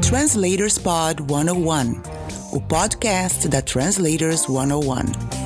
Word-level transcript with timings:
Translators 0.00 0.78
Pod 0.78 1.22
101, 1.22 2.00
o 2.52 2.60
podcast 2.60 3.48
da 3.48 3.60
Translators 3.62 4.42
101. 4.42 5.36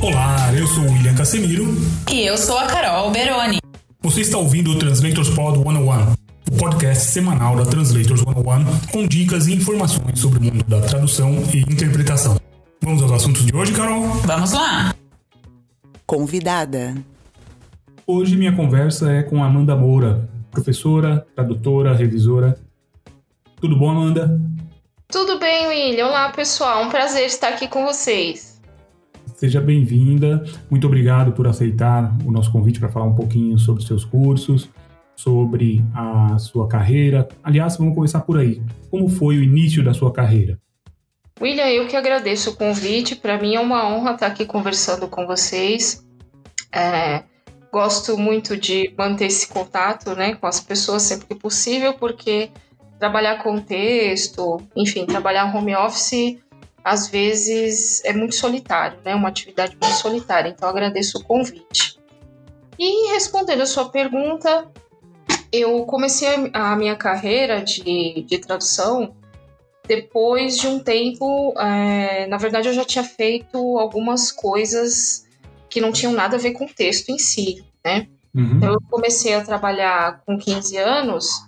Olá, 0.00 0.52
eu 0.56 0.66
sou 0.66 0.84
o 0.84 0.92
William 0.92 1.14
Casemiro. 1.14 1.66
E 2.10 2.26
eu 2.26 2.36
sou 2.36 2.58
a 2.58 2.66
Carol 2.66 3.10
Beroni. 3.10 3.58
Você 4.18 4.22
está 4.22 4.38
ouvindo 4.38 4.72
o 4.72 4.78
Translators 4.80 5.30
Pod 5.30 5.56
101, 5.56 6.12
o 6.50 6.58
podcast 6.58 7.04
semanal 7.04 7.54
da 7.54 7.64
Translators 7.64 8.18
101 8.18 8.88
com 8.90 9.06
dicas 9.06 9.46
e 9.46 9.54
informações 9.54 10.18
sobre 10.18 10.40
o 10.40 10.42
mundo 10.42 10.64
da 10.64 10.80
tradução 10.80 11.36
e 11.54 11.60
interpretação. 11.72 12.36
Vamos 12.82 13.00
aos 13.00 13.12
assuntos 13.12 13.46
de 13.46 13.54
hoje, 13.54 13.72
Carol? 13.72 14.08
Vamos 14.26 14.50
lá! 14.50 14.92
Convidada. 16.04 16.96
Hoje 18.04 18.36
minha 18.36 18.56
conversa 18.56 19.12
é 19.12 19.22
com 19.22 19.40
Amanda 19.40 19.76
Moura, 19.76 20.28
professora, 20.50 21.24
tradutora, 21.36 21.94
revisora. 21.94 22.58
Tudo 23.60 23.78
bom, 23.78 23.88
Amanda? 23.88 24.40
Tudo 25.06 25.38
bem, 25.38 25.68
William? 25.68 26.08
Olá, 26.08 26.30
pessoal. 26.30 26.82
Um 26.82 26.88
prazer 26.88 27.26
estar 27.26 27.50
aqui 27.50 27.68
com 27.68 27.86
vocês. 27.86 28.57
Seja 29.38 29.60
bem-vinda. 29.60 30.42
Muito 30.68 30.88
obrigado 30.88 31.30
por 31.30 31.46
aceitar 31.46 32.12
o 32.26 32.32
nosso 32.32 32.50
convite 32.50 32.80
para 32.80 32.88
falar 32.88 33.06
um 33.06 33.14
pouquinho 33.14 33.56
sobre 33.56 33.84
seus 33.84 34.04
cursos, 34.04 34.68
sobre 35.14 35.80
a 35.94 36.36
sua 36.40 36.66
carreira. 36.66 37.28
Aliás, 37.40 37.76
vamos 37.76 37.94
começar 37.94 38.22
por 38.22 38.36
aí. 38.36 38.60
Como 38.90 39.08
foi 39.08 39.38
o 39.38 39.42
início 39.42 39.84
da 39.84 39.94
sua 39.94 40.12
carreira? 40.12 40.58
William, 41.40 41.68
eu 41.68 41.86
que 41.86 41.94
agradeço 41.94 42.50
o 42.50 42.56
convite. 42.56 43.14
Para 43.14 43.40
mim 43.40 43.54
é 43.54 43.60
uma 43.60 43.88
honra 43.88 44.14
estar 44.14 44.26
aqui 44.26 44.44
conversando 44.44 45.06
com 45.06 45.24
vocês. 45.24 46.04
É, 46.74 47.22
gosto 47.72 48.18
muito 48.18 48.56
de 48.56 48.92
manter 48.98 49.26
esse 49.26 49.46
contato 49.46 50.16
né, 50.16 50.34
com 50.34 50.48
as 50.48 50.58
pessoas 50.58 51.02
sempre 51.02 51.28
que 51.28 51.36
possível, 51.36 51.94
porque 51.94 52.50
trabalhar 52.98 53.40
com 53.44 53.60
texto, 53.60 54.60
enfim, 54.74 55.06
trabalhar 55.06 55.54
home 55.54 55.76
office, 55.76 56.40
às 56.84 57.08
vezes 57.08 58.02
é 58.04 58.12
muito 58.12 58.34
solitário, 58.34 58.98
né? 59.04 59.14
Uma 59.14 59.28
atividade 59.28 59.76
muito 59.80 59.96
solitária. 59.96 60.48
Então, 60.48 60.68
agradeço 60.68 61.18
o 61.18 61.24
convite. 61.24 61.98
E 62.78 63.12
respondendo 63.12 63.62
a 63.62 63.66
sua 63.66 63.88
pergunta, 63.88 64.70
eu 65.52 65.84
comecei 65.84 66.28
a 66.52 66.76
minha 66.76 66.96
carreira 66.96 67.62
de, 67.62 68.24
de 68.26 68.38
tradução 68.38 69.14
depois 69.86 70.56
de 70.58 70.68
um 70.68 70.78
tempo. 70.78 71.54
É, 71.58 72.26
na 72.26 72.36
verdade, 72.36 72.68
eu 72.68 72.74
já 72.74 72.84
tinha 72.84 73.04
feito 73.04 73.78
algumas 73.78 74.30
coisas 74.30 75.26
que 75.68 75.80
não 75.80 75.92
tinham 75.92 76.12
nada 76.12 76.36
a 76.36 76.38
ver 76.38 76.52
com 76.52 76.64
o 76.64 76.68
texto 76.68 77.10
em 77.10 77.18
si, 77.18 77.64
né? 77.84 78.06
Uhum. 78.34 78.56
Então, 78.56 78.72
eu 78.72 78.80
comecei 78.88 79.34
a 79.34 79.44
trabalhar 79.44 80.22
com 80.24 80.38
15 80.38 80.76
anos 80.76 81.47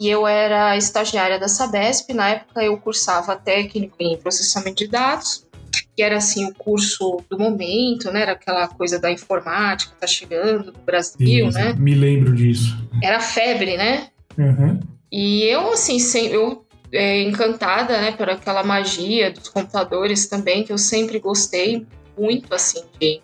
e 0.00 0.08
eu 0.08 0.26
era 0.26 0.74
estagiária 0.78 1.38
da 1.38 1.46
Sabesp. 1.46 2.14
Na 2.14 2.30
época, 2.30 2.64
eu 2.64 2.74
cursava 2.78 3.36
técnico 3.36 3.96
em 4.00 4.16
processamento 4.16 4.78
de 4.78 4.88
dados, 4.88 5.46
que 5.94 6.02
era 6.02 6.16
assim 6.16 6.48
o 6.48 6.54
curso 6.54 7.18
do 7.28 7.38
momento, 7.38 8.10
né? 8.10 8.22
Era 8.22 8.32
aquela 8.32 8.66
coisa 8.66 8.98
da 8.98 9.12
informática 9.12 9.92
que 9.92 10.00
tá 10.00 10.06
chegando 10.06 10.72
no 10.72 10.78
Brasil, 10.80 11.48
Isso, 11.48 11.58
né? 11.58 11.74
Me 11.76 11.94
lembro 11.94 12.34
disso. 12.34 12.74
Era 13.02 13.20
febre, 13.20 13.76
né? 13.76 14.08
Uhum. 14.38 14.80
E 15.12 15.42
eu, 15.42 15.72
assim, 15.72 15.98
sem, 15.98 16.28
eu 16.28 16.64
é, 16.90 17.22
encantada, 17.22 18.00
né, 18.00 18.12
por 18.12 18.30
aquela 18.30 18.64
magia 18.64 19.30
dos 19.30 19.50
computadores 19.50 20.26
também, 20.28 20.64
que 20.64 20.72
eu 20.72 20.78
sempre 20.78 21.18
gostei 21.18 21.86
muito, 22.18 22.54
assim, 22.54 22.82
de... 22.98 23.20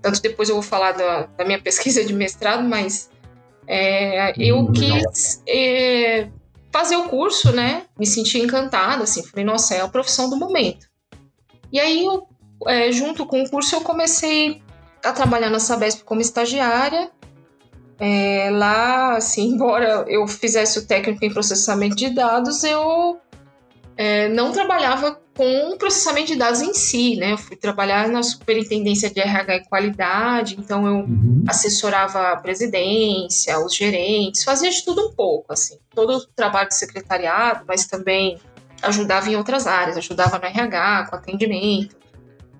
Tanto 0.00 0.20
depois 0.22 0.48
eu 0.48 0.54
vou 0.54 0.62
falar 0.62 0.92
da, 0.92 1.26
da 1.36 1.44
minha 1.44 1.58
pesquisa 1.62 2.04
de 2.04 2.12
mestrado, 2.12 2.62
mas 2.62 3.10
é, 3.72 4.34
eu 4.36 4.58
Hum, 4.58 4.70
legal. 4.70 5.00
quis 5.00 5.42
é, 5.48 6.28
fazer 6.70 6.96
o 6.96 7.08
curso, 7.08 7.52
né, 7.52 7.84
me 7.98 8.06
senti 8.06 8.38
encantada, 8.38 9.02
assim, 9.04 9.22
falei, 9.22 9.46
nossa, 9.46 9.74
é 9.74 9.80
a 9.80 9.88
profissão 9.88 10.28
do 10.28 10.36
momento. 10.36 10.86
E 11.72 11.80
aí, 11.80 12.04
eu, 12.04 12.28
é, 12.66 12.92
junto 12.92 13.24
com 13.24 13.42
o 13.42 13.48
curso, 13.48 13.74
eu 13.74 13.80
comecei 13.80 14.60
a 15.02 15.10
trabalhar 15.10 15.48
na 15.48 15.58
Sabesp 15.58 16.04
como 16.04 16.20
estagiária, 16.20 17.10
é, 17.98 18.50
lá, 18.50 19.16
assim, 19.16 19.48
embora 19.56 20.04
eu 20.06 20.28
fizesse 20.28 20.78
o 20.78 20.86
técnico 20.86 21.24
em 21.24 21.32
processamento 21.32 21.96
de 21.96 22.10
dados, 22.10 22.62
eu 22.64 23.21
é, 23.96 24.28
não 24.28 24.52
trabalhava 24.52 25.20
com 25.34 25.76
processamento 25.78 26.28
de 26.28 26.36
dados 26.36 26.60
em 26.60 26.74
si, 26.74 27.16
né? 27.16 27.32
Eu 27.32 27.38
fui 27.38 27.56
trabalhar 27.56 28.08
na 28.08 28.22
superintendência 28.22 29.08
de 29.10 29.20
RH 29.20 29.56
e 29.56 29.64
qualidade, 29.64 30.56
então 30.58 30.86
eu 30.86 30.96
Uhum. 30.96 31.44
assessorava 31.48 32.32
a 32.32 32.36
presidência, 32.36 33.58
os 33.58 33.74
gerentes, 33.74 34.44
fazia 34.44 34.70
de 34.70 34.84
tudo 34.84 35.08
um 35.08 35.12
pouco, 35.12 35.52
assim, 35.52 35.78
todo 35.94 36.16
o 36.16 36.26
trabalho 36.26 36.68
de 36.68 36.74
secretariado, 36.76 37.64
mas 37.66 37.86
também 37.86 38.38
ajudava 38.82 39.30
em 39.30 39.36
outras 39.36 39.66
áreas, 39.66 39.96
ajudava 39.96 40.38
no 40.38 40.44
RH, 40.44 41.06
com 41.08 41.16
atendimento, 41.16 41.96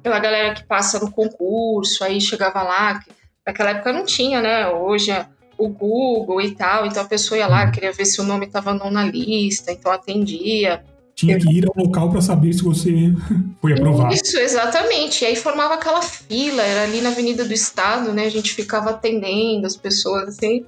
pela 0.02 0.18
galera 0.18 0.54
que 0.54 0.64
passa 0.64 0.98
no 0.98 1.10
concurso, 1.10 2.02
aí 2.04 2.20
chegava 2.20 2.62
lá, 2.62 3.00
que 3.00 3.10
naquela 3.46 3.70
época 3.70 3.92
não 3.92 4.04
tinha, 4.04 4.40
né? 4.40 4.68
Hoje 4.68 5.10
é 5.10 5.26
o 5.58 5.68
Google 5.68 6.40
e 6.40 6.54
tal, 6.54 6.86
então 6.86 7.02
a 7.02 7.06
pessoa 7.06 7.38
ia 7.38 7.46
lá, 7.46 7.70
queria 7.70 7.92
ver 7.92 8.04
se 8.04 8.20
o 8.20 8.24
nome 8.24 8.46
estava 8.46 8.72
não 8.74 8.90
na 8.90 9.04
lista, 9.04 9.70
então 9.70 9.92
atendia. 9.92 10.82
Tinha 11.14 11.38
que 11.38 11.48
ir 11.50 11.64
ao 11.66 11.84
local 11.84 12.10
para 12.10 12.20
saber 12.22 12.52
se 12.52 12.62
você 12.62 12.90
foi 13.60 13.72
aprovado. 13.74 14.14
Isso, 14.14 14.36
exatamente. 14.38 15.22
E 15.22 15.26
aí 15.26 15.36
formava 15.36 15.74
aquela 15.74 16.02
fila, 16.02 16.62
era 16.62 16.82
ali 16.84 17.00
na 17.00 17.10
Avenida 17.10 17.44
do 17.44 17.52
Estado, 17.52 18.12
né? 18.12 18.24
A 18.24 18.30
gente 18.30 18.54
ficava 18.54 18.90
atendendo 18.90 19.66
as 19.66 19.76
pessoas, 19.76 20.28
assim. 20.28 20.64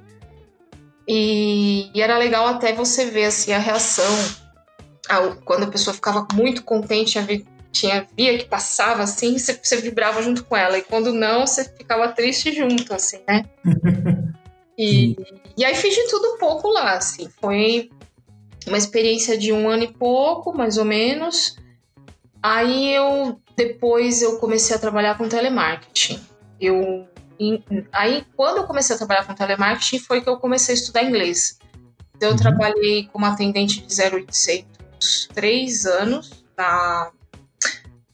E, 1.08 1.90
e 1.94 2.00
era 2.00 2.16
legal 2.18 2.46
até 2.46 2.72
você 2.72 3.06
ver, 3.06 3.24
assim, 3.26 3.52
a 3.52 3.58
reação. 3.58 4.04
ao- 5.08 5.36
quando 5.44 5.64
a 5.64 5.66
pessoa 5.66 5.92
ficava 5.92 6.26
muito 6.32 6.62
contente, 6.62 7.18
tinha 7.70 8.06
via 8.16 8.38
que 8.38 8.44
passava, 8.46 9.02
assim, 9.02 9.36
você, 9.38 9.58
você 9.62 9.76
vibrava 9.76 10.22
junto 10.22 10.44
com 10.44 10.56
ela. 10.56 10.78
E 10.78 10.82
quando 10.82 11.12
não, 11.12 11.46
você 11.46 11.64
ficava 11.64 12.08
triste 12.08 12.54
junto, 12.54 12.94
assim, 12.94 13.18
né? 13.28 13.44
E, 14.76 15.14
e 15.56 15.64
aí 15.64 15.72
fiz 15.76 15.94
de 15.94 16.08
tudo 16.10 16.34
um 16.34 16.38
pouco 16.38 16.68
lá, 16.68 16.94
assim. 16.94 17.28
Foi 17.40 17.88
uma 18.66 18.78
experiência 18.78 19.36
de 19.36 19.52
um 19.52 19.68
ano 19.68 19.84
e 19.84 19.92
pouco, 19.92 20.56
mais 20.56 20.78
ou 20.78 20.84
menos. 20.84 21.56
Aí 22.42 22.94
eu 22.94 23.40
depois 23.56 24.20
eu 24.22 24.38
comecei 24.38 24.74
a 24.74 24.78
trabalhar 24.78 25.16
com 25.16 25.28
telemarketing. 25.28 26.20
Eu 26.60 27.06
aí 27.92 28.24
quando 28.36 28.58
eu 28.58 28.64
comecei 28.64 28.94
a 28.94 28.98
trabalhar 28.98 29.26
com 29.26 29.34
telemarketing 29.34 29.98
foi 29.98 30.20
que 30.20 30.28
eu 30.28 30.38
comecei 30.38 30.74
a 30.74 30.78
estudar 30.78 31.02
inglês. 31.04 31.58
Então, 32.16 32.28
eu 32.28 32.34
Uhum. 32.34 32.40
trabalhei 32.40 33.08
como 33.12 33.26
atendente 33.26 33.80
de 33.84 33.92
0800 33.92 35.28
três 35.34 35.84
anos 35.84 36.44
na 36.56 37.10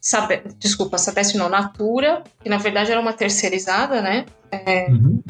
Sabe, 0.03 0.41
desculpa, 0.57 0.97
Sabesp 0.97 1.37
não, 1.37 1.47
Natura, 1.47 2.23
que 2.41 2.49
na 2.49 2.57
verdade 2.57 2.89
era 2.91 2.99
uma 2.99 3.13
terceirizada, 3.13 4.01
né? 4.01 4.25
Uhum. 4.89 5.21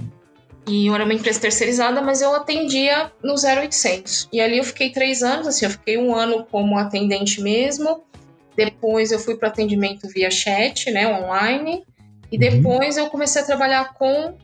E 0.67 0.87
eu 0.87 0.93
era 0.95 1.03
uma 1.03 1.13
empresa 1.13 1.39
terceirizada, 1.39 2.01
mas 2.01 2.21
eu 2.21 2.33
atendia 2.35 3.11
no 3.23 3.33
0800. 3.35 4.29
E 4.31 4.39
ali 4.39 4.57
eu 4.59 4.63
fiquei 4.63 4.91
três 4.91 5.23
anos, 5.23 5.47
assim, 5.47 5.65
eu 5.65 5.71
fiquei 5.71 5.97
um 5.97 6.15
ano 6.15 6.45
como 6.49 6.77
atendente 6.77 7.41
mesmo. 7.41 8.03
Depois 8.55 9.11
eu 9.11 9.19
fui 9.19 9.35
para 9.35 9.47
atendimento 9.47 10.07
via 10.07 10.29
chat, 10.29 10.91
né, 10.91 11.07
online. 11.07 11.83
E 12.31 12.35
Uhum. 12.35 12.39
depois 12.39 12.95
eu 12.97 13.09
comecei 13.09 13.41
a 13.41 13.45
trabalhar 13.45 13.93
com 13.95 14.35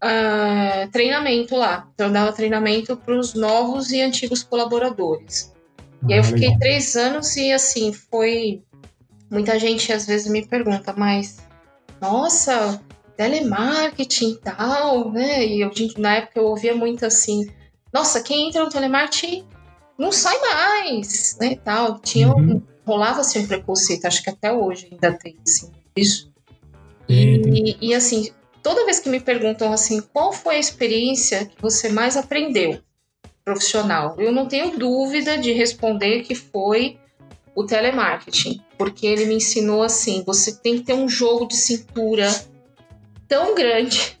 ah, 0.00 0.88
treinamento 0.90 1.54
lá. 1.54 1.88
Então 1.94 2.08
eu 2.08 2.12
dava 2.12 2.32
treinamento 2.32 2.96
para 2.96 3.14
os 3.16 3.34
novos 3.34 3.92
e 3.92 4.00
antigos 4.00 4.42
colaboradores. 4.42 5.52
E 6.08 6.12
aí 6.12 6.18
eu 6.18 6.22
Ah, 6.22 6.26
fiquei 6.26 6.48
legal. 6.48 6.58
três 6.58 6.96
anos 6.96 7.36
e 7.36 7.52
assim, 7.52 7.92
foi. 7.92 8.62
Muita 9.30 9.58
gente 9.58 9.92
às 9.92 10.04
vezes 10.06 10.30
me 10.30 10.44
pergunta, 10.44 10.92
mas 10.96 11.38
nossa, 12.00 12.80
telemarketing 13.16 14.30
e 14.30 14.36
tal, 14.38 15.10
né? 15.12 15.46
E 15.46 15.60
eu, 15.60 15.70
na 15.98 16.16
época 16.16 16.40
eu 16.40 16.46
ouvia 16.46 16.74
muito 16.74 17.04
assim, 17.04 17.50
nossa, 17.92 18.22
quem 18.22 18.48
entra 18.48 18.64
no 18.64 18.70
telemarketing 18.70 19.46
não 19.98 20.10
sai 20.10 20.38
mais, 20.40 21.36
né? 21.40 21.56
Tal. 21.64 22.00
Tinha 22.00 22.28
um- 22.28 22.40
Uhum. 22.54 22.62
rolava 22.86 23.20
assim 23.20 23.40
um 23.40 23.46
preconceito, 23.46 24.06
acho 24.06 24.22
que 24.22 24.30
até 24.30 24.52
hoje 24.52 24.88
ainda 24.90 25.12
tem 25.16 25.36
assim, 25.46 25.70
isso. 25.96 26.32
E, 27.08 27.76
e 27.90 27.94
assim, 27.94 28.30
toda 28.62 28.84
vez 28.86 28.98
que 28.98 29.08
me 29.08 29.20
perguntam 29.20 29.72
assim, 29.72 30.00
qual 30.00 30.32
foi 30.32 30.56
a 30.56 30.60
experiência 30.60 31.46
que 31.46 31.56
você 31.60 31.88
mais 31.88 32.16
aprendeu 32.16 32.80
profissional? 33.44 34.16
Eu 34.18 34.32
não 34.32 34.46
tenho 34.48 34.76
dúvida 34.78 35.36
de 35.38 35.52
responder 35.52 36.22
que 36.22 36.34
foi 36.34 36.98
o 37.54 37.64
telemarketing, 37.64 38.62
porque 38.78 39.06
ele 39.06 39.26
me 39.26 39.34
ensinou 39.34 39.82
assim, 39.82 40.22
você 40.26 40.56
tem 40.56 40.78
que 40.78 40.84
ter 40.86 40.94
um 40.94 41.08
jogo 41.08 41.46
de 41.46 41.56
cintura 41.56 42.26
tão 43.32 43.54
grande 43.54 44.18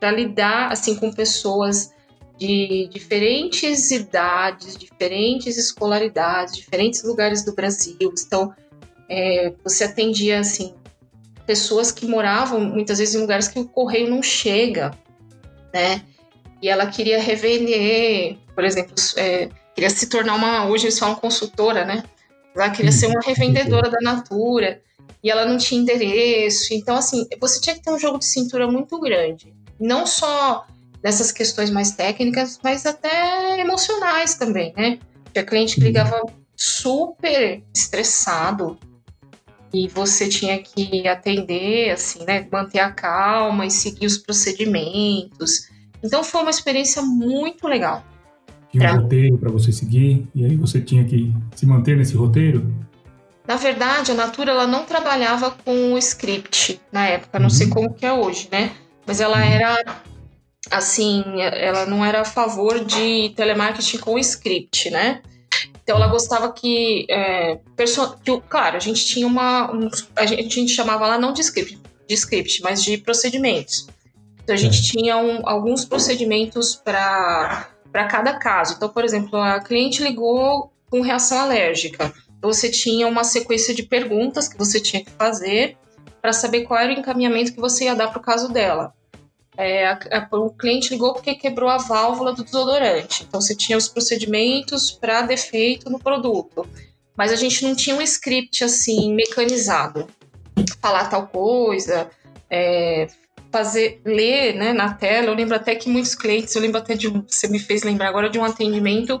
para 0.00 0.10
lidar 0.10 0.72
assim 0.72 0.94
com 0.94 1.12
pessoas 1.12 1.92
de 2.38 2.88
diferentes 2.90 3.90
idades, 3.90 4.78
diferentes 4.78 5.58
escolaridades, 5.58 6.56
diferentes 6.56 7.04
lugares 7.04 7.44
do 7.44 7.54
Brasil. 7.54 8.14
Então, 8.26 8.54
é, 9.10 9.52
você 9.62 9.84
atendia 9.84 10.40
assim 10.40 10.74
pessoas 11.46 11.92
que 11.92 12.06
moravam 12.06 12.58
muitas 12.58 12.98
vezes 12.98 13.14
em 13.14 13.18
lugares 13.18 13.46
que 13.46 13.58
o 13.58 13.68
correio 13.68 14.08
não 14.08 14.22
chega, 14.22 14.90
né? 15.72 16.02
E 16.62 16.70
ela 16.70 16.86
queria 16.86 17.20
revender, 17.20 18.38
por 18.54 18.64
exemplo, 18.64 18.94
é, 19.18 19.50
queria 19.74 19.90
se 19.90 20.08
tornar 20.08 20.34
uma, 20.34 20.66
hoje 20.66 20.86
eles 20.86 20.98
falam 20.98 21.14
consultora, 21.14 21.84
né? 21.84 22.02
Ela 22.54 22.70
queria 22.70 22.90
ser 22.90 23.08
uma 23.08 23.20
revendedora 23.20 23.90
da 23.90 23.98
Natura 24.00 24.80
e 25.22 25.30
ela 25.30 25.44
não 25.46 25.56
tinha 25.56 25.80
endereço. 25.80 26.72
Então, 26.72 26.96
assim, 26.96 27.26
você 27.40 27.60
tinha 27.60 27.74
que 27.74 27.82
ter 27.82 27.90
um 27.90 27.98
jogo 27.98 28.18
de 28.18 28.26
cintura 28.26 28.70
muito 28.70 28.98
grande. 29.00 29.54
Não 29.78 30.06
só 30.06 30.66
dessas 31.02 31.30
questões 31.30 31.70
mais 31.70 31.92
técnicas, 31.92 32.58
mas 32.62 32.86
até 32.86 33.60
emocionais 33.60 34.34
também, 34.34 34.72
né? 34.76 34.98
Tinha 35.32 35.44
cliente 35.44 35.76
que 35.76 35.82
ligava 35.82 36.20
super 36.56 37.62
estressado 37.74 38.78
e 39.72 39.88
você 39.88 40.28
tinha 40.28 40.58
que 40.58 41.06
atender, 41.06 41.90
assim, 41.90 42.24
né? 42.24 42.46
Manter 42.50 42.80
a 42.80 42.90
calma 42.90 43.66
e 43.66 43.70
seguir 43.70 44.06
os 44.06 44.18
procedimentos. 44.18 45.68
Então 46.02 46.24
foi 46.24 46.40
uma 46.42 46.50
experiência 46.50 47.02
muito 47.02 47.66
legal. 47.68 48.04
Tinha 48.70 48.94
um 48.94 49.02
roteiro 49.02 49.38
para 49.38 49.50
você 49.50 49.72
seguir 49.72 50.26
e 50.34 50.44
aí 50.44 50.56
você 50.56 50.80
tinha 50.80 51.04
que 51.04 51.32
se 51.54 51.66
manter 51.66 51.96
nesse 51.96 52.14
roteiro? 52.14 52.72
Na 53.46 53.56
verdade, 53.56 54.10
a 54.10 54.14
Natura 54.14 54.50
ela 54.50 54.66
não 54.66 54.84
trabalhava 54.84 55.50
com 55.64 55.92
o 55.92 55.98
script 55.98 56.80
na 56.90 57.06
época, 57.06 57.38
não 57.38 57.46
uhum. 57.46 57.50
sei 57.50 57.68
como 57.68 57.94
que 57.94 58.04
é 58.04 58.12
hoje, 58.12 58.48
né? 58.50 58.74
Mas 59.06 59.20
ela 59.20 59.36
uhum. 59.36 59.44
era 59.44 60.02
assim, 60.70 61.22
ela 61.36 61.86
não 61.86 62.04
era 62.04 62.22
a 62.22 62.24
favor 62.24 62.84
de 62.84 63.32
telemarketing 63.36 63.98
com 63.98 64.18
script, 64.18 64.90
né? 64.90 65.22
Então 65.82 65.96
ela 65.96 66.08
gostava 66.08 66.52
que, 66.52 67.06
é, 67.08 67.58
que 68.24 68.40
claro, 68.48 68.76
a 68.76 68.80
gente 68.80 69.06
tinha 69.06 69.26
uma, 69.26 69.72
um, 69.72 69.88
a, 70.16 70.26
gente, 70.26 70.40
a 70.40 70.42
gente 70.42 70.72
chamava 70.72 71.06
lá 71.06 71.16
não 71.16 71.32
de 71.32 71.40
script, 71.42 71.80
de 72.08 72.14
script, 72.14 72.60
mas 72.62 72.82
de 72.82 72.98
procedimentos. 72.98 73.86
Então 74.42 74.54
a 74.54 74.58
gente 74.58 74.82
tinha 74.82 75.16
um, 75.16 75.48
alguns 75.48 75.84
procedimentos 75.84 76.74
para 76.74 77.68
cada 77.92 78.36
caso. 78.38 78.74
Então, 78.74 78.88
por 78.88 79.04
exemplo, 79.04 79.38
a 79.38 79.60
cliente 79.60 80.02
ligou 80.02 80.72
com 80.90 81.00
reação 81.00 81.38
alérgica. 81.38 82.12
Você 82.42 82.70
tinha 82.70 83.06
uma 83.06 83.24
sequência 83.24 83.74
de 83.74 83.82
perguntas 83.82 84.48
que 84.48 84.58
você 84.58 84.80
tinha 84.80 85.04
que 85.04 85.10
fazer 85.10 85.76
para 86.20 86.32
saber 86.32 86.62
qual 86.62 86.80
era 86.80 86.92
o 86.92 86.98
encaminhamento 86.98 87.52
que 87.52 87.60
você 87.60 87.84
ia 87.84 87.94
dar 87.94 88.08
para 88.08 88.18
o 88.18 88.22
caso 88.22 88.52
dela. 88.52 88.92
É, 89.56 89.86
a, 89.86 89.98
a, 90.12 90.36
o 90.36 90.50
cliente 90.50 90.90
ligou 90.90 91.14
porque 91.14 91.34
quebrou 91.34 91.70
a 91.70 91.78
válvula 91.78 92.32
do 92.32 92.44
desodorante. 92.44 93.24
Então 93.24 93.40
você 93.40 93.54
tinha 93.54 93.78
os 93.78 93.88
procedimentos 93.88 94.90
para 94.90 95.22
defeito 95.22 95.88
no 95.88 95.98
produto. 95.98 96.66
Mas 97.16 97.32
a 97.32 97.36
gente 97.36 97.64
não 97.64 97.74
tinha 97.74 97.96
um 97.96 98.02
script 98.02 98.62
assim 98.62 99.14
mecanizado. 99.14 100.06
Falar 100.80 101.08
tal 101.08 101.26
coisa, 101.28 102.10
é, 102.50 103.08
fazer, 103.50 104.00
ler 104.04 104.54
né, 104.54 104.72
na 104.72 104.92
tela. 104.92 105.28
Eu 105.28 105.34
lembro 105.34 105.56
até 105.56 105.74
que 105.74 105.88
muitos 105.88 106.14
clientes, 106.14 106.54
eu 106.54 106.60
lembro 106.60 106.78
até 106.78 106.94
de. 106.94 107.08
Você 107.08 107.48
me 107.48 107.58
fez 107.58 107.82
lembrar 107.82 108.08
agora 108.08 108.28
de 108.28 108.38
um 108.38 108.44
atendimento 108.44 109.20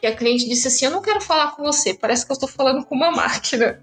que 0.00 0.06
a 0.06 0.14
cliente 0.14 0.48
disse 0.48 0.68
assim: 0.68 0.86
Eu 0.86 0.90
não 0.90 1.02
quero 1.02 1.20
falar 1.20 1.52
com 1.52 1.62
você, 1.62 1.94
parece 1.94 2.24
que 2.24 2.32
eu 2.32 2.34
estou 2.34 2.48
falando 2.48 2.84
com 2.84 2.94
uma 2.94 3.10
máquina 3.10 3.80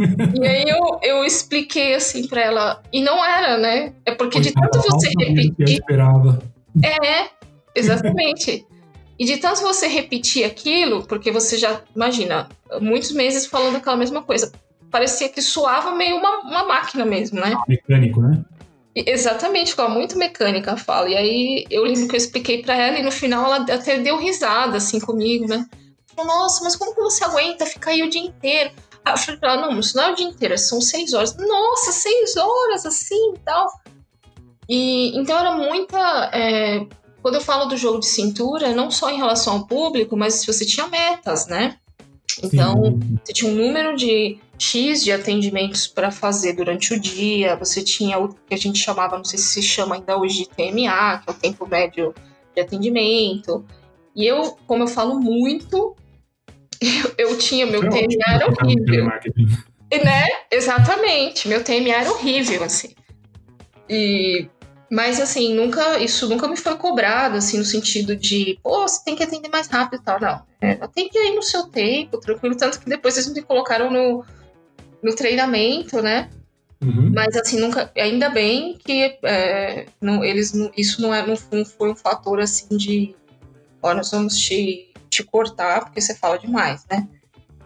e 0.40 0.46
aí 0.46 0.64
eu, 0.66 0.98
eu 1.02 1.24
expliquei 1.24 1.94
assim 1.94 2.26
para 2.26 2.42
ela, 2.42 2.82
e 2.92 3.02
não 3.02 3.24
era, 3.24 3.58
né? 3.58 3.92
É 4.04 4.14
porque 4.14 4.40
de 4.40 4.52
tanto 4.52 4.80
você 4.80 5.08
repetir. 5.18 5.82
É, 6.82 7.28
exatamente. 7.74 8.66
E 9.18 9.24
de 9.26 9.36
tanto 9.36 9.60
você 9.60 9.86
repetir 9.86 10.44
aquilo, 10.44 11.06
porque 11.06 11.30
você 11.30 11.58
já, 11.58 11.82
imagina, 11.94 12.48
muitos 12.80 13.12
meses 13.12 13.44
falando 13.46 13.76
aquela 13.76 13.96
mesma 13.96 14.22
coisa, 14.22 14.50
parecia 14.90 15.28
que 15.28 15.42
suava 15.42 15.94
meio 15.94 16.16
uma, 16.16 16.40
uma 16.40 16.64
máquina 16.64 17.04
mesmo, 17.04 17.38
né? 17.38 17.54
Mecânico, 17.68 18.22
né? 18.22 18.42
Exatamente, 18.94 19.70
ficava 19.70 19.88
muito 19.88 20.18
mecânica 20.18 20.72
a 20.72 20.76
fala. 20.76 21.08
E 21.08 21.16
aí 21.16 21.66
eu 21.70 21.84
lembro 21.84 22.08
que 22.08 22.14
eu 22.14 22.18
expliquei 22.18 22.62
para 22.62 22.74
ela 22.74 22.98
e 22.98 23.02
no 23.02 23.12
final 23.12 23.44
ela 23.44 23.64
até 23.64 23.98
deu 23.98 24.18
risada 24.18 24.76
assim 24.76 24.98
comigo, 24.98 25.46
né? 25.46 25.64
Falou, 26.16 26.34
nossa, 26.34 26.64
mas 26.64 26.74
como 26.74 26.94
que 26.94 27.00
você 27.00 27.24
aguenta 27.24 27.64
ficar 27.64 27.92
aí 27.92 28.02
o 28.02 28.10
dia 28.10 28.20
inteiro? 28.20 28.72
Aí 29.04 29.14
eu 29.14 29.18
falei 29.18 29.40
pra 29.40 29.52
ela, 29.52 29.62
não, 29.62 29.78
isso 29.78 29.96
não 29.96 30.04
é 30.04 30.12
o 30.12 30.14
dia 30.14 30.26
inteiro, 30.26 30.58
são 30.58 30.80
seis 30.80 31.14
horas. 31.14 31.36
Nossa, 31.36 31.92
seis 31.92 32.36
horas 32.36 32.84
assim 32.84 33.34
e 33.34 33.38
tal. 33.38 33.68
E 34.68 35.16
então 35.16 35.38
era 35.38 35.54
muita. 35.54 36.30
É, 36.34 36.84
quando 37.22 37.36
eu 37.36 37.40
falo 37.40 37.66
do 37.66 37.76
jogo 37.76 38.00
de 38.00 38.06
cintura, 38.06 38.74
não 38.74 38.90
só 38.90 39.10
em 39.10 39.16
relação 39.16 39.54
ao 39.54 39.66
público, 39.66 40.16
mas 40.16 40.34
se 40.34 40.46
você 40.46 40.64
tinha 40.64 40.88
metas, 40.88 41.46
né? 41.46 41.76
Então, 42.42 42.84
Sim. 42.84 43.18
você 43.24 43.32
tinha 43.32 43.50
um 43.50 43.54
número 43.54 43.96
de 43.96 44.38
X 44.60 45.02
de 45.02 45.10
atendimentos 45.10 45.86
para 45.86 46.10
fazer 46.10 46.52
durante 46.52 46.92
o 46.92 47.00
dia, 47.00 47.56
você 47.56 47.82
tinha 47.82 48.18
o 48.18 48.28
que 48.28 48.54
a 48.54 48.58
gente 48.58 48.78
chamava, 48.78 49.16
não 49.16 49.24
sei 49.24 49.38
se 49.38 49.48
se 49.54 49.62
chama 49.62 49.94
ainda 49.94 50.18
hoje 50.18 50.40
de 50.40 50.48
TMA, 50.50 51.18
que 51.18 51.30
é 51.30 51.30
o 51.30 51.34
tempo 51.34 51.66
médio 51.66 52.14
de 52.54 52.60
atendimento. 52.60 53.64
E 54.14 54.26
eu, 54.26 54.58
como 54.66 54.82
eu 54.82 54.88
falo 54.88 55.18
muito, 55.18 55.96
eu, 57.16 57.30
eu 57.30 57.38
tinha, 57.38 57.64
meu 57.64 57.80
TMA 57.80 58.34
era 58.34 58.46
horrível. 58.46 59.06
Né? 59.06 60.28
Exatamente, 60.50 61.48
meu 61.48 61.64
TMA 61.64 61.94
era 61.94 62.10
horrível, 62.10 62.62
assim. 62.62 62.94
E, 63.88 64.46
mas, 64.90 65.18
assim, 65.18 65.54
nunca, 65.54 65.98
isso 65.98 66.28
nunca 66.28 66.46
me 66.46 66.56
foi 66.56 66.76
cobrado, 66.76 67.38
assim, 67.38 67.56
no 67.56 67.64
sentido 67.64 68.14
de, 68.14 68.58
pô, 68.62 68.82
você 68.82 69.02
tem 69.02 69.16
que 69.16 69.22
atender 69.22 69.48
mais 69.48 69.68
rápido 69.68 70.00
e 70.00 70.04
tal, 70.04 70.20
não. 70.20 70.42
É, 70.60 70.72
atende 70.72 71.16
aí 71.16 71.34
no 71.34 71.42
seu 71.42 71.66
tempo, 71.68 72.20
tranquilo, 72.20 72.54
tanto 72.56 72.78
que 72.78 72.88
depois 72.88 73.16
eles 73.16 73.32
me 73.32 73.40
colocaram 73.40 73.90
no, 73.90 74.22
no 75.02 75.14
treinamento, 75.14 76.00
né? 76.02 76.30
Uhum. 76.82 77.12
Mas 77.14 77.36
assim, 77.36 77.60
nunca. 77.60 77.90
Ainda 77.96 78.30
bem 78.30 78.78
que 78.78 79.18
é, 79.22 79.86
não, 80.00 80.24
eles, 80.24 80.52
isso 80.76 81.02
não, 81.02 81.14
é, 81.14 81.26
não 81.26 81.36
foi 81.36 81.90
um 81.90 81.96
fator 81.96 82.40
assim 82.40 82.76
de. 82.76 83.14
Ó, 83.82 83.94
nós 83.94 84.10
vamos 84.10 84.38
te 84.38 84.90
te 85.10 85.24
cortar 85.24 85.84
porque 85.84 86.00
você 86.00 86.14
fala 86.14 86.38
demais, 86.38 86.86
né? 86.88 87.06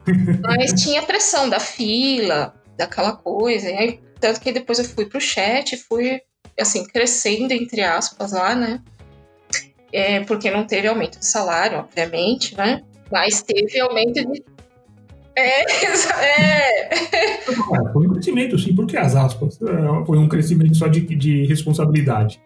Mas 0.43 0.73
tinha 0.83 1.03
pressão 1.03 1.49
da 1.49 1.61
fila, 1.61 2.55
daquela 2.77 3.13
coisa. 3.13 3.69
E 3.69 3.77
aí, 3.77 4.01
tanto 4.19 4.41
que 4.41 4.51
depois 4.51 4.79
eu 4.79 4.85
fui 4.85 5.07
pro 5.07 5.21
chat, 5.21 5.77
fui, 5.77 6.21
assim, 6.59 6.85
crescendo, 6.87 7.53
entre 7.53 7.83
aspas, 7.83 8.33
lá, 8.33 8.55
né? 8.55 8.83
É, 9.93 10.21
porque 10.25 10.51
não 10.51 10.67
teve 10.67 10.89
aumento 10.89 11.19
de 11.21 11.27
salário, 11.27 11.79
obviamente, 11.79 12.57
né? 12.57 12.83
Mas 13.13 13.43
teve 13.43 13.79
aumento 13.79 14.15
de. 14.15 14.43
É, 15.37 15.63
é. 16.91 17.41
Foi 17.93 18.07
um 18.07 18.13
crescimento, 18.13 18.59
sim, 18.59 18.75
porque 18.75 18.97
as 18.97 19.15
aspas. 19.17 19.59
É, 19.63 20.05
foi 20.07 20.19
um 20.19 20.29
crescimento 20.29 20.77
só 20.77 20.87
de, 20.87 21.01
de 21.01 21.47
responsabilidade. 21.47 22.41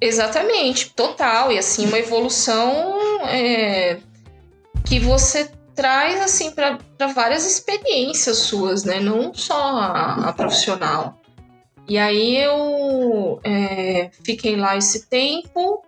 Exatamente, 0.00 0.94
total. 0.94 1.52
E 1.52 1.58
assim, 1.58 1.86
uma 1.86 1.98
evolução 1.98 2.96
é, 3.28 3.98
que 4.84 4.98
você 4.98 5.50
traz 5.74 6.20
assim 6.20 6.50
para 6.50 6.78
várias 7.14 7.46
experiências 7.46 8.38
suas, 8.38 8.84
né? 8.84 9.00
Não 9.00 9.32
só 9.34 9.54
a, 9.54 10.28
a 10.28 10.32
profissional. 10.32 11.18
E 11.88 11.98
aí 11.98 12.36
eu 12.36 13.40
é, 13.42 14.10
fiquei 14.24 14.56
lá 14.56 14.76
esse 14.76 15.08
tempo, 15.08 15.82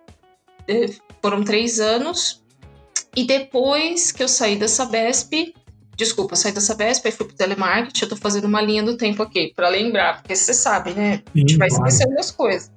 é, 0.67 0.87
foram 1.21 1.43
três 1.43 1.79
anos, 1.79 2.43
e 3.15 3.23
depois 3.23 4.11
que 4.11 4.21
eu 4.21 4.27
saí 4.27 4.55
dessa 4.55 4.85
BESP, 4.85 5.53
desculpa, 5.95 6.35
saí 6.35 6.51
dessa 6.51 6.75
BESP, 6.75 7.07
e 7.07 7.11
fui 7.11 7.25
pro 7.27 7.35
telemarketing, 7.35 8.03
eu 8.03 8.09
tô 8.09 8.15
fazendo 8.15 8.45
uma 8.45 8.61
linha 8.61 8.83
do 8.83 8.97
tempo 8.97 9.21
aqui, 9.21 9.53
para 9.55 9.69
lembrar, 9.69 10.17
porque 10.17 10.35
você 10.35 10.53
sabe, 10.53 10.93
né? 10.93 11.21
a 11.33 11.37
gente 11.37 11.57
vai 11.57 11.67
esquecendo 11.67 12.17
as 12.19 12.31
coisas 12.31 12.71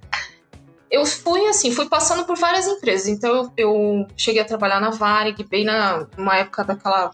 eu 0.91 1.05
fui 1.05 1.47
assim, 1.47 1.73
fui 1.73 1.89
passando 1.89 2.25
por 2.25 2.37
várias 2.37 2.67
empresas. 2.67 3.09
Então 3.09 3.35
eu, 3.35 3.53
eu 3.57 4.07
cheguei 4.17 4.41
a 4.41 4.45
trabalhar 4.45 4.81
na 4.81 4.91
Varig, 4.91 5.45
bem 5.45 5.65
na 5.65 6.07
uma 6.17 6.37
época 6.37 6.65
daquela 6.65 7.13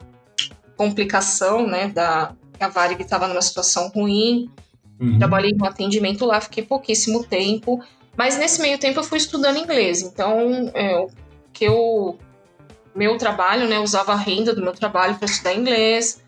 complicação, 0.76 1.66
né, 1.66 1.88
da 1.88 2.34
a 2.60 2.68
Varig 2.68 3.02
estava 3.02 3.26
numa 3.26 3.42
situação 3.42 3.88
ruim. 3.88 4.48
Uhum. 5.00 5.18
Trabalhei 5.18 5.52
no 5.52 5.64
atendimento 5.64 6.24
lá, 6.24 6.40
fiquei 6.40 6.62
pouquíssimo 6.62 7.24
tempo, 7.24 7.82
mas 8.16 8.38
nesse 8.38 8.62
meio 8.62 8.78
tempo 8.78 9.00
eu 9.00 9.04
fui 9.04 9.18
estudando 9.18 9.58
inglês. 9.58 10.00
Então, 10.00 10.70
é, 10.72 11.06
que 11.52 11.64
eu 11.64 12.18
meu 12.94 13.16
trabalho, 13.16 13.68
né, 13.68 13.78
usava 13.78 14.12
a 14.12 14.16
renda 14.16 14.54
do 14.54 14.62
meu 14.62 14.72
trabalho 14.72 15.16
para 15.16 15.26
estudar 15.26 15.54
inglês. 15.54 16.22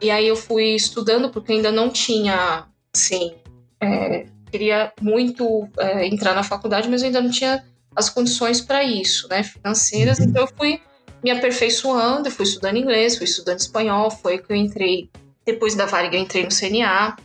E 0.00 0.10
aí 0.10 0.26
eu 0.28 0.36
fui 0.36 0.74
estudando 0.74 1.30
porque 1.30 1.52
ainda 1.52 1.72
não 1.72 1.88
tinha, 1.88 2.66
assim, 2.94 3.34
é, 3.80 4.26
queria 4.50 4.92
muito 5.00 5.68
é, 5.78 6.06
entrar 6.06 6.34
na 6.34 6.42
faculdade, 6.42 6.88
mas 6.88 7.02
eu 7.02 7.06
ainda 7.06 7.20
não 7.20 7.30
tinha 7.30 7.64
as 7.94 8.10
condições 8.10 8.60
para 8.60 8.84
isso, 8.84 9.26
né, 9.28 9.42
financeiras. 9.42 10.18
Uhum. 10.18 10.26
Então 10.26 10.42
eu 10.42 10.48
fui 10.56 10.80
me 11.24 11.30
aperfeiçoando, 11.30 12.28
eu 12.28 12.32
fui 12.32 12.44
estudando 12.44 12.76
inglês, 12.76 13.16
fui 13.16 13.24
estudando 13.24 13.58
espanhol, 13.58 14.10
foi 14.10 14.38
que 14.38 14.52
eu 14.52 14.56
entrei, 14.56 15.08
depois 15.44 15.74
da 15.74 15.86
Varig 15.86 16.14
eu 16.14 16.20
entrei 16.20 16.44
no 16.44 16.50
CNA, 16.50 17.16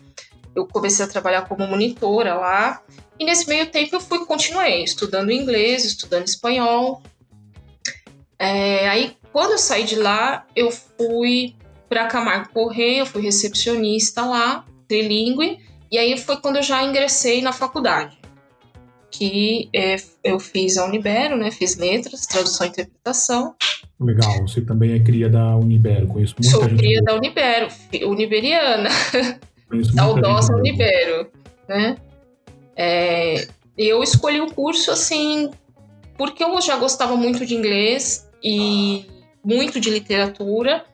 eu 0.55 0.65
comecei 0.65 1.05
a 1.05 1.07
trabalhar 1.07 1.43
como 1.43 1.67
monitora 1.67 2.35
lá, 2.35 2.81
e 3.19 3.25
nesse 3.25 3.47
meio 3.47 3.67
tempo 3.67 3.95
eu 3.95 4.01
fui 4.01 4.25
continuei 4.25 4.83
estudando 4.83 5.31
inglês, 5.31 5.85
estudando 5.85 6.25
espanhol, 6.25 7.03
É, 8.41 8.89
aí, 8.89 9.15
quando 9.31 9.51
eu 9.51 9.57
saí 9.59 9.83
de 9.83 9.95
lá, 9.95 10.47
eu 10.55 10.71
fui 10.71 11.53
para 11.87 12.07
Camargo 12.07 12.49
Correia, 12.51 13.01
eu 13.01 13.05
fui 13.05 13.21
recepcionista 13.21 14.25
lá, 14.25 14.65
trilingue, 14.87 15.59
e 15.91 15.97
aí 15.99 16.17
foi 16.17 16.37
quando 16.37 16.55
eu 16.55 16.63
já 16.63 16.81
ingressei 16.81 17.39
na 17.43 17.53
faculdade, 17.53 18.17
que 19.11 19.69
é, 19.75 19.97
eu 20.23 20.39
fiz 20.39 20.75
a 20.79 20.85
Unibero, 20.85 21.37
né? 21.37 21.51
Fiz 21.51 21.77
letras, 21.77 22.25
tradução 22.25 22.65
e 22.65 22.69
interpretação. 22.71 23.53
Legal, 23.99 24.41
você 24.41 24.61
também 24.61 24.93
é 24.93 24.99
cria 24.99 25.29
da 25.29 25.55
Unibero, 25.55 26.07
conheço 26.07 26.33
muita 26.39 26.49
Sou 26.57 26.67
gente. 26.67 26.79
cria 26.79 26.99
boa. 27.03 27.11
da 27.11 27.15
Unibero, 27.19 27.67
uniberiana, 28.07 28.89
saudosa. 29.93 30.51
Unibero, 30.57 31.29
né? 31.69 31.95
É, 32.75 33.47
eu 33.77 34.01
escolhi 34.01 34.41
o 34.41 34.51
curso 34.51 34.89
assim 34.89 35.51
porque 36.17 36.43
eu 36.43 36.59
já 36.59 36.77
gostava 36.77 37.15
muito 37.15 37.45
de 37.45 37.53
inglês 37.53 38.30
e 38.43 39.05
muito 39.43 39.79
de 39.79 39.89
literatura. 39.89 40.85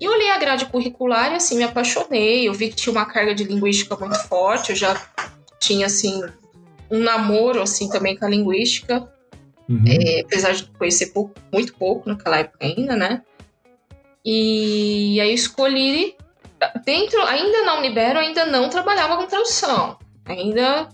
E 0.00 0.04
eu 0.04 0.12
olhei 0.12 0.30
a 0.30 0.38
grade 0.38 0.66
curricular 0.66 1.32
e 1.32 1.36
assim 1.36 1.56
me 1.56 1.64
apaixonei. 1.64 2.46
Eu 2.46 2.52
vi 2.52 2.68
que 2.68 2.76
tinha 2.76 2.92
uma 2.92 3.06
carga 3.06 3.34
de 3.34 3.44
linguística 3.44 3.96
muito 3.96 4.18
forte. 4.28 4.70
Eu 4.70 4.76
já 4.76 5.00
tinha 5.58 5.86
assim 5.86 6.22
um 6.90 7.00
namoro 7.00 7.62
assim 7.62 7.88
também 7.88 8.16
com 8.16 8.24
a 8.24 8.28
linguística, 8.28 9.10
Uhum. 9.68 9.82
é, 9.88 10.20
apesar 10.20 10.52
de 10.52 10.64
conhecer 10.78 11.06
pouco, 11.06 11.34
muito 11.52 11.74
pouco 11.74 12.08
naquela 12.08 12.38
época 12.38 12.64
ainda, 12.64 12.94
né? 12.94 13.22
E 14.24 15.20
aí 15.20 15.28
eu 15.28 15.34
escolhi 15.34 16.14
dentro, 16.84 17.20
ainda 17.22 17.64
na 17.64 17.78
Unibero, 17.78 18.18
ainda 18.18 18.46
não 18.46 18.68
trabalhava 18.68 19.16
com 19.16 19.26
tradução. 19.26 19.98
Ainda 20.24 20.88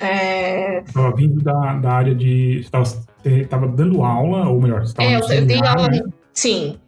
é, 0.00 0.78
Estava 0.80 1.14
vindo 1.14 1.42
da, 1.42 1.74
da 1.74 1.92
área 1.92 2.14
de. 2.14 2.64
Você 2.72 2.98
estava 3.24 3.68
dando 3.68 4.02
aula, 4.02 4.48
ou 4.48 4.60
melhor, 4.60 4.80
você 4.80 4.92
estava 4.92 5.08
É, 5.08 5.16
eu, 5.16 5.20
eu 5.20 5.46
dei 5.46 5.58
CNA, 5.58 5.70
aula, 5.70 5.88
né? 5.88 6.00
sim, 6.32 6.78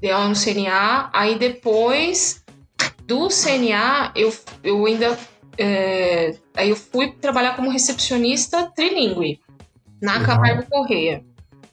dei 0.00 0.10
aula 0.10 0.28
no 0.28 0.34
CNA, 0.34 1.10
aí 1.12 1.38
depois 1.38 2.44
do 3.06 3.28
CNA 3.28 4.12
eu, 4.14 4.32
eu 4.62 4.84
ainda, 4.86 5.18
é, 5.58 6.34
aí 6.56 6.70
eu 6.70 6.76
fui 6.76 7.12
trabalhar 7.12 7.56
como 7.56 7.70
recepcionista 7.70 8.70
trilingue, 8.74 9.40
na 10.02 10.18
Legal. 10.18 10.26
Camargo 10.36 10.66
Correia. 10.70 11.24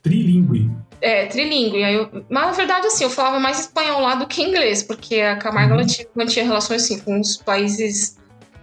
Trilingue. 0.02 0.72
É, 1.02 1.26
trilingue, 1.26 1.84
aí 1.84 1.96
eu, 1.96 2.10
mas 2.30 2.46
na 2.48 2.52
verdade 2.52 2.88
assim, 2.88 3.04
eu 3.04 3.10
falava 3.10 3.40
mais 3.40 3.60
espanhol 3.62 4.02
lá 4.02 4.16
do 4.16 4.28
que 4.28 4.42
inglês, 4.44 4.84
porque 4.84 5.20
a 5.20 5.36
Camargo 5.36 5.74
Uhum. 5.74 5.80
ela 5.80 5.88
tinha, 5.88 6.08
mantinha 6.16 6.46
relações 6.46 6.84
assim 6.84 7.00
com 7.00 7.20
os 7.20 7.38
países 7.38 8.18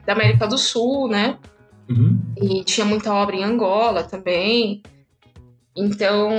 da 0.06 0.12
América 0.12 0.46
do 0.46 0.56
Sul, 0.56 1.08
né, 1.08 1.36
Uhum. 1.88 2.20
e 2.36 2.62
tinha 2.64 2.84
muita 2.84 3.12
obra 3.12 3.36
em 3.36 3.44
Angola 3.44 4.04
também. 4.04 4.82
Então 5.74 6.30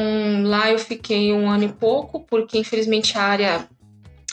lá 0.44 0.72
eu 0.72 0.77
fiquei 0.77 1.34
um 1.34 1.50
ano 1.50 1.63
e 1.63 1.70
pouco, 1.70 2.20
porque 2.20 2.58
infelizmente 2.60 3.18
a 3.18 3.24
área 3.24 3.68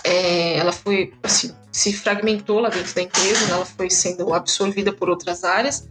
é, 0.05 0.57
ela 0.59 0.73
foi 0.73 1.13
assim, 1.23 1.55
se 1.73 1.93
fragmentou 1.93 2.61
lá 2.61 2.69
dentro 2.69 2.95
da 2.95 3.03
empresa, 3.03 3.47
né? 3.47 3.53
ela 3.53 3.65
foi 3.65 3.89
sendo 3.89 4.35
absorvida 4.35 4.93
por 4.93 5.09
outras 5.09 5.45
áreas. 5.45 5.89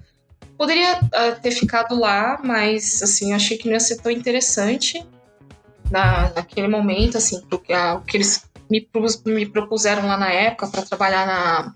Poderia 0.58 1.00
ah, 1.13 1.32
ter 1.41 1.51
ficado 1.51 2.00
lá, 2.00 2.39
mas 2.44 3.01
assim 3.01 3.32
eu 3.32 3.36
achei 3.36 3.58
que 3.58 3.65
não 3.65 3.74
ia 3.74 3.79
ser 3.79 3.98
tão 3.98 4.12
interessante 4.12 5.05
na, 5.91 6.32
naquele 6.34 6.67
momento, 6.67 7.17
assim, 7.17 7.41
porque 7.50 7.74
ah, 7.74 7.96
o 7.96 8.01
que 8.01 8.17
eles 8.17 8.50
me, 8.70 8.88
me 9.25 9.46
propuseram 9.46 10.08
lá 10.08 10.17
na 10.17 10.32
época 10.32 10.67
para 10.67 10.82
trabalhar 10.82 11.25
na, 11.25 11.74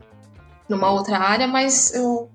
numa 0.67 0.91
outra 0.91 1.17
área, 1.17 1.47
mas 1.47 1.93
eu 1.93 2.31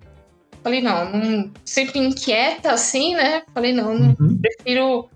Falei, 0.64 0.80
não, 0.80 1.12
não- 1.12 1.52
sempre 1.64 1.98
inquieta 2.00 2.72
assim, 2.72 3.14
né? 3.14 3.42
Falei, 3.52 3.72
não, 3.74 3.94
não 3.94 4.16
Uhum. 4.18 4.38
prefiro 4.40 5.08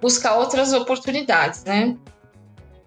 buscar 0.00 0.36
outras 0.38 0.72
oportunidades, 0.72 1.62
né? 1.64 1.94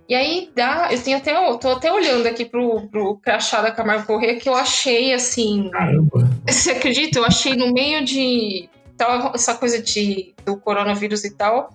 E 0.10 0.16
aí 0.16 0.50
dá, 0.56 0.88
eu 0.92 1.02
tenho 1.02 1.18
até, 1.18 1.32
eu 1.36 1.58
tô 1.58 1.70
até 1.70 1.92
olhando 1.92 2.26
aqui 2.28 2.44
pro, 2.46 2.88
pro 2.88 3.18
crachá 3.18 3.62
da 3.62 3.72
Camargo 3.72 4.08
Corrêa 4.08 4.38
que 4.40 4.50
eu 4.50 4.56
achei 4.56 5.14
assim, 5.14 5.70
Caramba. 5.70 6.28
você 6.50 6.72
acredita? 6.72 7.20
Eu 7.20 7.26
achei 7.26 7.56
no 7.56 7.72
meio 7.72 8.04
de 8.04 8.68
tava 8.98 9.34
essa 9.36 9.54
coisa 9.54 9.80
de 9.82 10.34
do 10.46 10.58
coronavírus 10.58 11.24
e 11.24 11.36
tal. 11.36 11.70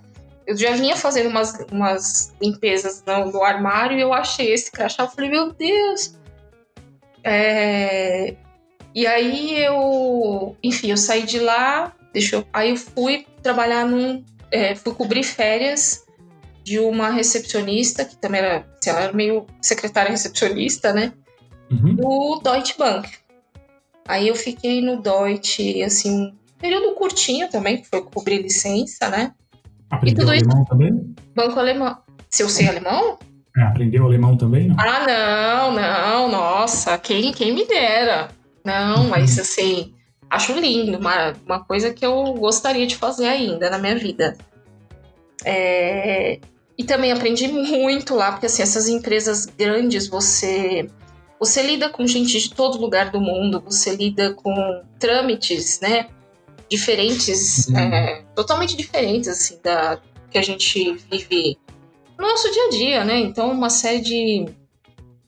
Eu 0.47 0.57
já 0.57 0.73
vinha 0.73 0.97
fazendo 0.97 1.29
umas, 1.29 1.53
umas 1.71 2.35
limpezas 2.43 3.05
no, 3.07 3.31
no 3.31 3.45
armário 3.45 3.97
e 3.97 4.01
eu 4.01 4.13
achei 4.13 4.53
esse 4.53 4.73
crachá. 4.73 5.05
Eu 5.05 5.09
falei, 5.09 5.31
meu 5.31 5.53
Deus! 5.53 6.17
É, 7.23 8.35
E 8.95 9.07
aí 9.07 9.59
eu, 9.59 10.57
enfim, 10.63 10.91
eu 10.91 10.97
saí 10.97 11.25
de 11.25 11.39
lá, 11.39 11.93
deixa 12.13 12.37
eu, 12.37 12.47
aí 12.53 12.71
eu 12.71 12.77
fui 12.77 13.27
trabalhar 13.43 13.87
num, 13.87 14.23
é, 14.51 14.75
fui 14.75 14.95
cobrir 14.95 15.23
férias 15.23 16.05
de 16.63 16.79
uma 16.79 17.11
recepcionista 17.11 18.05
que 18.05 18.17
também 18.17 18.41
era, 18.41 18.67
assim, 18.79 18.91
ela 18.91 19.01
era 19.01 19.13
meio 19.13 19.47
secretária 19.61 20.11
recepcionista, 20.11 20.93
né? 20.93 21.13
Uhum. 21.71 21.97
do 21.97 22.41
Deutsche 22.45 22.75
Bank. 22.77 23.09
Aí 24.07 24.29
eu 24.29 24.35
fiquei 24.35 24.83
no 24.83 25.01
Deutsche, 25.01 25.83
assim, 25.83 26.27
um 26.27 26.35
período 26.61 26.95
curtinho 26.95 27.49
também, 27.49 27.79
que 27.79 27.89
foi 27.89 28.03
cobrir 28.03 28.43
licença, 28.43 29.09
né? 29.09 29.33
Aprendeu 29.91 30.29
alemão 30.29 30.65
também? 30.67 31.15
Banco 31.35 31.59
alemão. 31.59 31.97
Se 32.29 32.43
eu 32.43 32.49
sei 32.49 32.69
alemão? 32.69 33.19
É, 33.57 33.63
aprendeu 33.63 34.05
alemão 34.05 34.37
também, 34.37 34.69
não? 34.69 34.77
Ah, 34.79 35.07
não, 35.07 35.75
não, 35.75 36.29
nossa, 36.31 36.97
quem, 36.99 37.33
quem 37.33 37.55
me 37.55 37.67
dera. 37.67 38.29
Não, 38.65 39.05
mas 39.09 39.39
assim, 39.39 39.95
acho 40.31 40.53
lindo, 40.53 40.99
uma, 40.99 41.33
uma 41.45 41.65
coisa 41.65 41.93
que 41.93 42.05
eu 42.05 42.35
gostaria 42.35 42.87
de 42.87 42.97
fazer 42.97 43.27
ainda 43.27 43.69
na 43.69 43.79
minha 43.79 43.97
vida. 43.97 44.37
É, 45.45 46.39
e 46.79 46.85
também 46.85 47.13
aprendi 47.13 47.49
muito 47.49 48.15
lá, 48.15 48.33
porque 48.33 48.47
assim, 48.47 48.63
essas 48.63 48.89
empresas 48.89 49.47
grandes, 49.47 50.09
você 50.09 50.89
você 51.39 51.61
lida 51.61 51.89
com 51.89 52.07
gente 52.07 52.39
de 52.39 52.51
todo 52.55 52.79
lugar 52.79 53.11
do 53.11 53.21
mundo, 53.21 53.61
você 53.61 53.97
lida 53.97 54.33
com 54.33 54.83
trâmites, 55.01 55.81
né? 55.81 56.09
Diferentes, 56.71 57.67
Uhum. 57.67 57.79
é, 57.79 58.23
totalmente 58.37 58.77
diferentes, 58.77 59.29
assim, 59.29 59.59
da 59.61 60.01
que 60.31 60.39
a 60.39 60.43
gente 60.43 60.95
vive 61.11 61.59
no 62.17 62.27
nosso 62.27 62.51
dia 62.51 62.67
a 62.67 62.71
dia, 62.71 63.05
né? 63.05 63.19
Então, 63.19 63.51
uma 63.51 63.69
série 63.69 64.01
de 64.01 64.47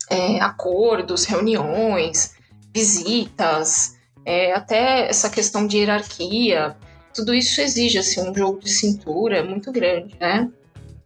é, 0.08 0.40
acordos, 0.40 1.24
reuniões, 1.24 2.33
visitas, 2.74 3.96
é, 4.26 4.52
até 4.52 5.08
essa 5.08 5.30
questão 5.30 5.66
de 5.66 5.78
hierarquia, 5.78 6.76
tudo 7.14 7.32
isso 7.32 7.60
exige 7.60 7.98
assim, 7.98 8.28
um 8.28 8.34
jogo 8.34 8.58
de 8.58 8.68
cintura 8.70 9.44
muito 9.44 9.70
grande, 9.70 10.16
né? 10.20 10.50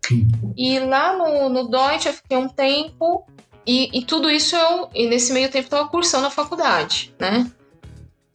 Sim. 0.06 0.26
E 0.56 0.78
lá 0.80 1.16
no, 1.16 1.50
no 1.50 1.68
Deutsche 1.68 2.08
eu 2.08 2.14
fiquei 2.14 2.36
um 2.38 2.48
tempo 2.48 3.26
e, 3.66 3.98
e 3.98 4.04
tudo 4.04 4.30
isso 4.30 4.56
eu, 4.56 4.88
e 4.94 5.06
nesse 5.06 5.32
meio 5.32 5.50
tempo, 5.50 5.66
estava 5.66 5.88
cursando 5.88 6.26
a 6.26 6.30
faculdade, 6.30 7.14
né? 7.20 7.50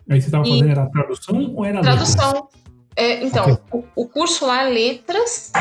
Aí 0.08 0.22
você 0.22 0.28
estava 0.28 0.46
E- 0.46 0.52
fazendo 0.52 0.70
era 0.70 0.86
tradução 0.92 1.54
ou 1.56 1.66
era 1.66 1.82
letras? 1.82 2.14
Tradução. 2.14 2.48
É, 2.96 3.24
então, 3.24 3.60
o, 3.72 3.84
o 3.96 4.08
curso 4.08 4.46
lá 4.46 4.64
é 4.68 4.70
letras, 4.70 5.52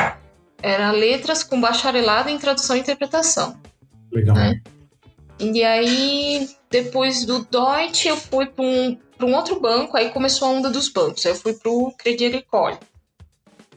era 0.60 0.90
letras 0.90 1.42
com 1.42 1.58
bacharelado 1.58 2.28
em 2.28 2.36
tradução 2.38 2.76
e 2.76 2.80
interpretação. 2.80 3.56
Legal. 4.12 4.36
né? 4.36 4.60
E 5.40 5.64
aí, 5.64 6.46
depois 6.72 7.26
do 7.26 7.44
Deutsche, 7.44 8.08
eu 8.08 8.16
fui 8.16 8.46
para 8.46 8.64
um, 8.64 8.98
pra 9.16 9.26
um 9.26 9.34
outro 9.34 9.60
banco, 9.60 9.96
aí 9.96 10.10
começou 10.10 10.48
a 10.48 10.50
onda 10.52 10.70
dos 10.70 10.88
bancos. 10.88 11.24
Aí 11.26 11.32
eu 11.32 11.36
fui 11.36 11.52
para 11.52 11.70
o 11.70 11.92
Credit 11.92 12.24
Agricole. 12.24 12.78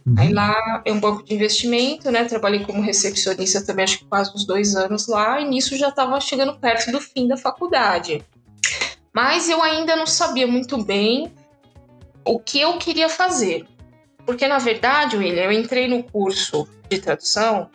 Uhum. 0.06 0.16
Aí 0.18 0.34
lá 0.34 0.82
é 0.86 0.94
um 0.94 1.00
banco 1.00 1.24
de 1.24 1.34
investimento, 1.36 2.10
né? 2.10 2.24
Trabalhei 2.24 2.64
como 2.64 2.82
recepcionista 2.82 3.64
também, 3.66 3.84
acho 3.84 4.00
que 4.00 4.06
quase 4.06 4.32
uns 4.34 4.46
dois 4.46 4.75
anos 4.75 5.08
lá, 5.08 5.42
e 5.42 5.46
nisso 5.46 5.78
já 5.78 5.90
estava 5.90 6.20
chegando 6.22 6.58
perto 6.58 6.92
do 6.92 7.02
fim 7.02 7.28
da 7.28 7.36
faculdade. 7.36 8.24
Mas 9.14 9.50
eu 9.50 9.62
ainda 9.62 9.96
não 9.96 10.08
sabia 10.08 10.48
muito 10.48 10.82
bem 10.82 11.34
o 12.24 12.40
que 12.40 12.62
eu 12.62 12.78
queria 12.78 13.10
fazer. 13.10 13.68
Porque, 14.25 14.48
na 14.48 14.58
verdade, 14.58 15.18
William, 15.18 15.44
eu 15.44 15.52
entrei 15.52 15.88
no 15.88 16.02
curso 16.02 16.68
de 16.90 17.00
tradução, 17.00 17.70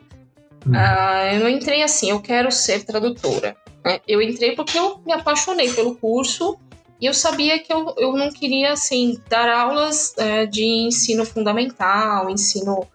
Hum. 0.67 0.73
ah, 0.75 1.33
eu 1.33 1.41
não 1.41 1.49
entrei 1.49 1.83
assim, 1.83 2.11
eu 2.11 2.21
quero 2.21 2.51
ser 2.53 2.85
tradutora. 2.85 3.57
Né? 3.85 4.01
Eu 4.07 4.21
entrei 4.21 4.55
porque 4.55 4.79
eu 4.79 5.01
me 5.05 5.13
apaixonei 5.13 5.73
pelo 5.73 5.95
curso 5.95 6.59
e 7.01 7.07
eu 7.07 7.15
sabia 7.15 7.59
que 7.59 7.73
eu, 7.73 7.95
eu 7.97 8.13
não 8.13 8.31
queria, 8.31 8.73
assim, 8.73 9.21
dar 9.29 9.49
aulas 9.49 10.15
eh, 10.19 10.47
de 10.47 10.65
ensino 10.65 11.25
fundamental, 11.25 12.29
ensino 12.29 12.87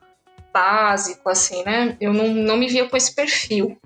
básico, 0.53 1.27
assim, 1.27 1.63
né? 1.63 1.97
Eu 1.99 2.13
não, 2.13 2.27
não 2.27 2.57
me 2.57 2.67
via 2.67 2.87
com 2.87 2.95
esse 2.95 3.13
perfil. 3.13 3.77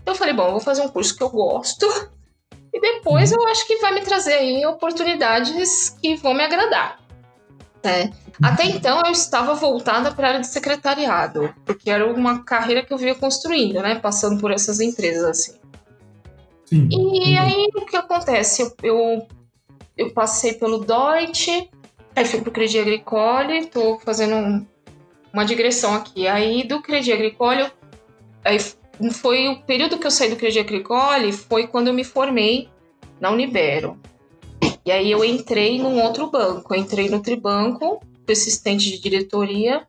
Então 0.00 0.14
eu 0.14 0.18
falei, 0.18 0.32
bom, 0.32 0.46
eu 0.46 0.52
vou 0.52 0.60
fazer 0.60 0.82
um 0.82 0.88
curso 0.88 1.16
que 1.16 1.22
eu 1.22 1.28
gosto 1.28 1.86
e 2.72 2.80
depois 2.80 3.32
eu 3.32 3.46
acho 3.48 3.66
que 3.66 3.76
vai 3.76 3.92
me 3.92 4.00
trazer 4.00 4.34
aí 4.34 4.64
oportunidades 4.64 5.90
que 6.00 6.14
vão 6.16 6.34
me 6.34 6.44
agradar. 6.44 7.00
né? 7.84 8.12
Até 8.42 8.66
então 8.66 9.02
eu 9.04 9.12
estava 9.12 9.54
voltada 9.54 10.12
para 10.12 10.26
a 10.26 10.30
área 10.30 10.40
de 10.40 10.46
secretariado, 10.46 11.52
porque 11.66 11.90
era 11.90 12.06
uma 12.06 12.44
carreira 12.44 12.84
que 12.84 12.92
eu 12.92 12.98
vinha 12.98 13.14
construindo, 13.14 13.82
né? 13.82 13.96
Passando 13.96 14.40
por 14.40 14.52
essas 14.52 14.80
empresas, 14.80 15.24
assim. 15.24 15.58
Sim. 16.68 16.86
E 16.90 17.38
aí 17.38 17.66
o 17.74 17.86
que 17.86 17.96
acontece? 17.96 18.60
Eu, 18.60 18.72
eu, 18.82 19.26
eu 19.96 20.10
passei 20.12 20.52
pelo 20.52 20.78
Deutsche, 20.78 21.70
aí 22.14 22.26
fui 22.26 22.42
pro 22.42 22.52
Credit 22.52 22.78
Agricole, 22.78 23.66
tô 23.66 23.98
fazendo 24.00 24.34
um, 24.34 24.66
uma 25.32 25.44
digressão 25.44 25.94
aqui. 25.94 26.28
Aí 26.28 26.68
do 26.68 26.82
Crédit 26.82 27.10
Agricole, 27.10 27.60
eu, 27.60 27.70
aí 28.44 28.58
foi 29.12 29.48
o 29.48 29.62
período 29.62 29.96
que 29.96 30.06
eu 30.06 30.10
saí 30.10 30.28
do 30.28 30.36
Crédit 30.36 30.60
Agricole, 30.60 31.32
foi 31.32 31.66
quando 31.66 31.88
eu 31.88 31.94
me 31.94 32.04
formei 32.04 32.68
na 33.18 33.30
Unibero. 33.30 33.98
E 34.84 34.92
aí 34.92 35.10
eu 35.10 35.24
entrei 35.24 35.78
num 35.78 36.02
outro 36.02 36.30
banco, 36.30 36.74
eu 36.74 36.78
entrei 36.78 37.08
no 37.08 37.22
Tribanco, 37.22 37.98
assistente 38.28 38.90
de 38.90 39.00
diretoria, 39.00 39.86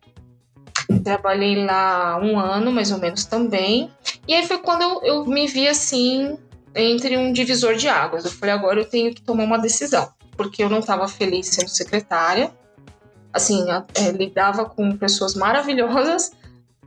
trabalhei 1.04 1.66
lá 1.66 2.18
um 2.24 2.40
ano 2.40 2.72
mais 2.72 2.90
ou 2.90 3.00
menos 3.00 3.26
também. 3.26 3.92
E 4.26 4.34
aí 4.34 4.48
foi 4.48 4.60
quando 4.60 4.82
eu, 4.82 5.02
eu 5.04 5.26
me 5.26 5.46
vi 5.46 5.68
assim 5.68 6.38
entre 6.76 7.18
um 7.18 7.32
divisor 7.32 7.76
de 7.76 7.88
águas. 7.88 8.26
Eu 8.26 8.32
falei, 8.32 8.54
agora 8.54 8.80
eu 8.80 8.90
tenho 8.90 9.14
que 9.14 9.22
tomar 9.22 9.44
uma 9.44 9.60
decisão, 9.60 10.12
porque 10.38 10.64
eu 10.64 10.70
não 10.70 10.80
estava 10.80 11.08
feliz 11.08 11.48
sendo 11.48 11.70
secretária. 11.70 12.52
Assim, 13.32 13.66
é, 13.94 14.12
lidava 14.12 14.66
com 14.66 14.98
pessoas 14.98 15.36
maravilhosas, 15.36 16.32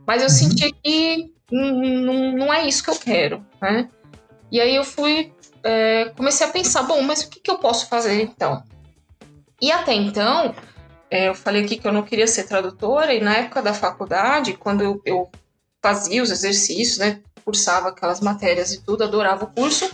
mas 0.05 0.21
eu 0.21 0.27
uhum. 0.27 0.33
sentia 0.33 0.71
que 0.83 1.31
não 1.51 2.53
é 2.53 2.67
isso 2.67 2.83
que 2.83 2.89
eu 2.89 2.95
quero, 2.95 3.45
né? 3.61 3.87
E 4.51 4.59
aí 4.59 4.75
eu 4.75 4.83
fui, 4.83 5.31
é, 5.63 6.11
comecei 6.15 6.45
a 6.45 6.49
pensar, 6.49 6.83
bom, 6.83 7.01
mas 7.01 7.21
o 7.21 7.29
que, 7.29 7.39
que 7.39 7.49
eu 7.49 7.57
posso 7.57 7.87
fazer 7.87 8.21
então? 8.21 8.63
E 9.61 9.71
até 9.71 9.93
então, 9.93 10.53
é, 11.09 11.29
eu 11.29 11.35
falei 11.35 11.63
aqui 11.63 11.77
que 11.77 11.87
eu 11.87 11.93
não 11.93 12.03
queria 12.03 12.27
ser 12.27 12.43
tradutora, 12.43 13.13
e 13.13 13.21
na 13.21 13.37
época 13.37 13.61
da 13.61 13.73
faculdade, 13.73 14.53
quando 14.53 14.83
eu, 14.83 15.01
eu 15.05 15.31
fazia 15.81 16.21
os 16.21 16.31
exercícios, 16.31 16.97
né, 16.97 17.21
cursava 17.43 17.89
aquelas 17.89 18.21
matérias 18.21 18.73
e 18.73 18.81
tudo, 18.81 19.03
adorava 19.03 19.45
o 19.45 19.47
curso, 19.47 19.89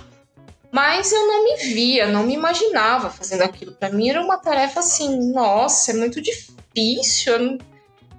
mas 0.72 1.12
eu 1.12 1.28
não 1.28 1.44
me 1.44 1.56
via, 1.74 2.08
não 2.08 2.24
me 2.24 2.34
imaginava 2.34 3.10
fazendo 3.10 3.42
aquilo. 3.42 3.72
Para 3.74 3.90
mim 3.90 4.10
era 4.10 4.22
uma 4.22 4.38
tarefa 4.38 4.80
assim, 4.80 5.32
nossa, 5.32 5.92
é 5.92 5.96
muito 5.96 6.22
difícil, 6.22 7.34
eu 7.34 7.58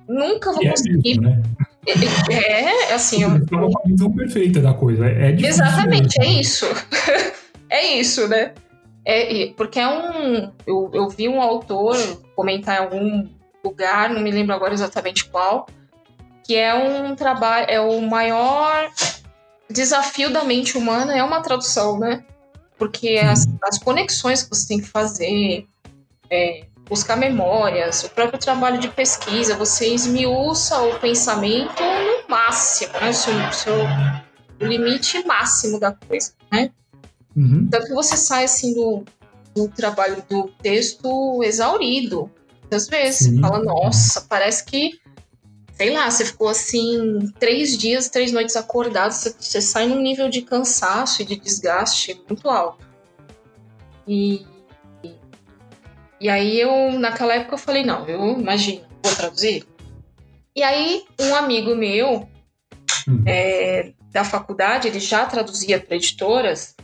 nunca 0.09 0.53
vou 0.53 0.63
e 0.63 0.71
conseguir. 0.71 1.21
É, 1.87 1.93
isso, 1.95 2.31
né? 2.31 2.37
é, 2.37 2.95
assim. 2.95 3.23
Eu... 3.23 3.31
É 3.31 3.57
uma 3.57 3.81
visão 3.87 4.13
perfeita 4.13 4.61
da 4.61 4.75
coisa. 4.75 5.07
É 5.07 5.33
difícil 5.33 5.65
Exatamente, 5.65 6.19
mesmo. 6.19 6.25
é 6.25 6.41
isso. 6.41 6.67
é 7.71 7.87
isso, 7.95 8.29
né? 8.29 8.53
É, 9.05 9.53
porque 9.57 9.79
é 9.79 9.89
um. 9.89 10.53
Eu, 10.67 10.91
eu 10.93 11.09
vi 11.09 11.29
um 11.29 11.41
autor 11.41 11.97
comentar 12.37 12.77
em 12.77 12.85
algum 12.85 13.29
lugar, 13.65 14.11
não 14.11 14.21
me 14.21 14.31
lembro 14.31 14.55
agora 14.55 14.75
exatamente 14.75 15.25
qual, 15.27 15.67
que 16.45 16.57
é 16.57 16.75
um 16.75 17.15
trabalho, 17.15 17.67
é 17.69 17.81
o 17.81 18.01
maior 18.03 18.91
desafio 19.73 20.33
da 20.33 20.45
mente 20.45 20.77
humana 20.77 21.17
é 21.17 21.23
uma 21.23 21.41
tradução, 21.41 21.99
né? 21.99 22.25
Porque 22.79 23.19
as, 23.19 23.47
as 23.62 23.79
conexões 23.79 24.43
que 24.43 24.49
você 24.49 24.69
tem 24.69 24.81
que 24.81 24.89
fazer, 24.89 25.67
é, 26.31 26.65
buscar 26.89 27.17
memórias, 27.17 28.03
o 28.05 28.11
próprio 28.11 28.39
trabalho 28.39 28.79
de 28.79 28.89
pesquisa, 28.89 29.55
você 29.55 29.95
esmiuça 29.95 30.81
o 30.83 30.99
pensamento 30.99 31.83
no 31.83 32.29
máximo, 32.29 32.93
né? 32.95 33.11
O 33.11 33.15
seu, 33.15 33.35
o 33.35 33.53
seu 33.53 33.75
o 34.61 34.67
limite 34.67 35.25
máximo 35.27 35.81
da 35.81 35.93
coisa, 35.93 36.33
né? 36.53 36.71
Uhum. 37.35 37.69
Tanto 37.71 37.87
que 37.87 37.95
você 37.95 38.17
sai 38.17 38.45
assim 38.45 38.75
do, 38.75 39.05
do 39.55 39.69
trabalho 39.69 40.23
do 40.29 40.49
texto 40.62 41.43
exaurido. 41.43 42.31
Muitas 42.61 42.87
vezes, 42.87 43.27
Sim. 43.27 43.37
você 43.37 43.41
fala, 43.41 43.65
nossa, 43.65 44.21
parece 44.29 44.65
que 44.65 45.00
sei 45.81 45.89
lá, 45.89 46.11
você 46.11 46.27
ficou 46.27 46.47
assim 46.47 47.33
três 47.39 47.79
dias, 47.79 48.11
três 48.11 48.33
noites 48.33 48.55
acordado, 48.55 49.13
você, 49.13 49.35
você 49.41 49.63
sai 49.63 49.87
num 49.87 49.99
nível 49.99 50.29
de 50.29 50.43
cansaço 50.43 51.23
e 51.23 51.25
de 51.25 51.37
desgaste 51.37 52.23
muito 52.29 52.51
alto. 52.51 52.87
E, 54.07 54.45
e 56.21 56.29
aí 56.29 56.61
eu, 56.61 56.93
naquela 56.99 57.35
época, 57.35 57.55
eu 57.55 57.59
falei, 57.59 57.83
não, 57.83 58.07
eu 58.07 58.39
imagino, 58.39 58.85
vou 59.03 59.17
traduzir. 59.17 59.67
E 60.55 60.63
aí 60.63 61.03
um 61.19 61.35
amigo 61.35 61.75
meu 61.75 62.29
uhum. 63.09 63.25
é, 63.27 63.95
da 64.13 64.23
faculdade, 64.23 64.87
ele 64.87 65.00
já 65.00 65.25
traduzia 65.25 65.81
para 65.81 65.97
editoras. 65.97 66.76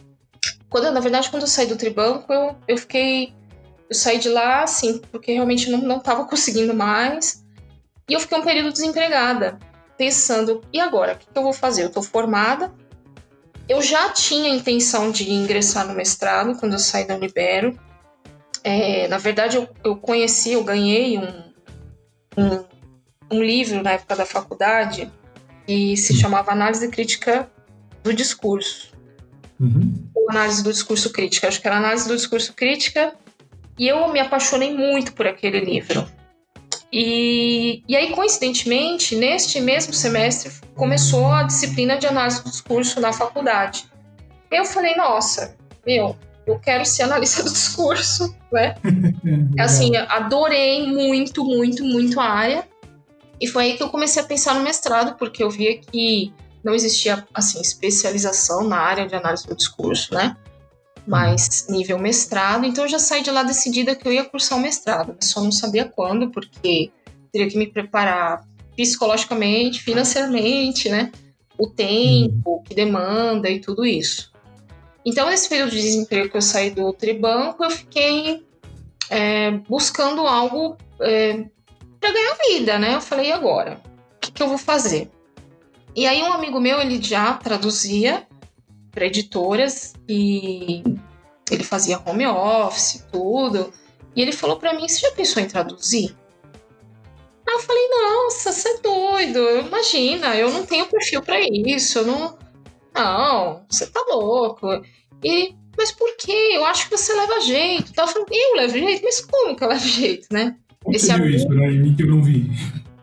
Quando, 0.70 0.90
na 0.90 1.00
verdade, 1.00 1.28
quando 1.28 1.42
eu 1.42 1.48
saí 1.48 1.66
do 1.66 1.76
Tribanco, 1.76 2.32
eu, 2.32 2.56
eu 2.66 2.78
fiquei. 2.78 3.34
Eu 3.90 3.94
saí 3.94 4.18
de 4.18 4.30
lá, 4.30 4.62
assim, 4.62 5.02
porque 5.12 5.32
realmente 5.32 5.70
não, 5.70 5.82
não 5.82 6.00
tava 6.00 6.24
conseguindo 6.24 6.72
mais. 6.72 7.44
E 8.08 8.14
eu 8.14 8.20
fiquei 8.20 8.38
um 8.38 8.44
período 8.44 8.72
desempregada, 8.72 9.58
pensando, 9.98 10.62
e 10.72 10.78
agora? 10.78 11.14
O 11.14 11.18
que 11.18 11.26
eu 11.34 11.42
vou 11.42 11.52
fazer? 11.52 11.82
Eu 11.82 11.88
estou 11.88 12.02
formada. 12.02 12.72
Eu 13.68 13.82
já 13.82 14.10
tinha 14.10 14.52
a 14.52 14.54
intenção 14.54 15.10
de 15.10 15.30
ingressar 15.32 15.86
no 15.86 15.94
mestrado 15.94 16.56
quando 16.58 16.74
eu 16.74 16.78
saí 16.78 17.04
da 17.04 17.16
Unibero. 17.16 17.76
É, 18.62 19.08
na 19.08 19.18
verdade, 19.18 19.56
eu, 19.56 19.68
eu, 19.84 19.96
conheci, 19.96 20.52
eu 20.52 20.62
ganhei 20.62 21.18
um, 21.18 21.52
um, 22.36 22.64
um, 23.32 23.42
livro 23.42 23.82
na 23.82 23.92
época 23.92 24.14
da 24.14 24.24
faculdade 24.24 25.10
que 25.66 25.96
se 25.96 26.14
chamava 26.14 26.52
Análise 26.52 26.88
Crítica 26.88 27.50
do 28.04 28.14
Discurso. 28.14 28.92
Uhum. 29.58 30.10
Ou 30.14 30.30
Análise 30.30 30.62
do 30.62 30.72
Discurso 30.72 31.10
Crítica. 31.10 31.48
Acho 31.48 31.60
que 31.60 31.66
era 31.66 31.76
Análise 31.76 32.06
do 32.06 32.14
Discurso 32.14 32.52
Crítica. 32.52 33.14
E 33.76 33.88
eu 33.88 34.08
me 34.12 34.20
apaixonei 34.20 34.72
muito 34.72 35.12
por 35.12 35.26
aquele 35.26 35.58
livro. 35.60 36.06
E, 36.92 37.82
e 37.88 37.96
aí, 37.96 38.12
coincidentemente, 38.12 39.16
neste 39.16 39.60
mesmo 39.60 39.92
semestre, 39.92 40.52
começou 40.74 41.26
a 41.26 41.42
disciplina 41.42 41.98
de 41.98 42.06
análise 42.06 42.42
do 42.42 42.50
discurso 42.50 43.00
na 43.00 43.12
faculdade. 43.12 43.86
Eu 44.50 44.64
falei, 44.64 44.94
nossa, 44.94 45.56
meu, 45.84 46.16
eu 46.46 46.58
quero 46.58 46.84
ser 46.86 47.02
analista 47.02 47.42
do 47.44 47.50
discurso, 47.50 48.34
né? 48.52 48.76
assim, 49.58 49.96
adorei 49.96 50.86
muito, 50.86 51.44
muito, 51.44 51.84
muito 51.84 52.20
a 52.20 52.24
área. 52.24 52.68
E 53.40 53.46
foi 53.46 53.64
aí 53.64 53.76
que 53.76 53.82
eu 53.82 53.90
comecei 53.90 54.22
a 54.22 54.26
pensar 54.26 54.54
no 54.54 54.62
mestrado, 54.62 55.16
porque 55.18 55.42
eu 55.42 55.50
via 55.50 55.76
que 55.78 56.32
não 56.64 56.74
existia, 56.74 57.26
assim, 57.34 57.60
especialização 57.60 58.64
na 58.64 58.78
área 58.78 59.06
de 59.06 59.14
análise 59.14 59.46
do 59.46 59.54
discurso, 59.54 60.14
né? 60.14 60.36
Mas 61.06 61.66
nível 61.68 61.98
mestrado, 61.98 62.66
então 62.66 62.84
eu 62.84 62.88
já 62.88 62.98
saí 62.98 63.22
de 63.22 63.30
lá 63.30 63.42
decidida 63.42 63.94
que 63.94 64.06
eu 64.06 64.12
ia 64.12 64.24
cursar 64.24 64.58
o 64.58 64.60
mestrado, 64.60 65.16
só 65.20 65.40
não 65.40 65.52
sabia 65.52 65.84
quando, 65.84 66.30
porque 66.30 66.90
teria 67.30 67.48
que 67.48 67.56
me 67.56 67.66
preparar 67.66 68.44
psicologicamente, 68.76 69.82
financeiramente, 69.82 70.88
né? 70.88 71.12
O 71.56 71.68
tempo 71.68 72.62
que 72.64 72.74
demanda 72.74 73.48
e 73.48 73.60
tudo 73.60 73.86
isso. 73.86 74.32
Então, 75.04 75.30
nesse 75.30 75.48
período 75.48 75.70
de 75.70 75.80
desemprego 75.80 76.28
que 76.28 76.36
eu 76.36 76.42
saí 76.42 76.70
do 76.70 76.92
Tribanco, 76.92 77.62
eu 77.62 77.70
fiquei 77.70 78.44
é, 79.08 79.52
buscando 79.52 80.26
algo 80.26 80.76
é, 81.00 81.44
para 82.00 82.12
ganhar 82.12 82.36
vida, 82.48 82.78
né? 82.78 82.94
Eu 82.94 83.00
falei, 83.00 83.28
e 83.28 83.32
agora? 83.32 83.80
O 84.16 84.18
que, 84.20 84.32
que 84.32 84.42
eu 84.42 84.48
vou 84.48 84.58
fazer? 84.58 85.08
E 85.94 86.06
aí, 86.06 86.20
um 86.22 86.32
amigo 86.32 86.60
meu, 86.60 86.80
ele 86.80 87.00
já 87.00 87.32
traduzia 87.34 88.26
para 88.96 89.04
editoras 89.04 89.92
e 90.08 90.82
ele 91.50 91.62
fazia 91.62 92.00
home 92.06 92.26
office, 92.26 93.06
tudo. 93.12 93.70
E 94.16 94.22
ele 94.22 94.32
falou 94.32 94.56
para 94.56 94.72
mim: 94.72 94.88
Você 94.88 95.00
já 95.00 95.12
pensou 95.12 95.42
em 95.42 95.46
traduzir? 95.46 96.16
Aí 97.46 97.54
eu 97.54 97.60
falei, 97.60 97.88
nossa, 97.90 98.50
você 98.50 98.68
é 98.70 98.78
doido. 98.78 99.66
Imagina, 99.66 100.34
eu 100.34 100.50
não 100.50 100.64
tenho 100.64 100.86
perfil 100.86 101.22
para 101.22 101.38
isso. 101.40 101.98
Eu 101.98 102.06
não. 102.06 102.38
Não, 102.94 103.64
você 103.68 103.86
tá 103.86 104.02
louco. 104.08 104.66
E, 105.22 105.54
mas 105.76 105.92
por 105.92 106.16
quê? 106.16 106.52
Eu 106.54 106.64
acho 106.64 106.88
que 106.88 106.96
você 106.96 107.12
leva 107.12 107.40
jeito. 107.42 107.90
Então, 107.90 108.06
eu 108.06 108.10
falei, 108.10 108.26
eu 108.30 108.56
levo 108.56 108.72
jeito? 108.72 109.04
Mas 109.04 109.20
como 109.20 109.54
que 109.54 109.62
eu 109.62 109.68
levo 109.68 109.86
jeito, 109.86 110.26
né? 110.32 110.56
Onde 110.84 110.96
Esse 110.96 111.06
você 111.06 111.16
viu 111.18 111.30
isso, 111.30 111.48
né? 111.50 111.66
Em 111.66 111.82
mim 111.82 111.94
que 111.94 112.02
eu 112.02 112.06
não 112.06 112.22
vi. 112.22 112.50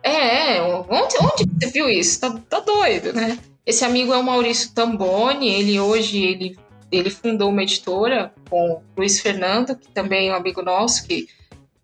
É, 0.02 0.62
onde, 0.62 1.16
onde 1.22 1.46
você 1.54 1.68
viu 1.72 1.88
isso? 1.88 2.20
Tá, 2.20 2.32
tá 2.50 2.60
doido, 2.60 3.14
né? 3.14 3.38
Esse 3.66 3.86
amigo 3.86 4.14
é 4.14 4.18
o 4.18 4.24
Maurício 4.24 4.74
Tamboni, 4.74 5.50
ele 5.50 5.80
hoje 5.80 6.22
ele, 6.22 6.58
ele 6.92 7.10
fundou 7.10 7.50
uma 7.50 7.64
editora 7.64 8.34
com 8.50 8.74
o 8.74 8.84
Luiz 8.98 9.20
Fernando, 9.20 9.76
que 9.76 9.90
também 9.90 10.30
é 10.30 10.34
um 10.34 10.36
amigo 10.36 10.62
nosso, 10.62 11.08
que 11.08 11.28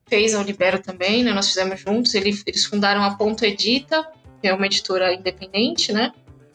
fez 0.10 0.34
a 0.34 0.40
Unibero 0.40 0.82
também, 0.82 1.24
né? 1.24 1.32
Nós 1.32 1.48
fizemos 1.48 1.80
juntos. 1.80 2.14
Ele, 2.16 2.38
eles 2.46 2.66
fundaram 2.66 3.04
a 3.04 3.16
Ponto 3.16 3.46
Edita, 3.46 4.06
que 4.42 4.48
é 4.48 4.54
uma 4.54 4.66
editora 4.66 5.14
independente, 5.14 5.94
né? 5.94 6.12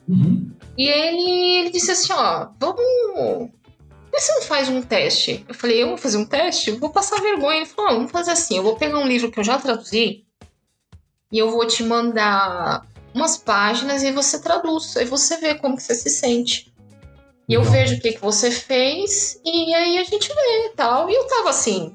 Uhum. 0.09 0.51
E 0.77 0.89
ele, 0.89 1.59
ele 1.61 1.71
disse 1.71 1.93
assim, 1.93 2.13
ó, 2.13 2.49
vamos... 2.59 3.51
Por 4.11 4.21
que 4.21 4.21
você 4.21 4.35
não 4.35 4.43
faz 4.43 4.69
um 4.69 4.83
teste? 4.83 5.45
Eu 5.49 5.55
falei, 5.55 5.83
eu 5.83 5.89
vou 5.89 5.97
fazer 5.97 6.19
um 6.19 6.25
teste? 6.25 6.71
Eu 6.71 6.79
vou 6.79 6.91
passar 6.91 7.21
vergonha. 7.21 7.59
Ele 7.59 7.67
falou, 7.67 7.95
vamos 7.95 8.13
fazer 8.13 8.33
assim, 8.33 8.57
eu 8.57 8.63
vou 8.63 8.77
pegar 8.77 8.99
um 8.99 9.07
livro 9.07 9.31
que 9.31 9.41
eu 9.41 9.45
já 9.45 9.59
traduzi 9.59 10.25
e 11.33 11.39
eu 11.39 11.51
vou 11.51 11.67
te 11.67 11.83
mandar 11.83 12.87
umas 13.15 13.37
páginas 13.37 14.03
e 14.03 14.11
você 14.13 14.41
traduz. 14.41 14.97
Aí 14.97 15.05
você 15.05 15.39
vê 15.39 15.55
como 15.55 15.77
que 15.77 15.83
você 15.83 15.95
se 15.95 16.11
sente. 16.11 16.73
E 17.49 17.55
eu 17.55 17.63
vejo 17.63 17.97
o 17.97 18.01
que, 18.01 18.13
que 18.13 18.21
você 18.21 18.51
fez 18.51 19.41
e 19.45 19.75
aí 19.75 19.99
a 19.99 20.05
gente 20.05 20.29
vê 20.29 20.67
e 20.67 20.73
tal. 20.75 21.09
E 21.09 21.15
eu 21.15 21.25
tava 21.27 21.51
assim, 21.51 21.95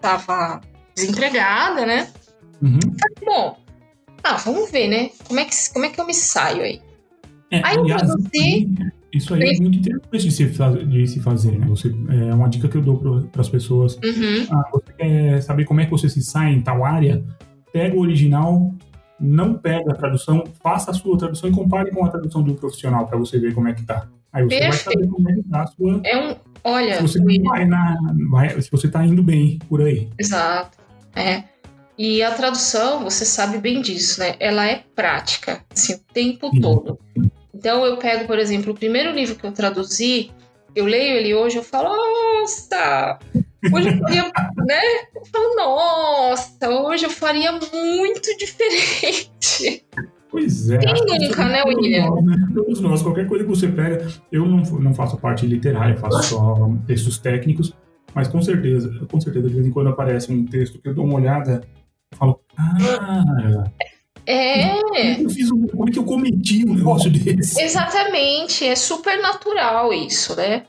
tava 0.00 0.60
desempregada, 0.94 1.84
né? 1.84 2.08
Uhum. 2.62 2.78
Bom, 3.24 3.58
ah, 4.22 4.36
vamos 4.36 4.70
ver, 4.70 4.88
né? 4.88 5.10
Como 5.26 5.40
é 5.40 5.44
que, 5.44 5.54
como 5.72 5.84
é 5.84 5.90
que 5.90 6.00
eu 6.00 6.06
me 6.06 6.14
saio 6.14 6.62
aí? 6.62 6.80
É, 7.50 7.60
aí 7.64 7.76
eu 7.76 7.84
produzi. 7.84 8.68
Isso 9.12 9.32
aí 9.32 9.56
é 9.56 9.60
muito 9.60 9.78
interessante 9.78 10.28
de 10.28 10.32
se, 10.32 10.44
de 10.86 11.06
se 11.06 11.20
fazer, 11.20 11.58
né? 11.58 11.66
Você, 11.68 11.88
é 11.88 12.34
uma 12.34 12.48
dica 12.48 12.68
que 12.68 12.76
eu 12.76 12.82
dou 12.82 13.28
para 13.30 13.40
as 13.40 13.48
pessoas. 13.48 13.96
Uhum. 13.96 14.46
Ah, 14.50 14.70
você 14.72 14.92
quer 14.92 15.42
saber 15.42 15.64
como 15.64 15.80
é 15.80 15.84
que 15.84 15.90
você 15.90 16.08
se 16.08 16.22
sai 16.22 16.52
em 16.52 16.62
tal 16.62 16.84
área? 16.84 17.24
Pega 17.72 17.96
o 17.96 18.00
original, 18.00 18.72
não 19.24 19.54
pega 19.54 19.92
a 19.92 19.94
tradução, 19.94 20.44
faça 20.62 20.90
a 20.90 20.94
sua 20.94 21.18
tradução 21.18 21.48
e 21.48 21.52
compare 21.52 21.90
com 21.90 22.04
a 22.04 22.10
tradução 22.10 22.42
do 22.42 22.54
profissional 22.54 23.06
para 23.06 23.18
você 23.18 23.38
ver 23.38 23.54
como 23.54 23.68
é 23.68 23.74
que 23.74 23.82
tá. 23.82 24.06
Aí 24.32 24.42
você 24.42 24.58
Perfeito. 24.58 24.84
vai 24.84 24.94
saber 24.94 25.08
como 25.08 25.30
é 25.30 25.34
que 25.34 25.42
tá 25.44 25.62
a 25.62 25.66
sua. 25.66 26.00
É 26.04 26.18
um, 26.18 26.36
olha, 26.64 26.96
se 26.96 27.02
você 27.02 27.40
vai 27.42 27.64
na, 27.64 27.96
vai, 28.30 28.60
se 28.60 28.70
você 28.70 28.88
tá 28.88 29.04
indo 29.04 29.22
bem 29.22 29.58
por 29.68 29.80
aí. 29.80 30.08
Exato. 30.18 30.78
É. 31.14 31.44
E 31.96 32.22
a 32.22 32.32
tradução, 32.32 33.04
você 33.04 33.24
sabe 33.24 33.58
bem 33.58 33.80
disso, 33.80 34.18
né? 34.18 34.34
Ela 34.40 34.66
é 34.66 34.82
prática, 34.96 35.64
assim, 35.72 35.94
o 35.94 36.00
tempo 36.12 36.50
Sim. 36.50 36.60
todo. 36.60 36.98
Então 37.54 37.86
eu 37.86 37.96
pego, 37.96 38.26
por 38.26 38.38
exemplo, 38.38 38.72
o 38.72 38.76
primeiro 38.76 39.12
livro 39.12 39.36
que 39.36 39.46
eu 39.46 39.52
traduzi, 39.52 40.32
eu 40.74 40.84
leio 40.84 41.16
ele 41.16 41.34
hoje, 41.34 41.56
eu 41.56 41.62
falo, 41.62 41.94
nossa, 41.94 43.18
hoje 43.72 43.88
eu 43.88 43.98
faria, 43.98 44.32
né? 44.66 44.80
Eu 45.14 45.24
falo, 45.26 45.56
nossa, 45.56 46.68
hoje 46.68 47.04
eu 47.04 47.10
faria 47.10 47.52
muito 47.52 48.36
diferente. 48.38 49.84
Pois 50.30 50.68
é. 50.68 50.78
Quem 50.78 50.94
nunca, 51.28 51.44
né, 51.44 51.62
William? 51.64 52.06
Nós, 52.06 52.24
né? 52.24 52.36
Todos 52.54 52.80
nós, 52.80 53.02
qualquer 53.02 53.28
coisa 53.28 53.44
que 53.44 53.50
você 53.50 53.68
pega, 53.68 54.06
eu 54.32 54.44
não, 54.46 54.62
não 54.80 54.92
faço 54.92 55.16
parte 55.16 55.46
literária, 55.46 55.96
faço 55.96 56.22
só 56.24 56.70
textos 56.86 57.18
técnicos, 57.18 57.72
mas 58.12 58.26
com 58.26 58.42
certeza, 58.42 59.06
com 59.08 59.20
certeza, 59.20 59.48
de 59.48 59.54
vez 59.54 59.66
em 59.66 59.70
quando 59.70 59.90
aparece 59.90 60.32
um 60.32 60.44
texto 60.44 60.80
que 60.80 60.88
eu 60.88 60.94
dou 60.94 61.04
uma 61.04 61.14
olhada 61.14 61.62
e 62.12 62.16
falo, 62.16 62.40
ah, 62.58 63.64
é. 64.26 64.74
Fiz 65.28 65.50
um, 65.52 65.66
como 65.66 65.88
é 65.88 65.92
que 65.92 65.98
eu 65.98 66.04
cometi 66.04 66.64
um 66.66 66.74
negócio 66.74 67.10
desse? 67.10 67.60
Exatamente, 67.62 68.64
é 68.64 68.74
super 68.74 69.20
natural 69.20 69.92
isso, 69.92 70.34
né? 70.34 70.64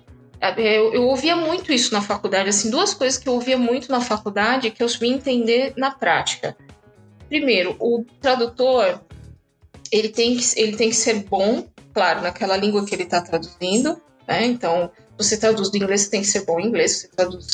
É, 0.57 0.77
eu, 0.77 0.93
eu, 0.93 1.03
ouvia 1.03 1.35
muito 1.35 1.71
isso 1.71 1.93
na 1.93 2.01
faculdade, 2.01 2.49
assim, 2.49 2.69
duas 2.69 2.93
coisas 2.93 3.17
que 3.17 3.27
eu 3.27 3.33
ouvia 3.33 3.57
muito 3.57 3.91
na 3.91 4.01
faculdade 4.01 4.71
que 4.71 4.83
eu 4.83 4.87
vim 4.87 5.13
entender 5.13 5.73
na 5.77 5.91
prática. 5.91 6.55
Primeiro, 7.27 7.75
o 7.79 8.03
tradutor, 8.21 9.01
ele 9.91 10.09
tem 10.09 10.37
que, 10.37 10.43
ele 10.59 10.75
tem 10.75 10.89
que 10.89 10.95
ser 10.95 11.23
bom, 11.23 11.67
claro, 11.93 12.21
naquela 12.21 12.55
língua 12.57 12.85
que 12.85 12.93
ele 12.93 13.03
está 13.03 13.21
traduzindo, 13.21 13.99
né? 14.27 14.45
Então, 14.45 14.91
você 15.17 15.37
traduz 15.37 15.71
do 15.71 15.77
inglês, 15.77 16.07
tem 16.07 16.21
que 16.21 16.27
ser 16.27 16.45
bom 16.45 16.59
em 16.59 16.67
inglês, 16.67 16.99
você 16.99 17.07
traduz 17.07 17.45
do 17.45 17.51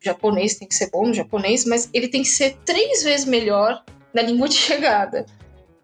japonês, 0.00 0.56
tem 0.56 0.68
que 0.68 0.74
ser 0.74 0.90
bom 0.90 1.06
no 1.06 1.14
japonês, 1.14 1.64
mas 1.64 1.88
ele 1.92 2.08
tem 2.08 2.22
que 2.22 2.28
ser 2.28 2.56
três 2.64 3.02
vezes 3.02 3.26
melhor 3.26 3.82
na 4.14 4.22
língua 4.22 4.48
de 4.48 4.54
chegada 4.58 5.26